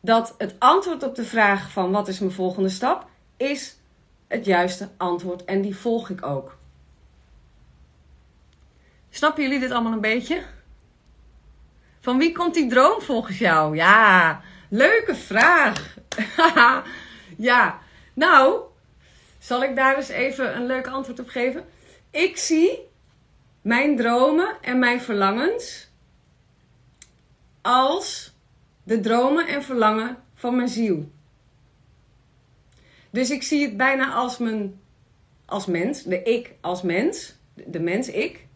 dat 0.00 0.34
het 0.38 0.54
antwoord 0.58 1.02
op 1.02 1.14
de 1.14 1.24
vraag 1.24 1.70
van 1.70 1.90
wat 1.90 2.08
is 2.08 2.18
mijn 2.18 2.32
volgende 2.32 2.68
stap, 2.68 3.06
is 3.36 3.76
het 4.28 4.44
juiste 4.44 4.88
antwoord. 4.96 5.44
En 5.44 5.62
die 5.62 5.76
volg 5.76 6.10
ik 6.10 6.26
ook. 6.26 6.56
Snappen 9.10 9.42
jullie 9.42 9.60
dit 9.60 9.70
allemaal 9.70 9.92
een 9.92 10.00
beetje? 10.00 10.42
Van 12.00 12.18
wie 12.18 12.32
komt 12.32 12.54
die 12.54 12.68
droom 12.68 13.00
volgens 13.00 13.38
jou? 13.38 13.76
Ja, 13.76 14.40
Leuke 14.74 15.14
vraag. 15.14 15.96
ja, 17.36 17.78
nou, 18.14 18.60
zal 19.38 19.62
ik 19.62 19.76
daar 19.76 19.96
eens 19.96 20.08
even 20.08 20.56
een 20.56 20.66
leuk 20.66 20.86
antwoord 20.86 21.20
op 21.20 21.28
geven? 21.28 21.64
Ik 22.10 22.36
zie 22.36 22.78
mijn 23.60 23.96
dromen 23.96 24.56
en 24.60 24.78
mijn 24.78 25.00
verlangens 25.00 25.90
als 27.62 28.34
de 28.82 29.00
dromen 29.00 29.46
en 29.46 29.62
verlangen 29.62 30.16
van 30.34 30.56
mijn 30.56 30.68
ziel. 30.68 31.10
Dus 33.10 33.30
ik 33.30 33.42
zie 33.42 33.64
het 33.64 33.76
bijna 33.76 34.12
als 34.12 34.38
mijn 34.38 34.80
als 35.44 35.66
mens, 35.66 36.02
de 36.02 36.22
ik 36.22 36.54
als 36.60 36.82
mens, 36.82 37.34
de 37.54 37.80
mens 37.80 38.08
ik. 38.08 38.46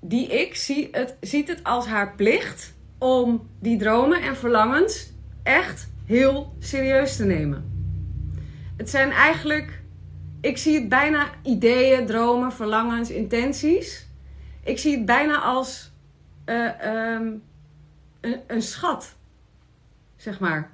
Die 0.00 0.26
ik 0.26 0.54
zie 0.54 0.88
het, 0.92 1.16
ziet 1.20 1.48
het 1.48 1.64
als 1.64 1.86
haar 1.86 2.14
plicht 2.14 2.78
om 3.00 3.48
die 3.60 3.78
dromen 3.78 4.22
en 4.22 4.36
verlangens 4.36 5.12
echt 5.42 5.90
heel 6.06 6.54
serieus 6.58 7.16
te 7.16 7.24
nemen. 7.24 7.70
Het 8.76 8.90
zijn 8.90 9.10
eigenlijk, 9.10 9.82
ik 10.40 10.58
zie 10.58 10.74
het 10.74 10.88
bijna 10.88 11.30
ideeën, 11.42 12.06
dromen, 12.06 12.52
verlangens, 12.52 13.10
intenties. 13.10 14.06
Ik 14.64 14.78
zie 14.78 14.96
het 14.96 15.04
bijna 15.04 15.38
als 15.40 15.92
uh, 16.46 17.14
um, 17.14 17.42
een, 18.20 18.40
een, 18.46 18.62
schat, 18.62 19.16
zeg 20.16 20.40
maar. 20.40 20.70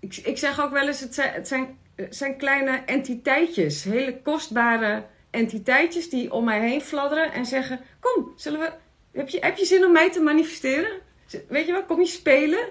Ik, 0.00 0.16
ik 0.16 0.38
zeg 0.38 0.60
ook 0.60 0.72
wel 0.72 0.86
eens, 0.86 1.00
het 1.00 1.14
zijn, 1.14 1.32
het 1.32 1.48
zijn, 1.48 1.78
het 1.94 2.16
zijn 2.16 2.36
kleine 2.36 2.82
entiteitjes, 2.86 3.84
hele 3.84 4.22
kostbare 4.22 5.04
entiteitjes 5.30 6.10
die 6.10 6.32
om 6.32 6.44
mij 6.44 6.60
heen 6.60 6.80
fladderen 6.80 7.32
en 7.32 7.46
zeggen: 7.46 7.80
Kom, 8.00 8.32
zullen 8.36 8.60
we, 8.60 8.72
heb, 9.12 9.28
je, 9.28 9.38
heb 9.40 9.56
je 9.56 9.64
zin 9.64 9.84
om 9.84 9.92
mij 9.92 10.10
te 10.10 10.20
manifesteren? 10.20 11.00
Weet 11.48 11.66
je 11.66 11.72
wat, 11.72 11.86
kom 11.86 12.00
je 12.00 12.06
spelen? 12.06 12.68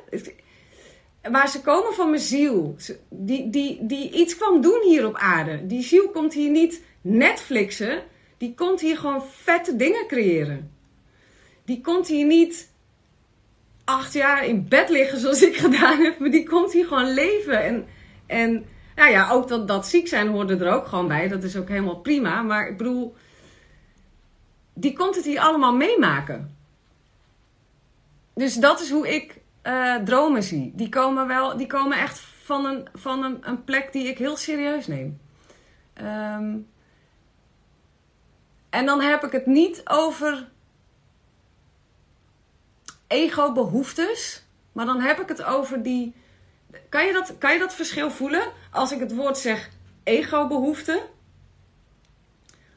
Maar 1.31 1.49
ze 1.49 1.61
komen 1.61 1.93
van 1.93 2.09
mijn 2.09 2.21
ziel. 2.21 2.75
Die, 3.09 3.49
die, 3.49 3.77
die 3.81 4.11
iets 4.11 4.37
kwam 4.37 4.61
doen 4.61 4.81
hier 4.83 5.05
op 5.05 5.15
aarde. 5.15 5.67
Die 5.67 5.83
ziel 5.83 6.09
komt 6.09 6.33
hier 6.33 6.49
niet 6.49 6.81
Netflixen. 7.01 8.03
Die 8.37 8.53
komt 8.53 8.81
hier 8.81 8.97
gewoon 8.97 9.23
vette 9.23 9.75
dingen 9.75 10.07
creëren. 10.07 10.71
die 11.65 11.81
komt 11.81 12.07
hier 12.07 12.25
niet 12.25 12.69
acht 13.83 14.13
jaar 14.13 14.45
in 14.45 14.67
bed 14.67 14.89
liggen 14.89 15.19
zoals 15.23 15.41
ik 15.41 15.57
gedaan 15.57 15.99
heb. 15.99 16.19
Maar 16.19 16.31
die 16.31 16.47
komt 16.47 16.73
hier 16.73 16.85
gewoon 16.85 17.13
leven. 17.13 17.63
En, 17.63 17.85
en 18.25 18.65
nou 18.95 19.11
ja, 19.11 19.29
ook 19.29 19.47
dat, 19.47 19.67
dat 19.67 19.87
ziek 19.87 20.07
zijn 20.07 20.27
hoorde 20.27 20.57
er 20.57 20.73
ook 20.73 20.87
gewoon 20.87 21.07
bij. 21.07 21.27
Dat 21.27 21.43
is 21.43 21.57
ook 21.57 21.67
helemaal 21.67 21.99
prima. 21.99 22.41
Maar 22.41 22.67
ik 22.67 22.77
bedoel, 22.77 23.15
die 24.73 24.93
komt 24.93 25.15
het 25.15 25.25
hier 25.25 25.39
allemaal 25.39 25.75
meemaken. 25.75 26.55
Dus 28.33 28.55
dat 28.55 28.79
is 28.81 28.89
hoe 28.89 29.13
ik 29.13 29.41
uh, 29.63 29.95
dromen 29.95 30.43
zie. 30.43 30.71
Die 30.75 30.89
komen, 30.89 31.27
wel, 31.27 31.57
die 31.57 31.67
komen 31.67 31.97
echt 31.97 32.19
van, 32.19 32.65
een, 32.65 32.87
van 32.93 33.23
een, 33.23 33.37
een 33.41 33.63
plek 33.63 33.91
die 33.91 34.07
ik 34.07 34.17
heel 34.17 34.35
serieus 34.35 34.87
neem. 34.87 35.19
Um, 36.01 36.67
en 38.69 38.85
dan 38.85 39.01
heb 39.01 39.23
ik 39.23 39.31
het 39.31 39.45
niet 39.45 39.81
over 39.89 40.49
ego-behoeftes. 43.07 44.43
Maar 44.71 44.85
dan 44.85 45.01
heb 45.01 45.19
ik 45.19 45.27
het 45.27 45.43
over 45.43 45.83
die. 45.83 46.15
Kan 46.89 47.05
je, 47.05 47.13
dat, 47.13 47.37
kan 47.37 47.53
je 47.53 47.59
dat 47.59 47.73
verschil 47.73 48.11
voelen? 48.11 48.51
Als 48.71 48.91
ik 48.91 48.99
het 48.99 49.15
woord 49.15 49.37
zeg 49.37 49.69
ego-behoefte. 50.03 51.05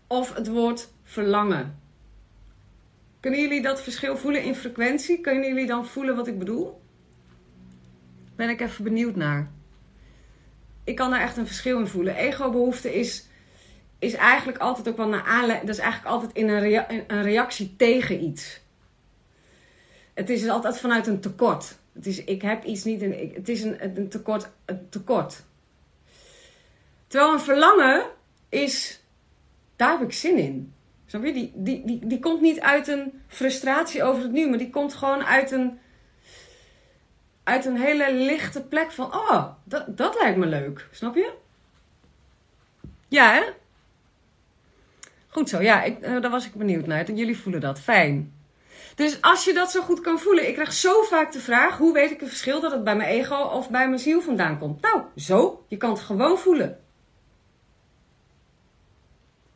Of 0.07 0.35
het 0.35 0.49
woord 0.49 0.89
verlangen. 1.03 1.83
Kunnen 3.25 3.43
jullie 3.43 3.63
dat 3.63 3.83
verschil 3.83 4.17
voelen 4.17 4.43
in 4.43 4.55
frequentie? 4.55 5.21
Kunnen 5.21 5.49
jullie 5.49 5.67
dan 5.67 5.87
voelen 5.87 6.17
wat 6.17 6.27
ik 6.27 6.39
bedoel? 6.39 6.81
Ben 8.37 8.49
ik 8.49 8.61
even 8.61 8.85
benieuwd 8.85 9.17
naar. 9.17 9.51
Ik 10.85 10.97
kan 10.97 11.11
daar 11.11 11.21
echt 11.21 11.37
een 11.37 11.47
verschil 11.47 11.79
in 11.79 11.87
voelen. 11.87 12.17
Ego-behoefte 12.17 12.95
is, 12.95 13.29
is 13.99 14.15
eigenlijk 14.15 14.59
altijd 14.59 14.89
ook 14.89 14.97
wel 14.97 15.09
naar 15.09 15.23
aanleiding. 15.23 15.67
Dat 15.67 15.77
is 15.77 15.83
eigenlijk 15.83 16.15
altijd 16.15 16.33
in 16.33 16.49
een, 16.49 17.05
een 17.07 17.23
reactie 17.23 17.75
tegen 17.77 18.25
iets. 18.25 18.61
Het 20.15 20.31
is 20.31 20.49
altijd 20.49 20.79
vanuit 20.79 21.07
een 21.07 21.21
tekort. 21.21 21.79
Het 21.93 22.07
is, 22.07 22.25
ik 22.25 22.43
heb 22.43 22.65
iets 22.65 22.85
niet 22.85 23.03
en 23.03 23.31
het 23.35 23.49
is 23.49 23.63
een, 23.63 23.85
een, 23.85 24.09
tekort, 24.09 24.51
een 24.65 24.89
tekort. 24.89 25.45
Terwijl 27.07 27.33
een 27.33 27.41
verlangen 27.41 28.07
is, 28.49 29.01
daar 29.77 29.99
heb 29.99 30.03
ik 30.09 30.13
zin 30.13 30.37
in. 30.37 30.74
Snap 31.15 31.27
je? 31.27 31.33
Die, 31.33 31.53
die, 31.55 31.83
die, 31.85 32.07
die 32.07 32.19
komt 32.19 32.41
niet 32.41 32.61
uit 32.61 32.89
een 32.89 33.23
frustratie 33.29 34.03
over 34.03 34.23
het 34.23 34.33
nu, 34.33 34.49
maar 34.49 34.59
die 34.59 34.71
komt 34.71 34.95
gewoon 34.95 35.25
uit 35.25 35.51
een, 35.51 35.79
uit 37.45 37.65
een 37.65 37.77
hele 37.77 38.15
lichte 38.15 38.63
plek 38.63 38.93
van, 38.93 39.15
oh, 39.15 39.47
dat, 39.65 39.97
dat 39.97 40.17
lijkt 40.21 40.39
me 40.39 40.47
leuk. 40.47 40.89
Snap 40.91 41.15
je? 41.15 41.33
Ja, 43.09 43.33
hè? 43.33 43.43
Goed 45.29 45.49
zo, 45.49 45.61
ja, 45.61 45.83
ik, 45.83 45.99
uh, 46.01 46.21
daar 46.21 46.31
was 46.31 46.47
ik 46.47 46.55
benieuwd 46.55 46.87
naar. 46.87 47.13
Jullie 47.13 47.39
voelen 47.39 47.61
dat. 47.61 47.81
Fijn. 47.81 48.35
Dus 48.95 49.21
als 49.21 49.45
je 49.45 49.53
dat 49.53 49.71
zo 49.71 49.83
goed 49.83 50.01
kan 50.01 50.19
voelen, 50.19 50.49
ik 50.49 50.55
krijg 50.55 50.73
zo 50.73 51.03
vaak 51.03 51.33
de 51.33 51.41
vraag: 51.41 51.79
hoe 51.79 51.93
weet 51.93 52.11
ik 52.11 52.21
het 52.21 52.29
verschil 52.29 52.61
dat 52.61 52.73
het 52.73 52.85
bij 52.85 52.97
mijn 52.97 53.09
ego 53.09 53.37
of 53.37 53.71
bij 53.71 53.89
mijn 53.89 54.01
ziel 54.01 54.21
vandaan 54.21 54.59
komt? 54.59 54.81
Nou, 54.81 55.03
zo, 55.17 55.65
je 55.69 55.77
kan 55.77 55.91
het 55.91 56.01
gewoon 56.01 56.39
voelen. 56.39 56.81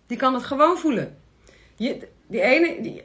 Je 0.07 0.17
kan 0.17 0.35
het 0.35 0.45
gewoon 0.45 0.79
voelen. 0.79 1.17
Je, 1.79 2.09
ene, 2.31 2.81
die, 2.81 3.01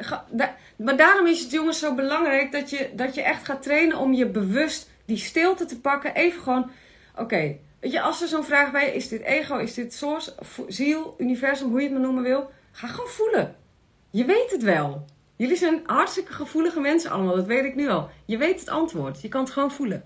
maar 0.75 0.97
daarom 0.97 1.27
is 1.27 1.41
het 1.41 1.51
jongens 1.51 1.79
zo 1.79 1.95
belangrijk 1.95 2.51
dat 2.51 2.69
je, 2.69 2.89
dat 2.93 3.15
je 3.15 3.21
echt 3.21 3.45
gaat 3.45 3.63
trainen 3.63 3.97
om 3.97 4.13
je 4.13 4.25
bewust 4.25 4.89
die 5.05 5.17
stilte 5.17 5.65
te 5.65 5.79
pakken. 5.79 6.15
Even 6.15 6.41
gewoon, 6.41 6.71
oké, 7.17 7.57
weet 7.79 7.91
je, 7.91 8.01
als 8.01 8.21
er 8.21 8.27
zo'n 8.27 8.43
vraag 8.43 8.71
bij 8.71 8.93
is 8.93 9.07
dit 9.07 9.21
ego, 9.21 9.57
is 9.57 9.73
dit 9.73 9.93
source, 9.93 10.35
ziel, 10.67 11.15
universum, 11.17 11.69
hoe 11.69 11.77
je 11.77 11.83
het 11.83 11.93
maar 11.93 12.01
noemen 12.01 12.23
wil, 12.23 12.49
ga 12.71 12.87
gewoon 12.87 13.09
voelen. 13.09 13.55
Je 14.09 14.25
weet 14.25 14.51
het 14.51 14.63
wel. 14.63 15.05
Jullie 15.35 15.57
zijn 15.57 15.81
hartstikke 15.85 16.33
gevoelige 16.33 16.79
mensen 16.79 17.11
allemaal, 17.11 17.35
dat 17.35 17.45
weet 17.45 17.65
ik 17.65 17.75
nu 17.75 17.89
al. 17.89 18.09
Je 18.25 18.37
weet 18.37 18.59
het 18.59 18.69
antwoord, 18.69 19.21
je 19.21 19.27
kan 19.27 19.43
het 19.43 19.51
gewoon 19.51 19.71
voelen. 19.71 20.03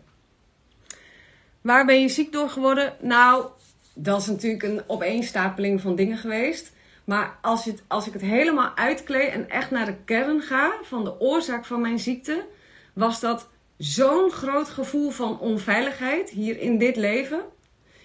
Waar 1.62 1.86
ben 1.86 2.02
je 2.02 2.10
ziek 2.10 2.32
door 2.32 2.50
geworden? 2.50 2.98
Nou, 3.02 3.46
dat 3.94 4.22
is 4.22 4.28
natuurlijk 4.28 4.64
een 4.64 4.82
opeenstapeling 4.88 5.82
van 5.82 5.96
dingen 5.96 6.18
geweest. 6.18 6.72
Maar 7.08 7.38
als, 7.42 7.66
het, 7.66 7.84
als 7.88 8.08
ik 8.08 8.14
het 8.14 8.22
helemaal 8.22 8.72
uitkleed 8.76 9.32
en 9.32 9.50
echt 9.50 9.72
naar 9.72 9.86
de 9.86 9.96
kern 10.06 10.42
ga 10.42 10.74
van 10.84 11.04
de 11.04 11.20
oorzaak 11.20 11.66
van 11.66 11.82
mijn 11.82 12.00
ziekte, 12.00 12.46
was 12.94 13.20
dat 13.20 13.50
zo'n 13.78 14.32
groot 14.32 14.70
gevoel 14.70 15.10
van 15.10 15.40
onveiligheid 15.40 16.30
hier 16.30 16.60
in 16.60 16.78
dit 16.78 16.96
leven, 16.96 17.42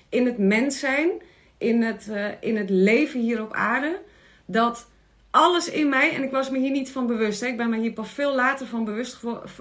in 0.08 0.26
het 0.26 0.38
mens 0.38 0.78
zijn, 0.78 1.10
in 1.58 1.82
het, 1.82 2.06
uh, 2.10 2.26
in 2.40 2.56
het 2.56 2.70
leven 2.70 3.20
hier 3.20 3.42
op 3.42 3.52
aarde, 3.52 4.00
dat 4.46 4.90
alles 5.30 5.70
in 5.70 5.88
mij, 5.88 6.14
en 6.14 6.22
ik 6.22 6.30
was 6.30 6.50
me 6.50 6.58
hier 6.58 6.70
niet 6.70 6.90
van 6.90 7.06
bewust, 7.06 7.40
hè, 7.40 7.46
ik 7.46 7.56
ben 7.56 7.70
me 7.70 7.78
hier 7.78 7.92
pas 7.92 8.10
veel 8.10 8.34
later 8.34 8.66
van 8.66 8.84
bewust 8.84 9.20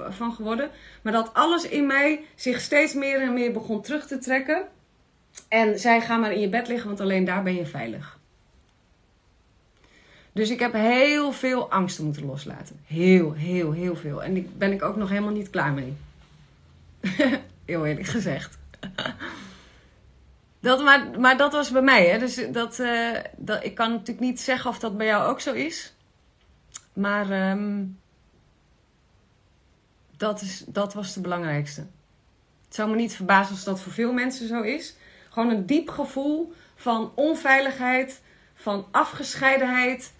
van 0.09 0.33
geworden, 0.33 0.69
maar 1.01 1.13
dat 1.13 1.33
alles 1.33 1.67
in 1.67 1.85
mij 1.85 2.25
zich 2.35 2.59
steeds 2.59 2.93
meer 2.93 3.21
en 3.21 3.33
meer 3.33 3.51
begon 3.51 3.81
terug 3.81 4.07
te 4.07 4.17
trekken. 4.17 4.67
En 5.47 5.79
zei: 5.79 6.01
ga 6.01 6.17
maar 6.17 6.31
in 6.31 6.39
je 6.39 6.49
bed 6.49 6.67
liggen, 6.67 6.87
want 6.87 6.99
alleen 6.99 7.25
daar 7.25 7.43
ben 7.43 7.55
je 7.55 7.65
veilig. 7.65 8.19
Dus 10.33 10.49
ik 10.49 10.59
heb 10.59 10.73
heel 10.73 11.31
veel 11.31 11.71
angsten 11.71 12.05
moeten 12.05 12.25
loslaten. 12.25 12.79
Heel, 12.85 13.33
heel, 13.33 13.71
heel 13.71 13.95
veel. 13.95 14.23
En 14.23 14.33
daar 14.33 14.43
ben 14.57 14.71
ik 14.71 14.83
ook 14.83 14.95
nog 14.95 15.09
helemaal 15.09 15.31
niet 15.31 15.49
klaar 15.49 15.73
mee. 15.73 15.97
heel 17.65 17.85
eerlijk 17.85 18.07
gezegd. 18.07 18.57
Dat, 20.59 20.83
maar, 20.83 21.19
maar 21.19 21.37
dat 21.37 21.51
was 21.51 21.71
bij 21.71 21.81
mij. 21.81 22.07
Hè? 22.07 22.19
Dus 22.19 22.45
dat, 22.51 22.79
uh, 22.79 23.17
dat, 23.37 23.63
ik 23.63 23.75
kan 23.75 23.91
natuurlijk 23.91 24.19
niet 24.19 24.41
zeggen 24.41 24.69
of 24.69 24.79
dat 24.79 24.97
bij 24.97 25.05
jou 25.05 25.29
ook 25.29 25.39
zo 25.39 25.53
is. 25.53 25.93
Maar 26.93 27.51
um, 27.51 27.99
dat, 30.17 30.41
is, 30.41 30.63
dat 30.67 30.93
was 30.93 31.13
het 31.13 31.23
belangrijkste. 31.23 31.81
Het 32.65 32.75
zou 32.75 32.89
me 32.89 32.95
niet 32.95 33.15
verbazen 33.15 33.53
als 33.53 33.63
dat 33.63 33.79
voor 33.79 33.91
veel 33.91 34.13
mensen 34.13 34.47
zo 34.47 34.61
is. 34.61 34.95
Gewoon 35.29 35.49
een 35.49 35.65
diep 35.65 35.89
gevoel 35.89 36.53
van 36.75 37.11
onveiligheid, 37.15 38.21
van 38.55 38.85
afgescheidenheid. 38.91 40.13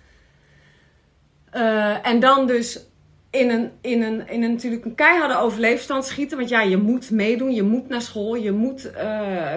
Uh, 1.53 2.07
en 2.07 2.19
dan 2.19 2.47
dus 2.47 2.85
in 3.29 3.49
een, 3.49 3.71
in, 3.81 4.01
een, 4.01 4.27
in 4.27 4.43
een 4.43 4.51
natuurlijk 4.51 4.85
een 4.85 4.95
keiharde 4.95 5.37
overleefstand 5.37 6.05
schieten. 6.05 6.37
Want 6.37 6.49
ja, 6.49 6.61
je 6.61 6.77
moet 6.77 7.11
meedoen, 7.11 7.53
je 7.53 7.63
moet 7.63 7.89
naar 7.89 8.01
school, 8.01 8.35
je 8.35 8.51
moet 8.51 8.91
uh, 8.95 9.53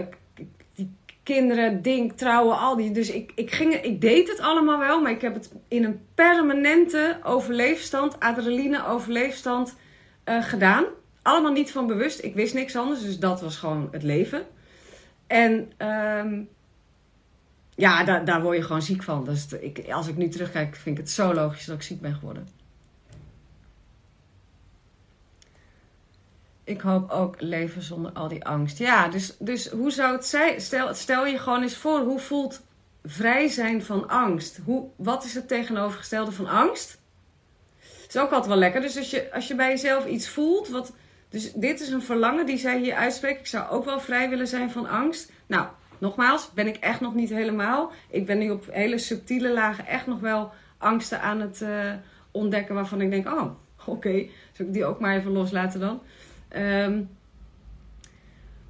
kinderen, 1.22 1.82
ding, 1.82 2.12
trouwen, 2.12 2.58
al 2.58 2.76
die. 2.76 2.90
Dus 2.90 3.10
ik, 3.10 3.32
ik, 3.34 3.50
ging, 3.50 3.74
ik 3.74 4.00
deed 4.00 4.28
het 4.28 4.40
allemaal 4.40 4.78
wel, 4.78 5.00
maar 5.00 5.10
ik 5.10 5.20
heb 5.20 5.34
het 5.34 5.52
in 5.68 5.84
een 5.84 6.00
permanente 6.14 7.18
overleefstand, 7.22 8.20
adrenaline 8.20 8.86
overleefstand 8.86 9.76
uh, 10.24 10.42
gedaan. 10.42 10.84
Allemaal 11.22 11.52
niet 11.52 11.70
van 11.70 11.86
bewust. 11.86 12.22
Ik 12.22 12.34
wist 12.34 12.54
niks 12.54 12.76
anders, 12.76 13.02
dus 13.02 13.18
dat 13.18 13.40
was 13.40 13.56
gewoon 13.56 13.88
het 13.90 14.02
leven. 14.02 14.46
En 15.26 15.72
um, 16.22 16.48
ja, 17.74 18.04
daar, 18.04 18.24
daar 18.24 18.42
word 18.42 18.56
je 18.56 18.62
gewoon 18.62 18.82
ziek 18.82 19.02
van. 19.02 19.24
Dus 19.24 19.46
ik, 19.52 19.90
als 19.90 20.06
ik 20.06 20.16
nu 20.16 20.28
terugkijk, 20.28 20.76
vind 20.76 20.98
ik 20.98 21.04
het 21.04 21.12
zo 21.12 21.34
logisch 21.34 21.64
dat 21.64 21.76
ik 21.76 21.82
ziek 21.82 22.00
ben 22.00 22.14
geworden. 22.14 22.48
ik 26.64 26.80
hoop 26.80 27.10
ook 27.10 27.40
leven 27.40 27.82
zonder 27.82 28.12
al 28.12 28.28
die 28.28 28.44
angst. 28.44 28.78
Ja, 28.78 29.08
dus, 29.08 29.36
dus 29.38 29.68
hoe 29.68 29.90
zou 29.90 30.12
het 30.12 30.26
zijn? 30.26 30.60
Stel, 30.60 30.94
stel 30.94 31.26
je 31.26 31.38
gewoon 31.38 31.62
eens 31.62 31.76
voor, 31.76 31.98
hoe 31.98 32.18
voelt 32.18 32.60
vrij 33.04 33.48
zijn 33.48 33.84
van 33.84 34.08
angst? 34.08 34.60
Hoe, 34.64 34.88
wat 34.96 35.24
is 35.24 35.34
het 35.34 35.48
tegenovergestelde 35.48 36.32
van 36.32 36.46
angst? 36.46 36.98
Is 38.08 38.16
ook 38.16 38.30
altijd 38.30 38.46
wel 38.46 38.56
lekker. 38.56 38.80
Dus 38.80 38.96
als 38.96 39.10
je, 39.10 39.32
als 39.32 39.48
je 39.48 39.54
bij 39.54 39.70
jezelf 39.70 40.06
iets 40.06 40.28
voelt, 40.28 40.68
wat, 40.68 40.92
dus 41.28 41.52
dit 41.52 41.80
is 41.80 41.88
een 41.88 42.02
verlangen 42.02 42.46
die 42.46 42.58
zij 42.58 42.78
hier 42.78 42.94
uitspreekt. 42.94 43.40
Ik 43.40 43.46
zou 43.46 43.70
ook 43.70 43.84
wel 43.84 44.00
vrij 44.00 44.28
willen 44.28 44.48
zijn 44.48 44.70
van 44.70 44.88
angst. 44.88 45.30
Nou, 45.46 45.66
nogmaals, 45.98 46.50
ben 46.54 46.66
ik 46.66 46.76
echt 46.76 47.00
nog 47.00 47.14
niet 47.14 47.30
helemaal. 47.30 47.92
Ik 48.10 48.26
ben 48.26 48.38
nu 48.38 48.50
op 48.50 48.66
hele 48.70 48.98
subtiele 48.98 49.52
lagen 49.52 49.86
echt 49.86 50.06
nog 50.06 50.20
wel 50.20 50.52
angsten 50.78 51.20
aan 51.20 51.40
het 51.40 51.60
uh, 51.60 51.92
ontdekken 52.30 52.74
waarvan 52.74 53.00
ik 53.00 53.10
denk, 53.10 53.26
oh, 53.26 53.42
oké, 53.80 53.90
okay, 53.90 54.30
zal 54.52 54.66
ik 54.66 54.72
die 54.72 54.84
ook 54.84 55.00
maar 55.00 55.16
even 55.16 55.32
loslaten 55.32 55.80
dan? 55.80 56.00
Um, 56.56 57.08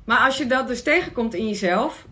maar 0.05 0.19
als 0.19 0.39
je 0.39 0.47
dat 0.47 0.69
dus 0.69 0.83
tegenkomt 0.83 1.35
in 1.35 1.49
jezelf, 1.49 2.07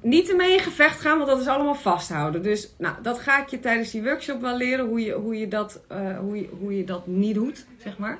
niet 0.00 0.30
ermee 0.30 0.52
in 0.52 0.58
gevecht 0.58 1.00
gaan, 1.00 1.16
want 1.16 1.28
dat 1.28 1.40
is 1.40 1.46
allemaal 1.46 1.74
vasthouden. 1.74 2.42
Dus 2.42 2.74
nou, 2.78 2.94
dat 3.02 3.18
ga 3.18 3.42
ik 3.42 3.48
je 3.48 3.60
tijdens 3.60 3.90
die 3.90 4.02
workshop 4.02 4.40
wel 4.40 4.56
leren, 4.56 4.86
hoe 4.86 5.00
je, 5.00 5.12
hoe 5.12 5.38
je, 5.38 5.48
dat, 5.48 5.80
uh, 5.92 6.18
hoe 6.18 6.36
je, 6.36 6.48
hoe 6.60 6.76
je 6.76 6.84
dat 6.84 7.06
niet 7.06 7.34
doet, 7.34 7.66
zeg 7.78 7.98
maar. 7.98 8.18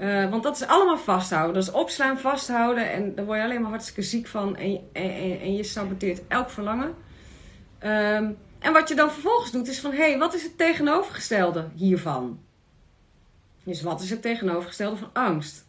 Uh, 0.00 0.30
want 0.30 0.42
dat 0.42 0.56
is 0.56 0.66
allemaal 0.66 0.98
vasthouden. 0.98 1.54
Dat 1.54 1.62
is 1.62 1.70
opslaan, 1.70 2.18
vasthouden. 2.18 2.90
En 2.90 3.14
daar 3.14 3.24
word 3.24 3.38
je 3.38 3.44
alleen 3.44 3.60
maar 3.60 3.70
hartstikke 3.70 4.02
ziek 4.02 4.26
van. 4.26 4.56
En, 4.56 4.80
en, 4.92 5.54
je 5.54 5.62
saboteert 5.62 6.22
elk 6.28 6.50
verlangen. 6.50 6.94
Um, 7.80 8.38
en 8.58 8.72
wat 8.72 8.88
je 8.88 8.94
dan 8.94 9.10
vervolgens 9.10 9.50
doet, 9.50 9.68
is 9.68 9.80
van... 9.80 9.90
Hé, 9.90 10.10
hey, 10.10 10.18
wat 10.18 10.34
is 10.34 10.42
het 10.42 10.58
tegenovergestelde 10.58 11.68
hiervan? 11.74 12.40
Dus 13.64 13.82
wat 13.82 14.00
is 14.00 14.10
het 14.10 14.22
tegenovergestelde 14.22 14.96
van 14.96 15.10
angst? 15.12 15.66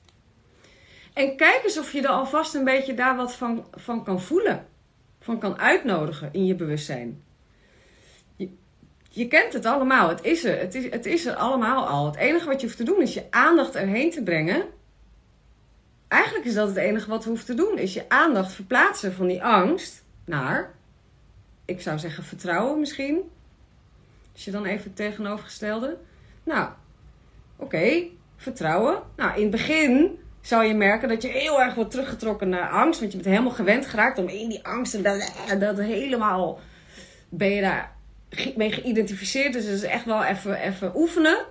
En 1.14 1.36
kijk 1.36 1.62
eens 1.64 1.80
of 1.80 1.92
je 1.92 2.02
er 2.02 2.08
alvast 2.08 2.56
een 2.56 2.64
beetje 2.64 2.94
daar 2.94 3.16
wat 3.16 3.36
van, 3.36 3.66
van 3.72 4.04
kan 4.04 4.22
voelen. 4.22 4.68
Van 5.20 5.40
kan 5.40 5.60
uitnodigen 5.60 6.30
in 6.32 6.46
je 6.46 6.56
bewustzijn. 6.56 7.24
Je, 9.18 9.28
kent 9.28 9.54
het 9.54 9.66
allemaal. 9.66 10.10
Het 10.10 10.24
is 10.24 10.44
er. 10.44 10.60
Het 10.60 10.76
is, 10.76 10.90
het 10.90 11.06
is 11.06 11.26
er 11.26 11.36
allemaal 11.36 11.88
al. 11.88 12.06
Het 12.06 12.16
enige 12.16 12.46
wat 12.46 12.62
je 12.62 12.66
hoeft 12.66 12.78
te 12.78 12.84
doen 12.84 13.02
is 13.02 13.14
je 13.14 13.24
aandacht 13.30 13.76
erheen 13.76 14.12
te 14.12 14.24
brengen. 14.24 14.64
Eigenlijk 16.08 16.46
is 16.46 16.54
dat 16.54 16.68
het 16.68 16.78
enige 16.78 17.10
wat 17.10 17.24
we 17.24 17.30
hoeven 17.30 17.48
te 17.48 17.54
doen. 17.54 17.78
Is 17.78 17.94
je 17.94 18.10
aandacht 18.10 18.52
verplaatsen 18.52 19.14
van 19.14 19.28
die 19.28 19.44
angst 19.44 20.04
naar, 20.26 20.74
ik 21.66 21.82
zou 21.82 22.00
zeggen 22.00 22.24
vertrouwen 22.24 22.80
misschien. 22.80 23.22
Als 24.34 24.46
je 24.46 24.52
dan 24.52 24.66
even 24.66 24.84
het 24.84 24.96
tegenovergestelde. 24.96 25.98
Nou, 26.44 26.70
oké, 27.56 28.04
vertrouwen. 28.36 29.02
Nou, 29.16 29.36
in 29.36 29.42
het 29.42 29.52
begin 29.52 30.20
zou 30.42 30.66
je 30.66 30.74
merken 30.74 31.10
dat 31.10 31.22
je 31.22 31.28
heel 31.28 31.62
erg 31.62 31.76
wordt 31.76 31.92
teruggetrokken 31.92 32.50
naar 32.50 32.70
angst. 32.70 33.00
Want 33.00 33.12
je 33.12 33.18
bent 33.18 33.30
helemaal 33.30 33.56
gewend 33.56 33.86
geraakt 33.86 34.18
om 34.18 34.28
in 34.28 34.50
die 34.50 34.66
angst 34.66 34.94
en 34.94 35.04
dat, 35.04 35.34
dat 35.60 35.78
helemaal 35.78 36.60
ben 37.30 37.50
je 37.50 37.62
daar 37.62 37.97
mee 38.56 38.72
geïdentificeerd. 38.72 39.54
Dus 39.54 39.66
het 39.66 39.74
is 39.74 39.84
echt 39.84 40.06
wel 40.06 40.24
even, 40.24 40.62
even 40.62 40.92
oefenen. 40.96 41.46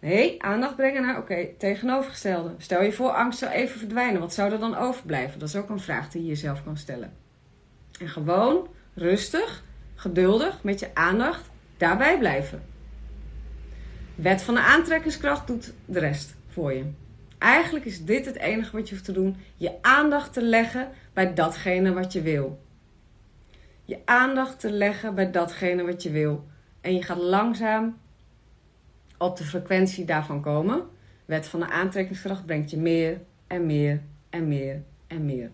Nee, 0.00 0.42
aandacht 0.42 0.76
brengen 0.76 1.02
naar, 1.02 1.18
oké, 1.18 1.48
tegenovergestelde. 1.58 2.54
Stel 2.58 2.82
je 2.82 2.92
voor, 2.92 3.10
angst 3.10 3.38
zou 3.38 3.52
even 3.52 3.78
verdwijnen. 3.78 4.20
Wat 4.20 4.34
zou 4.34 4.52
er 4.52 4.58
dan 4.58 4.76
overblijven? 4.76 5.38
Dat 5.38 5.48
is 5.48 5.56
ook 5.56 5.68
een 5.68 5.80
vraag 5.80 6.10
die 6.10 6.22
je 6.22 6.28
jezelf 6.28 6.64
kan 6.64 6.76
stellen. 6.76 7.12
En 8.00 8.08
gewoon 8.08 8.68
rustig, 8.94 9.64
geduldig, 9.94 10.62
met 10.62 10.80
je 10.80 10.94
aandacht 10.94 11.50
daarbij 11.76 12.18
blijven. 12.18 12.62
Wet 14.14 14.42
van 14.42 14.54
de 14.54 14.60
aantrekkingskracht 14.60 15.46
doet 15.46 15.72
de 15.84 15.98
rest 15.98 16.34
voor 16.48 16.72
je. 16.72 16.84
Eigenlijk 17.38 17.84
is 17.84 18.04
dit 18.04 18.26
het 18.26 18.36
enige 18.36 18.76
wat 18.76 18.88
je 18.88 18.94
hoeft 18.94 19.06
te 19.06 19.12
doen: 19.12 19.36
je 19.56 19.72
aandacht 19.80 20.32
te 20.32 20.42
leggen 20.42 20.88
bij 21.12 21.34
datgene 21.34 21.92
wat 21.92 22.12
je 22.12 22.22
wil. 22.22 22.60
Je 23.92 24.02
aandacht 24.04 24.60
te 24.60 24.70
leggen 24.70 25.14
bij 25.14 25.30
datgene 25.30 25.84
wat 25.84 26.02
je 26.02 26.10
wil. 26.10 26.46
En 26.80 26.94
je 26.94 27.02
gaat 27.02 27.18
langzaam 27.18 27.98
op 29.18 29.36
de 29.36 29.44
frequentie 29.44 30.04
daarvan 30.04 30.40
komen. 30.40 30.88
Wet 31.24 31.46
van 31.46 31.60
de 31.60 31.66
aantrekkingskracht 31.66 32.46
brengt 32.46 32.70
je 32.70 32.76
meer 32.76 33.20
en 33.46 33.66
meer 33.66 34.02
en 34.30 34.48
meer 34.48 34.82
en 35.06 35.24
meer. 35.24 35.50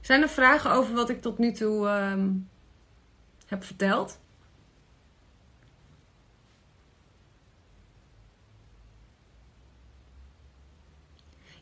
Zijn 0.00 0.22
er 0.22 0.28
vragen 0.28 0.70
over 0.70 0.94
wat 0.94 1.10
ik 1.10 1.20
tot 1.20 1.38
nu 1.38 1.52
toe 1.52 1.86
ehm, 1.88 2.30
heb 3.46 3.64
verteld? 3.64 4.20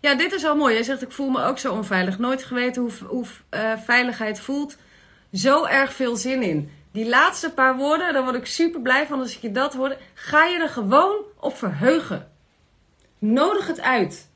Ja, 0.05 0.15
dit 0.15 0.33
is 0.33 0.45
al 0.45 0.57
mooi. 0.57 0.75
Jij 0.75 0.83
zegt, 0.83 1.03
ik 1.03 1.13
voel 1.13 1.31
me 1.31 1.43
ook 1.43 1.59
zo 1.59 1.73
onveilig. 1.73 2.19
Nooit 2.19 2.45
geweten 2.45 2.83
hoe, 2.83 2.91
hoe 3.07 3.25
uh, 3.51 3.73
veiligheid 3.85 4.41
voelt. 4.41 4.77
Zo 5.33 5.65
erg 5.65 5.93
veel 5.93 6.17
zin 6.17 6.43
in. 6.43 6.71
Die 6.93 7.09
laatste 7.09 7.53
paar 7.53 7.77
woorden, 7.77 8.13
daar 8.13 8.23
word 8.23 8.35
ik 8.35 8.47
super 8.47 8.81
blij 8.81 9.07
van 9.07 9.21
als 9.21 9.35
ik 9.37 9.43
je 9.43 9.53
dat 9.53 9.75
hoor. 9.75 9.97
Ga 10.15 10.45
je 10.45 10.59
er 10.59 10.69
gewoon 10.69 11.17
op 11.41 11.57
verheugen. 11.57 12.31
Nodig 13.19 13.67
het 13.67 13.81
uit. 13.81 14.29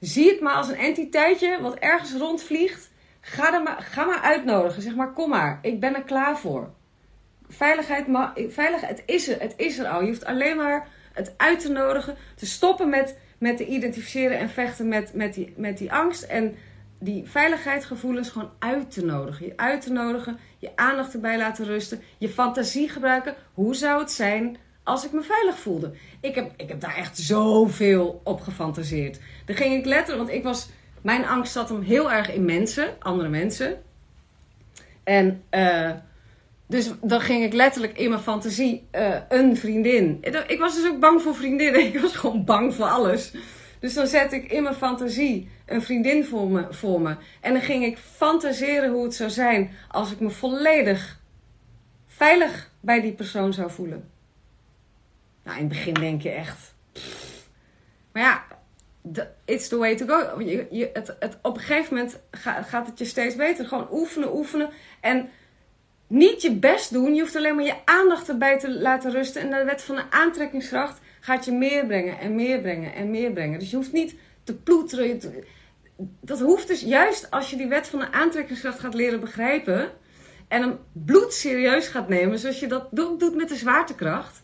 Zie 0.00 0.30
het 0.30 0.40
maar 0.40 0.54
als 0.54 0.68
een 0.68 0.76
entiteitje 0.76 1.58
wat 1.60 1.74
ergens 1.74 2.12
rondvliegt. 2.12 2.90
Ga, 3.20 3.54
er 3.54 3.62
maar, 3.62 3.82
ga 3.90 4.04
maar 4.04 4.20
uitnodigen. 4.20 4.82
Zeg 4.82 4.94
maar, 4.94 5.12
kom 5.12 5.28
maar. 5.28 5.58
Ik 5.62 5.80
ben 5.80 5.94
er 5.94 6.02
klaar 6.02 6.38
voor. 6.38 6.70
Veiligheid, 7.48 8.06
veiligheid 8.48 8.98
het, 8.98 9.02
is 9.06 9.28
er, 9.28 9.40
het 9.40 9.54
is 9.56 9.78
er 9.78 9.86
al. 9.86 10.00
Je 10.00 10.06
hoeft 10.06 10.24
alleen 10.24 10.56
maar 10.56 10.88
het 11.12 11.34
uit 11.36 11.60
te 11.60 11.72
nodigen. 11.72 12.16
Te 12.36 12.46
stoppen 12.46 12.88
met 12.88 13.16
met 13.38 13.56
te 13.56 13.66
identificeren 13.66 14.38
en 14.38 14.48
vechten 14.48 14.88
met, 14.88 15.14
met, 15.14 15.34
die, 15.34 15.52
met 15.56 15.78
die 15.78 15.92
angst. 15.92 16.22
En 16.22 16.54
die 16.98 17.24
veiligheidsgevoelens 17.26 18.28
gewoon 18.28 18.50
uit 18.58 18.90
te 18.90 19.04
nodigen. 19.04 19.46
Je 19.46 19.56
uit 19.56 19.80
te 19.80 19.92
nodigen, 19.92 20.38
je 20.58 20.70
aandacht 20.74 21.14
erbij 21.14 21.38
laten 21.38 21.64
rusten, 21.64 22.02
je 22.18 22.28
fantasie 22.28 22.88
gebruiken. 22.88 23.34
Hoe 23.54 23.74
zou 23.74 24.00
het 24.00 24.10
zijn 24.10 24.56
als 24.82 25.04
ik 25.04 25.12
me 25.12 25.22
veilig 25.22 25.58
voelde? 25.58 25.92
Ik 26.20 26.34
heb, 26.34 26.52
ik 26.56 26.68
heb 26.68 26.80
daar 26.80 26.96
echt 26.96 27.18
zoveel 27.18 28.20
op 28.24 28.40
gefantaseerd. 28.40 29.20
Dan 29.44 29.56
ging 29.56 29.74
ik 29.74 29.84
letterlijk, 29.84 30.26
want 30.26 30.38
ik 30.38 30.44
was, 30.44 30.68
mijn 31.02 31.26
angst 31.26 31.52
zat 31.52 31.68
hem 31.68 31.82
heel 31.82 32.12
erg 32.12 32.32
in 32.32 32.44
mensen, 32.44 32.88
andere 32.98 33.28
mensen. 33.28 33.82
En 35.04 35.42
uh, 35.50 35.90
dus 36.68 36.90
dan 37.02 37.20
ging 37.20 37.44
ik 37.44 37.52
letterlijk 37.52 37.98
in 37.98 38.08
mijn 38.08 38.22
fantasie 38.22 38.88
uh, 38.92 39.16
een 39.28 39.56
vriendin. 39.56 40.18
Ik 40.46 40.58
was 40.58 40.74
dus 40.74 40.90
ook 40.90 41.00
bang 41.00 41.22
voor 41.22 41.34
vriendinnen. 41.34 41.86
Ik 41.94 42.00
was 42.00 42.16
gewoon 42.16 42.44
bang 42.44 42.74
voor 42.74 42.86
alles. 42.86 43.32
Dus 43.80 43.94
dan 43.94 44.06
zet 44.06 44.32
ik 44.32 44.52
in 44.52 44.62
mijn 44.62 44.74
fantasie 44.74 45.50
een 45.66 45.82
vriendin 45.82 46.24
voor 46.24 46.48
me, 46.48 46.66
voor 46.70 47.00
me. 47.00 47.16
En 47.40 47.52
dan 47.52 47.62
ging 47.62 47.84
ik 47.84 47.98
fantaseren 47.98 48.90
hoe 48.90 49.04
het 49.04 49.14
zou 49.14 49.30
zijn 49.30 49.70
als 49.88 50.12
ik 50.12 50.20
me 50.20 50.30
volledig 50.30 51.20
veilig 52.06 52.70
bij 52.80 53.00
die 53.00 53.12
persoon 53.12 53.52
zou 53.52 53.70
voelen. 53.70 54.10
Nou, 55.44 55.56
in 55.56 55.64
het 55.64 55.72
begin 55.72 55.94
denk 55.94 56.22
je 56.22 56.30
echt. 56.30 56.74
Maar 58.12 58.22
ja, 58.22 58.44
it's 59.44 59.68
the 59.68 59.76
way 59.76 59.96
to 59.96 60.06
go. 60.06 60.40
Je, 60.40 60.66
je, 60.70 60.90
het, 60.92 61.16
het, 61.18 61.38
op 61.42 61.56
een 61.56 61.62
gegeven 61.62 61.94
moment 61.94 62.20
gaat 62.66 62.86
het 62.86 62.98
je 62.98 63.04
steeds 63.04 63.36
beter. 63.36 63.66
Gewoon 63.66 63.88
oefenen, 63.90 64.36
oefenen. 64.36 64.70
En 65.00 65.28
niet 66.08 66.42
je 66.42 66.54
best 66.54 66.92
doen. 66.92 67.14
Je 67.14 67.20
hoeft 67.20 67.36
alleen 67.36 67.54
maar 67.54 67.64
je 67.64 67.84
aandacht 67.84 68.28
erbij 68.28 68.58
te 68.58 68.78
laten 68.78 69.10
rusten. 69.10 69.42
En 69.42 69.50
de 69.50 69.64
wet 69.64 69.82
van 69.82 69.96
de 69.96 70.10
aantrekkingskracht 70.10 71.00
gaat 71.20 71.44
je 71.44 71.52
meer 71.52 71.86
brengen 71.86 72.18
en 72.18 72.34
meer 72.34 72.60
brengen 72.60 72.94
en 72.94 73.10
meer 73.10 73.30
brengen. 73.32 73.58
Dus 73.58 73.70
je 73.70 73.76
hoeft 73.76 73.92
niet 73.92 74.14
te 74.44 74.54
ploeteren. 74.54 75.20
Dat 76.20 76.40
hoeft 76.40 76.68
dus 76.68 76.80
juist 76.80 77.30
als 77.30 77.50
je 77.50 77.56
die 77.56 77.66
wet 77.66 77.86
van 77.86 77.98
de 77.98 78.12
aantrekkingskracht 78.12 78.78
gaat 78.78 78.94
leren 78.94 79.20
begrijpen. 79.20 79.90
En 80.48 80.62
hem 80.62 80.78
bloed 80.92 81.32
serieus 81.32 81.88
gaat 81.88 82.08
nemen, 82.08 82.38
zoals 82.38 82.60
je 82.60 82.66
dat 82.66 82.88
doet 82.90 83.34
met 83.34 83.48
de 83.48 83.56
zwaartekracht. 83.56 84.42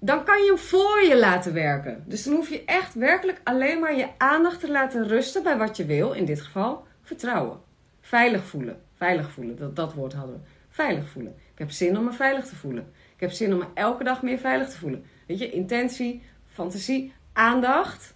Dan 0.00 0.24
kan 0.24 0.42
je 0.42 0.46
hem 0.46 0.58
voor 0.58 1.02
je 1.02 1.18
laten 1.18 1.52
werken. 1.52 2.04
Dus 2.06 2.24
dan 2.24 2.34
hoef 2.34 2.48
je 2.48 2.64
echt 2.64 2.94
werkelijk 2.94 3.40
alleen 3.44 3.80
maar 3.80 3.96
je 3.96 4.08
aandacht 4.18 4.60
te 4.60 4.70
laten 4.70 5.08
rusten 5.08 5.42
bij 5.42 5.56
wat 5.56 5.76
je 5.76 5.84
wil. 5.84 6.12
In 6.12 6.24
dit 6.24 6.40
geval 6.40 6.86
vertrouwen. 7.02 7.60
Veilig 8.00 8.44
voelen. 8.44 8.87
Veilig 8.98 9.30
voelen, 9.30 9.56
dat, 9.56 9.76
dat 9.76 9.94
woord 9.94 10.12
hadden 10.12 10.34
we. 10.34 10.40
Veilig 10.68 11.08
voelen. 11.08 11.34
Ik 11.52 11.58
heb 11.58 11.70
zin 11.70 11.98
om 11.98 12.04
me 12.04 12.12
veilig 12.12 12.44
te 12.46 12.56
voelen. 12.56 12.92
Ik 13.14 13.20
heb 13.20 13.30
zin 13.30 13.52
om 13.52 13.58
me 13.58 13.66
elke 13.74 14.04
dag 14.04 14.22
meer 14.22 14.38
veilig 14.38 14.68
te 14.68 14.78
voelen. 14.78 15.04
Weet 15.26 15.38
je, 15.38 15.50
intentie, 15.50 16.22
fantasie, 16.46 17.12
aandacht. 17.32 18.14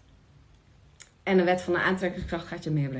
En 1.22 1.36
de 1.36 1.44
wet 1.44 1.62
van 1.62 1.72
de 1.72 1.80
aantrekkingskracht 1.80 2.46
gaat 2.46 2.64
je 2.64 2.70
meer 2.70 2.90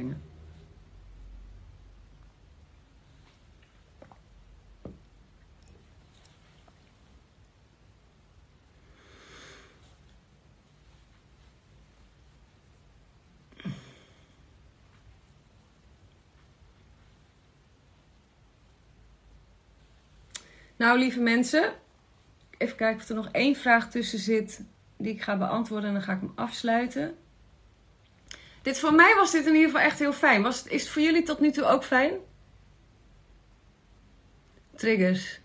Nou, 20.83 20.99
lieve 20.99 21.21
mensen, 21.21 21.73
even 22.59 22.77
kijken 22.77 23.03
of 23.03 23.09
er 23.09 23.15
nog 23.15 23.29
één 23.33 23.57
vraag 23.57 23.91
tussen 23.91 24.19
zit 24.19 24.61
die 24.97 25.13
ik 25.13 25.23
ga 25.23 25.37
beantwoorden 25.37 25.89
en 25.89 25.95
dan 25.95 26.03
ga 26.03 26.13
ik 26.13 26.21
hem 26.21 26.33
afsluiten. 26.35 27.17
Dit, 28.63 28.79
voor 28.79 28.95
mij 28.95 29.15
was 29.15 29.31
dit 29.31 29.47
in 29.47 29.55
ieder 29.55 29.71
geval 29.71 29.85
echt 29.85 29.99
heel 29.99 30.13
fijn. 30.13 30.43
Was, 30.43 30.65
is 30.65 30.83
het 30.83 30.91
voor 30.91 31.03
jullie 31.03 31.23
tot 31.23 31.41
nu 31.41 31.51
toe 31.51 31.65
ook 31.65 31.85
fijn? 31.85 32.13
Triggers. 34.75 35.41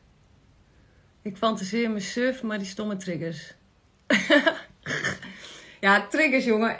Ik 1.22 1.38
fantaseer 1.38 1.92
me 1.92 2.00
surf, 2.00 2.44
maar 2.44 2.58
die 2.58 2.68
stomme 2.68 2.98
triggers. 2.98 3.54
ja, 5.86 6.08
triggers, 6.08 6.46
jongen. 6.46 6.78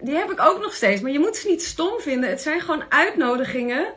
die 0.00 0.14
heb 0.14 0.30
ik 0.30 0.40
ook 0.40 0.60
nog 0.60 0.74
steeds. 0.74 1.00
Maar 1.00 1.12
je 1.12 1.18
moet 1.18 1.36
ze 1.36 1.48
niet 1.48 1.62
stom 1.62 2.00
vinden. 2.00 2.30
Het 2.30 2.40
zijn 2.40 2.60
gewoon 2.60 2.84
uitnodigingen 2.88 3.94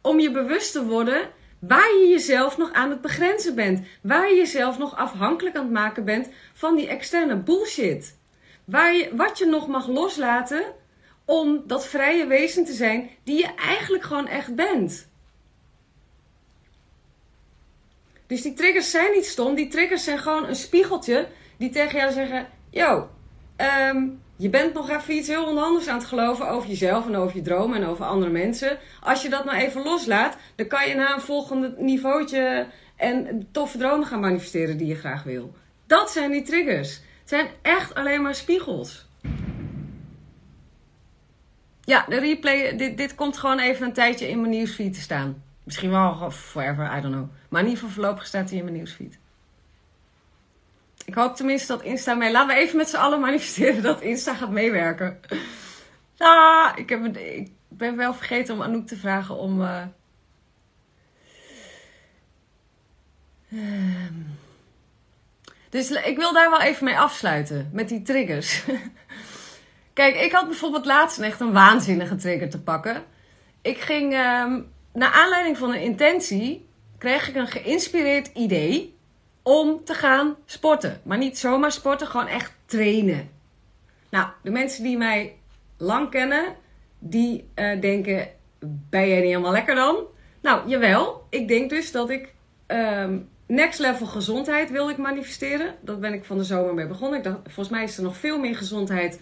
om 0.00 0.20
je 0.20 0.30
bewust 0.30 0.72
te 0.72 0.84
worden 0.84 1.30
Waar 1.68 1.92
je 2.00 2.08
jezelf 2.08 2.56
nog 2.58 2.72
aan 2.72 2.90
het 2.90 3.00
begrenzen 3.00 3.54
bent. 3.54 3.86
Waar 4.00 4.28
je 4.28 4.36
jezelf 4.36 4.78
nog 4.78 4.96
afhankelijk 4.96 5.56
aan 5.56 5.62
het 5.62 5.72
maken 5.72 6.04
bent 6.04 6.28
van 6.52 6.76
die 6.76 6.88
externe 6.88 7.36
bullshit. 7.36 8.18
Waar 8.64 8.94
je, 8.94 9.10
wat 9.16 9.38
je 9.38 9.46
nog 9.46 9.66
mag 9.66 9.88
loslaten 9.88 10.64
om 11.24 11.62
dat 11.66 11.86
vrije 11.86 12.26
wezen 12.26 12.64
te 12.64 12.72
zijn 12.72 13.10
die 13.24 13.38
je 13.38 13.54
eigenlijk 13.54 14.02
gewoon 14.04 14.26
echt 14.26 14.54
bent. 14.54 15.08
Dus 18.26 18.42
die 18.42 18.54
triggers 18.54 18.90
zijn 18.90 19.12
niet 19.12 19.26
stom. 19.26 19.54
Die 19.54 19.68
triggers 19.68 20.04
zijn 20.04 20.18
gewoon 20.18 20.48
een 20.48 20.56
spiegeltje 20.56 21.28
die 21.56 21.70
tegen 21.70 21.98
jou 21.98 22.12
zeggen: 22.12 22.48
Yo, 22.70 23.08
um, 23.56 24.22
je 24.36 24.48
bent 24.48 24.74
nog 24.74 24.90
even 24.90 25.14
iets 25.14 25.28
heel 25.28 25.62
anders 25.62 25.88
aan 25.88 25.98
het 25.98 26.06
geloven 26.06 26.48
over 26.48 26.68
jezelf 26.68 27.06
en 27.06 27.16
over 27.16 27.36
je 27.36 27.42
dromen 27.42 27.82
en 27.82 27.88
over 27.88 28.04
andere 28.04 28.30
mensen. 28.30 28.78
Als 29.00 29.22
je 29.22 29.28
dat 29.28 29.44
nou 29.44 29.58
even 29.58 29.82
loslaat, 29.82 30.36
dan 30.54 30.66
kan 30.66 30.88
je 30.88 30.94
naar 30.94 31.14
een 31.14 31.20
volgende 31.20 31.74
niveautje 31.78 32.66
en 32.96 33.48
toffe 33.50 33.78
dromen 33.78 34.06
gaan 34.06 34.20
manifesteren 34.20 34.76
die 34.76 34.86
je 34.86 34.94
graag 34.94 35.22
wil. 35.22 35.54
Dat 35.86 36.10
zijn 36.10 36.30
die 36.30 36.42
triggers. 36.42 36.94
Het 36.94 37.28
zijn 37.28 37.48
echt 37.62 37.94
alleen 37.94 38.22
maar 38.22 38.34
spiegels. 38.34 39.06
Ja, 41.84 42.04
de 42.08 42.18
replay, 42.18 42.76
dit, 42.76 42.96
dit 42.96 43.14
komt 43.14 43.38
gewoon 43.38 43.58
even 43.58 43.86
een 43.86 43.92
tijdje 43.92 44.28
in 44.28 44.40
mijn 44.40 44.52
nieuwsfeed 44.52 44.94
te 44.94 45.00
staan. 45.00 45.42
Misschien 45.64 45.90
wel 45.90 46.30
forever, 46.30 46.96
I 46.96 47.00
don't 47.00 47.14
know. 47.14 47.28
Maar 47.48 47.60
in 47.60 47.66
ieder 47.68 47.82
geval 47.82 47.94
voorlopig 47.94 48.26
staat 48.26 48.48
hij 48.48 48.58
in 48.58 48.64
mijn 48.64 48.76
nieuwsfeed. 48.76 49.18
Ik 51.04 51.14
hoop 51.14 51.36
tenminste 51.36 51.72
dat 51.72 51.82
Insta 51.82 52.14
mee... 52.14 52.30
Laten 52.30 52.54
we 52.54 52.62
even 52.62 52.76
met 52.76 52.88
z'n 52.88 52.96
allen 52.96 53.20
manifesteren 53.20 53.82
dat 53.82 54.00
Insta 54.00 54.34
gaat 54.34 54.50
meewerken. 54.50 55.20
Ah, 56.18 56.72
ik, 56.74 56.88
heb, 56.88 57.16
ik 57.16 57.50
ben 57.68 57.96
wel 57.96 58.14
vergeten 58.14 58.54
om 58.54 58.62
Anouk 58.62 58.86
te 58.86 58.96
vragen 58.96 59.36
om... 59.36 59.60
Uh... 59.60 59.82
Dus 65.68 65.90
ik 65.90 66.16
wil 66.16 66.32
daar 66.32 66.50
wel 66.50 66.60
even 66.60 66.84
mee 66.84 66.98
afsluiten. 66.98 67.70
Met 67.72 67.88
die 67.88 68.02
triggers. 68.02 68.62
Kijk, 69.92 70.16
ik 70.16 70.32
had 70.32 70.46
bijvoorbeeld 70.46 70.84
laatst 70.84 71.18
echt 71.18 71.40
een 71.40 71.52
waanzinnige 71.52 72.16
trigger 72.16 72.50
te 72.50 72.60
pakken. 72.60 73.02
Ik 73.62 73.80
ging, 73.80 74.12
um, 74.12 74.72
naar 74.92 75.12
aanleiding 75.12 75.58
van 75.58 75.70
een 75.70 75.80
intentie, 75.80 76.68
kreeg 76.98 77.28
ik 77.28 77.34
een 77.34 77.46
geïnspireerd 77.46 78.30
idee 78.34 78.96
om 79.42 79.84
te 79.84 79.94
gaan 79.94 80.36
sporten. 80.44 81.00
Maar 81.04 81.18
niet 81.18 81.38
zomaar 81.38 81.72
sporten, 81.72 82.06
gewoon 82.06 82.26
echt 82.26 82.52
trainen. 82.64 83.30
Nou, 84.08 84.28
de 84.42 84.50
mensen 84.50 84.82
die 84.82 84.96
mij 84.96 85.36
lang 85.76 86.10
kennen, 86.10 86.54
die 86.98 87.48
uh, 87.54 87.80
denken: 87.80 88.28
ben 88.90 89.08
jij 89.08 89.16
niet 89.16 89.26
helemaal 89.26 89.52
lekker 89.52 89.74
dan? 89.74 89.96
Nou, 90.40 90.68
jawel. 90.68 91.26
Ik 91.30 91.48
denk 91.48 91.70
dus 91.70 91.92
dat 91.92 92.10
ik 92.10 92.34
um, 92.66 93.28
next 93.46 93.78
level 93.78 94.06
gezondheid 94.06 94.70
wil 94.70 94.90
ik 94.90 94.96
manifesteren. 94.96 95.74
Dat 95.80 96.00
ben 96.00 96.12
ik 96.12 96.24
van 96.24 96.38
de 96.38 96.44
zomer 96.44 96.74
mee 96.74 96.86
begonnen. 96.86 97.18
Ik 97.18 97.24
dacht, 97.24 97.38
volgens 97.42 97.68
mij 97.68 97.82
is 97.82 97.96
er 97.96 98.02
nog 98.02 98.16
veel 98.16 98.38
meer 98.38 98.56
gezondheid 98.56 99.20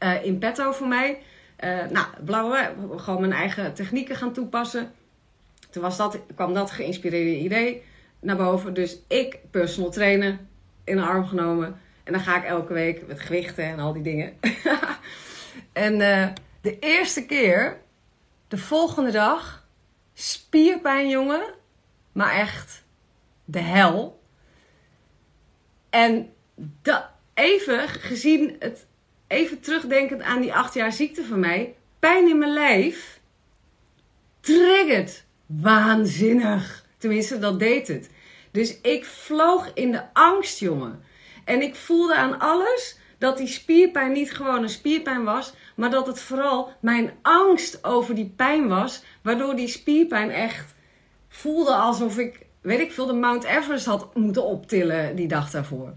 uh, 0.00 0.24
in 0.24 0.38
petto 0.38 0.72
voor 0.72 0.88
mij. 0.88 1.18
Uh, 1.64 1.70
nou, 1.90 2.06
bla, 2.24 2.42
bla, 2.42 2.72
gewoon 2.96 3.20
mijn 3.20 3.32
eigen 3.32 3.74
technieken 3.74 4.16
gaan 4.16 4.32
toepassen. 4.32 4.92
Toen 5.70 5.82
was 5.82 5.96
dat, 5.96 6.18
kwam 6.34 6.54
dat 6.54 6.70
geïnspireerde 6.70 7.38
idee 7.38 7.82
naar 8.22 8.36
boven. 8.36 8.74
Dus 8.74 8.98
ik 9.08 9.38
personal 9.50 9.90
trainen 9.90 10.48
in 10.84 10.96
de 10.96 11.02
arm 11.02 11.26
genomen. 11.26 11.80
En 12.04 12.12
dan 12.12 12.22
ga 12.22 12.36
ik 12.36 12.44
elke 12.44 12.72
week 12.72 13.06
met 13.06 13.20
gewichten 13.20 13.64
en 13.64 13.78
al 13.78 13.92
die 13.92 14.02
dingen. 14.02 14.32
en 15.72 16.00
uh, 16.00 16.28
de 16.60 16.78
eerste 16.78 17.26
keer, 17.26 17.80
de 18.48 18.58
volgende 18.58 19.10
dag, 19.10 19.66
spierpijn, 20.14 21.08
jongen. 21.08 21.54
Maar 22.12 22.32
echt 22.32 22.84
de 23.44 23.60
hel. 23.60 24.22
En 25.90 26.32
dat, 26.82 27.04
even 27.34 27.88
gezien 27.88 28.56
het 28.58 28.86
even 29.26 29.60
terugdenkend 29.60 30.22
aan 30.22 30.40
die 30.40 30.54
acht 30.54 30.74
jaar 30.74 30.92
ziekte 30.92 31.24
van 31.24 31.40
mij. 31.40 31.74
Pijn 31.98 32.28
in 32.28 32.38
mijn 32.38 32.52
lijf 32.52 33.20
triggert 34.40 35.24
waanzinnig. 35.46 36.81
Tenminste, 37.02 37.38
dat 37.38 37.58
deed 37.58 37.88
het. 37.88 38.10
Dus 38.50 38.80
ik 38.80 39.04
vloog 39.04 39.70
in 39.74 39.92
de 39.92 40.02
angst, 40.12 40.58
jongen. 40.58 41.02
En 41.44 41.62
ik 41.62 41.74
voelde 41.74 42.14
aan 42.14 42.38
alles 42.38 42.98
dat 43.18 43.36
die 43.36 43.46
spierpijn 43.46 44.12
niet 44.12 44.32
gewoon 44.32 44.62
een 44.62 44.68
spierpijn 44.68 45.24
was, 45.24 45.52
maar 45.76 45.90
dat 45.90 46.06
het 46.06 46.20
vooral 46.20 46.72
mijn 46.80 47.12
angst 47.22 47.84
over 47.84 48.14
die 48.14 48.32
pijn 48.36 48.68
was, 48.68 49.02
waardoor 49.22 49.56
die 49.56 49.68
spierpijn 49.68 50.30
echt 50.30 50.74
voelde 51.28 51.74
alsof 51.74 52.18
ik, 52.18 52.46
weet 52.60 52.80
ik 52.80 52.92
veel, 52.92 53.06
de 53.06 53.12
Mount 53.12 53.44
Everest 53.44 53.86
had 53.86 54.14
moeten 54.14 54.44
optillen 54.44 55.16
die 55.16 55.28
dag 55.28 55.50
daarvoor. 55.50 55.94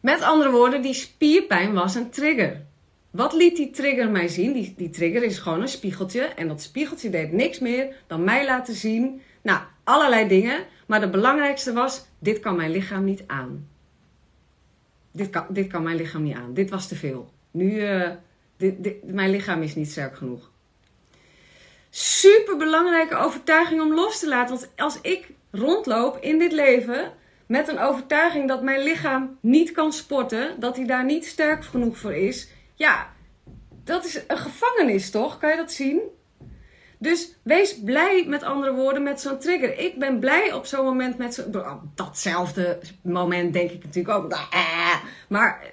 Met 0.00 0.22
andere 0.22 0.50
woorden, 0.50 0.82
die 0.82 0.94
spierpijn 0.94 1.72
was 1.72 1.94
een 1.94 2.10
trigger. 2.10 2.60
Wat 3.14 3.32
liet 3.32 3.56
die 3.56 3.70
trigger 3.70 4.10
mij 4.10 4.28
zien? 4.28 4.52
Die, 4.52 4.74
die 4.76 4.90
trigger 4.90 5.22
is 5.22 5.38
gewoon 5.38 5.60
een 5.60 5.68
spiegeltje. 5.68 6.22
En 6.22 6.48
dat 6.48 6.62
spiegeltje 6.62 7.10
deed 7.10 7.32
niks 7.32 7.58
meer 7.58 7.94
dan 8.06 8.24
mij 8.24 8.46
laten 8.46 8.74
zien. 8.74 9.22
Nou, 9.42 9.60
allerlei 9.84 10.28
dingen. 10.28 10.64
Maar 10.86 11.00
de 11.00 11.08
belangrijkste 11.08 11.72
was: 11.72 12.06
dit 12.18 12.40
kan 12.40 12.56
mijn 12.56 12.70
lichaam 12.70 13.04
niet 13.04 13.24
aan. 13.26 13.68
Dit 15.12 15.30
kan, 15.30 15.46
dit 15.48 15.66
kan 15.66 15.82
mijn 15.82 15.96
lichaam 15.96 16.22
niet 16.22 16.36
aan. 16.36 16.54
Dit 16.54 16.70
was 16.70 16.88
te 16.88 16.94
veel. 16.94 17.32
Nu, 17.50 17.86
dit, 18.56 18.82
dit, 18.82 19.12
mijn 19.12 19.30
lichaam 19.30 19.62
is 19.62 19.74
niet 19.74 19.90
sterk 19.90 20.16
genoeg. 20.16 20.50
Super 21.90 22.56
belangrijke 22.56 23.16
overtuiging 23.16 23.80
om 23.80 23.94
los 23.94 24.18
te 24.18 24.28
laten. 24.28 24.54
Want 24.54 24.70
als 24.76 25.00
ik 25.00 25.30
rondloop 25.50 26.18
in 26.20 26.38
dit 26.38 26.52
leven 26.52 27.12
met 27.46 27.68
een 27.68 27.78
overtuiging 27.78 28.48
dat 28.48 28.62
mijn 28.62 28.82
lichaam 28.82 29.38
niet 29.40 29.72
kan 29.72 29.92
sporten, 29.92 30.60
dat 30.60 30.76
hij 30.76 30.86
daar 30.86 31.04
niet 31.04 31.26
sterk 31.26 31.64
genoeg 31.64 31.96
voor 31.96 32.14
is. 32.14 32.52
Ja, 32.74 33.12
dat 33.84 34.04
is 34.04 34.20
een 34.26 34.38
gevangenis 34.38 35.10
toch? 35.10 35.38
Kan 35.38 35.50
je 35.50 35.56
dat 35.56 35.72
zien? 35.72 36.00
Dus 36.98 37.36
wees 37.42 37.80
blij, 37.80 38.24
met 38.26 38.42
andere 38.42 38.72
woorden, 38.72 39.02
met 39.02 39.20
zo'n 39.20 39.38
trigger. 39.38 39.78
Ik 39.78 39.98
ben 39.98 40.18
blij 40.18 40.52
op 40.52 40.66
zo'n 40.66 40.84
moment 40.84 41.18
met 41.18 41.34
zo'n. 41.34 41.90
Datzelfde 41.94 42.78
moment 43.02 43.52
denk 43.52 43.70
ik 43.70 43.84
natuurlijk 43.84 44.18
ook. 44.18 44.32
Ah, 44.32 44.96
maar 45.28 45.72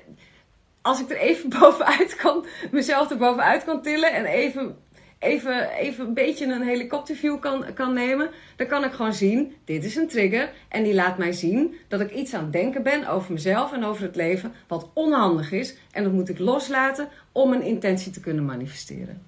als 0.82 1.00
ik 1.00 1.10
er 1.10 1.18
even 1.18 1.50
bovenuit 1.60 2.16
kan, 2.16 2.46
mezelf 2.72 3.10
er 3.10 3.18
bovenuit 3.18 3.64
kan 3.64 3.82
tillen 3.82 4.14
en 4.14 4.26
even 4.26 4.78
even, 5.22 5.70
even 5.70 6.06
een 6.06 6.14
beetje 6.14 6.46
een 6.46 6.62
helikopterview 6.62 7.40
kan, 7.40 7.66
kan 7.74 7.94
nemen, 7.94 8.30
dan 8.56 8.68
kan 8.68 8.84
ik 8.84 8.92
gewoon 8.92 9.14
zien: 9.14 9.56
dit 9.66 9.84
is 9.84 9.96
een 9.96 10.08
trigger. 10.08 10.52
En 10.68 10.84
die 10.84 10.94
laat 10.94 11.18
mij 11.18 11.32
zien 11.32 11.76
dat 11.88 12.02
ik 12.02 12.12
iets 12.12 12.34
aan 12.34 12.44
het 12.44 12.54
denken 12.54 12.84
ben 12.84 13.08
over 13.08 13.34
mezelf 13.34 13.74
en 13.74 13.84
over 13.84 14.04
het 14.04 14.16
leven, 14.16 14.54
wat 14.68 14.90
onhandig 14.94 15.52
is. 15.52 15.76
En 15.92 16.04
dat 16.04 16.14
moet 16.14 16.30
ik 16.30 16.40
loslaten 16.40 17.10
om 17.32 17.54
een 17.54 17.62
intentie 17.62 18.12
te 18.12 18.20
kunnen 18.20 18.46
manifesteren. 18.46 19.26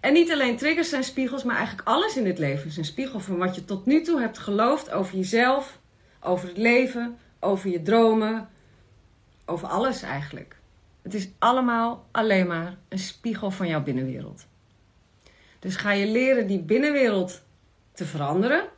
En 0.00 0.12
niet 0.12 0.32
alleen 0.32 0.56
triggers 0.56 0.88
zijn 0.88 1.04
spiegels, 1.04 1.44
maar 1.44 1.56
eigenlijk 1.56 1.88
alles 1.88 2.16
in 2.16 2.24
dit 2.24 2.38
leven 2.38 2.66
is 2.66 2.76
een 2.76 2.84
spiegel 2.84 3.20
van 3.20 3.36
wat 3.36 3.54
je 3.54 3.64
tot 3.64 3.86
nu 3.86 4.02
toe 4.02 4.20
hebt 4.20 4.38
geloofd 4.38 4.90
over 4.90 5.16
jezelf, 5.16 5.78
over 6.20 6.48
het 6.48 6.56
leven, 6.56 7.18
over 7.40 7.70
je 7.70 7.82
dromen, 7.82 8.48
over 9.44 9.68
alles 9.68 10.02
eigenlijk. 10.02 10.59
Het 11.10 11.20
is 11.20 11.30
allemaal 11.38 12.06
alleen 12.10 12.46
maar 12.46 12.76
een 12.88 12.98
spiegel 12.98 13.50
van 13.50 13.68
jouw 13.68 13.82
binnenwereld. 13.82 14.46
Dus 15.58 15.76
ga 15.76 15.92
je 15.92 16.06
leren 16.06 16.46
die 16.46 16.58
binnenwereld 16.58 17.42
te 17.92 18.04
veranderen, 18.04 18.68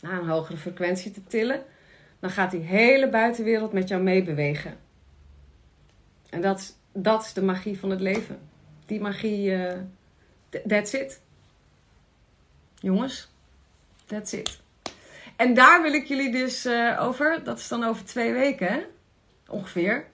naar 0.00 0.20
een 0.20 0.28
hogere 0.28 0.56
frequentie 0.56 1.10
te 1.10 1.24
tillen, 1.24 1.64
dan 2.18 2.30
gaat 2.30 2.50
die 2.50 2.60
hele 2.60 3.08
buitenwereld 3.08 3.72
met 3.72 3.88
jou 3.88 4.02
meebewegen. 4.02 4.78
En 6.30 6.40
dat, 6.40 6.76
dat 6.92 7.24
is 7.24 7.32
de 7.32 7.42
magie 7.42 7.78
van 7.78 7.90
het 7.90 8.00
leven. 8.00 8.38
Die 8.86 9.00
magie, 9.00 9.50
uh, 9.50 9.72
that's 10.66 10.92
it. 10.92 11.20
Jongens, 12.74 13.28
that's 14.06 14.32
it. 14.32 14.60
En 15.36 15.54
daar 15.54 15.82
wil 15.82 15.92
ik 15.92 16.06
jullie 16.06 16.32
dus 16.32 16.66
uh, 16.66 16.98
over, 17.00 17.44
dat 17.44 17.58
is 17.58 17.68
dan 17.68 17.84
over 17.84 18.04
twee 18.04 18.32
weken 18.32 18.84
ongeveer, 19.48 20.06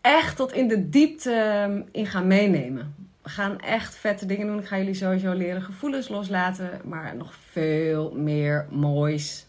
echt 0.00 0.36
tot 0.36 0.52
in 0.52 0.68
de 0.68 0.88
diepte 0.88 1.32
ehm, 1.32 1.82
in 1.92 2.06
gaan 2.06 2.26
meenemen. 2.26 2.94
We 3.22 3.28
gaan 3.28 3.60
echt 3.60 3.96
vette 3.96 4.26
dingen 4.26 4.46
doen. 4.46 4.58
Ik 4.58 4.66
ga 4.66 4.76
jullie 4.78 4.94
sowieso 4.94 5.32
leren 5.32 5.62
gevoelens 5.62 6.08
loslaten, 6.08 6.80
maar 6.84 7.16
nog 7.16 7.34
veel 7.50 8.12
meer 8.14 8.66
moois. 8.70 9.46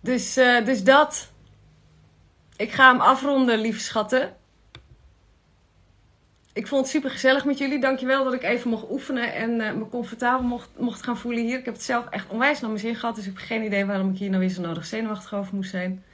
Dus, 0.00 0.38
uh, 0.38 0.64
dus 0.64 0.84
dat. 0.84 1.32
Ik 2.56 2.72
ga 2.72 2.90
hem 2.90 3.00
afronden, 3.00 3.58
lieve 3.58 3.80
schatten. 3.80 4.36
Ik 6.52 6.66
vond 6.66 6.82
het 6.82 6.90
super 6.90 7.10
gezellig 7.10 7.44
met 7.44 7.58
jullie. 7.58 7.80
Dankjewel 7.80 8.24
dat 8.24 8.32
ik 8.32 8.42
even 8.42 8.70
mocht 8.70 8.90
oefenen 8.90 9.34
en 9.34 9.50
uh, 9.50 9.72
me 9.72 9.88
comfortabel 9.88 10.46
mocht, 10.46 10.68
mocht 10.78 11.02
gaan 11.02 11.16
voelen 11.18 11.44
hier. 11.44 11.58
Ik 11.58 11.64
heb 11.64 11.74
het 11.74 11.82
zelf 11.82 12.06
echt 12.10 12.28
onwijs 12.28 12.60
naar 12.60 12.70
mijn 12.70 12.82
zin 12.82 12.94
gehad. 12.94 13.14
Dus 13.14 13.26
ik 13.26 13.32
heb 13.38 13.46
geen 13.46 13.64
idee 13.64 13.84
waarom 13.84 14.10
ik 14.10 14.18
hier 14.18 14.28
nou 14.28 14.40
weer 14.40 14.50
zo 14.50 14.62
nodig 14.62 14.86
zenuwachtig 14.86 15.34
over 15.34 15.54
moest 15.54 15.70
zijn. 15.70 16.04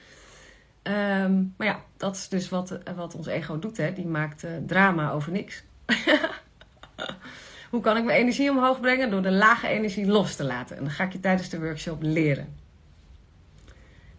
Um, 0.83 1.55
maar 1.57 1.67
ja, 1.67 1.81
dat 1.97 2.17
is 2.17 2.29
dus 2.29 2.49
wat, 2.49 2.79
wat 2.97 3.15
ons 3.15 3.27
ego 3.27 3.59
doet. 3.59 3.77
Hè? 3.77 3.93
Die 3.93 4.07
maakt 4.07 4.45
uh, 4.45 4.51
drama 4.67 5.11
over 5.11 5.33
niks. 5.33 5.63
Hoe 7.71 7.81
kan 7.81 7.97
ik 7.97 8.05
mijn 8.05 8.19
energie 8.19 8.51
omhoog 8.51 8.81
brengen? 8.81 9.11
Door 9.11 9.23
de 9.23 9.31
lage 9.31 9.69
energie 9.69 10.07
los 10.07 10.37
te 10.37 10.45
laten. 10.45 10.77
En 10.77 10.85
dat 10.85 10.93
ga 10.93 11.05
ik 11.05 11.13
je 11.13 11.21
tijdens 11.21 11.49
de 11.49 11.61
workshop 11.61 12.03
leren. 12.03 12.55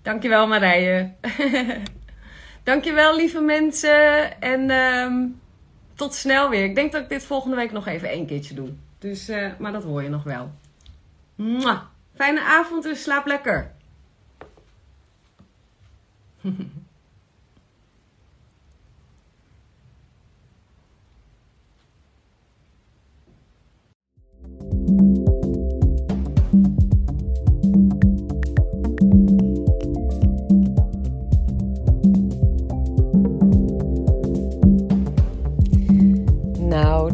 Dankjewel 0.02 0.48
Marije. 0.48 1.12
Dankjewel 2.64 3.16
lieve 3.16 3.42
mensen. 3.42 4.42
En 4.42 4.72
um, 4.72 5.40
tot 5.96 6.14
snel 6.14 6.50
weer. 6.50 6.64
Ik 6.64 6.76
denk 6.76 6.92
dat 6.92 7.02
ik 7.02 7.10
dit 7.10 7.24
volgende 7.24 7.56
week 7.56 7.72
nog 7.72 7.88
even 7.88 8.10
één 8.10 8.26
keertje 8.26 8.54
doe. 8.54 8.70
Dus, 9.00 9.30
uh, 9.30 9.52
maar 9.60 9.72
dat 9.72 9.84
hoor 9.84 10.04
je 10.04 10.10
nog 10.10 10.24
wel. 10.24 10.52
Fijne 12.16 12.42
avond 12.42 12.86
en 12.86 12.96
slaap 12.96 13.26
lekker. 13.26 13.72
Nou, 16.44 16.58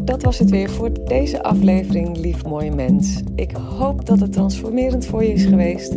dat 0.04 0.22
was 0.22 0.38
het 0.38 0.50
weer 0.50 0.70
voor 0.70 1.04
deze 1.04 1.42
aflevering, 1.42 2.16
lief 2.16 2.44
mooie 2.44 2.74
mens. 2.74 3.22
Ik 3.34 3.52
hoop 3.52 4.06
dat 4.06 4.20
het 4.20 4.32
transformerend 4.32 5.06
voor 5.06 5.24
je 5.24 5.32
is 5.32 5.44
geweest. 5.44 5.96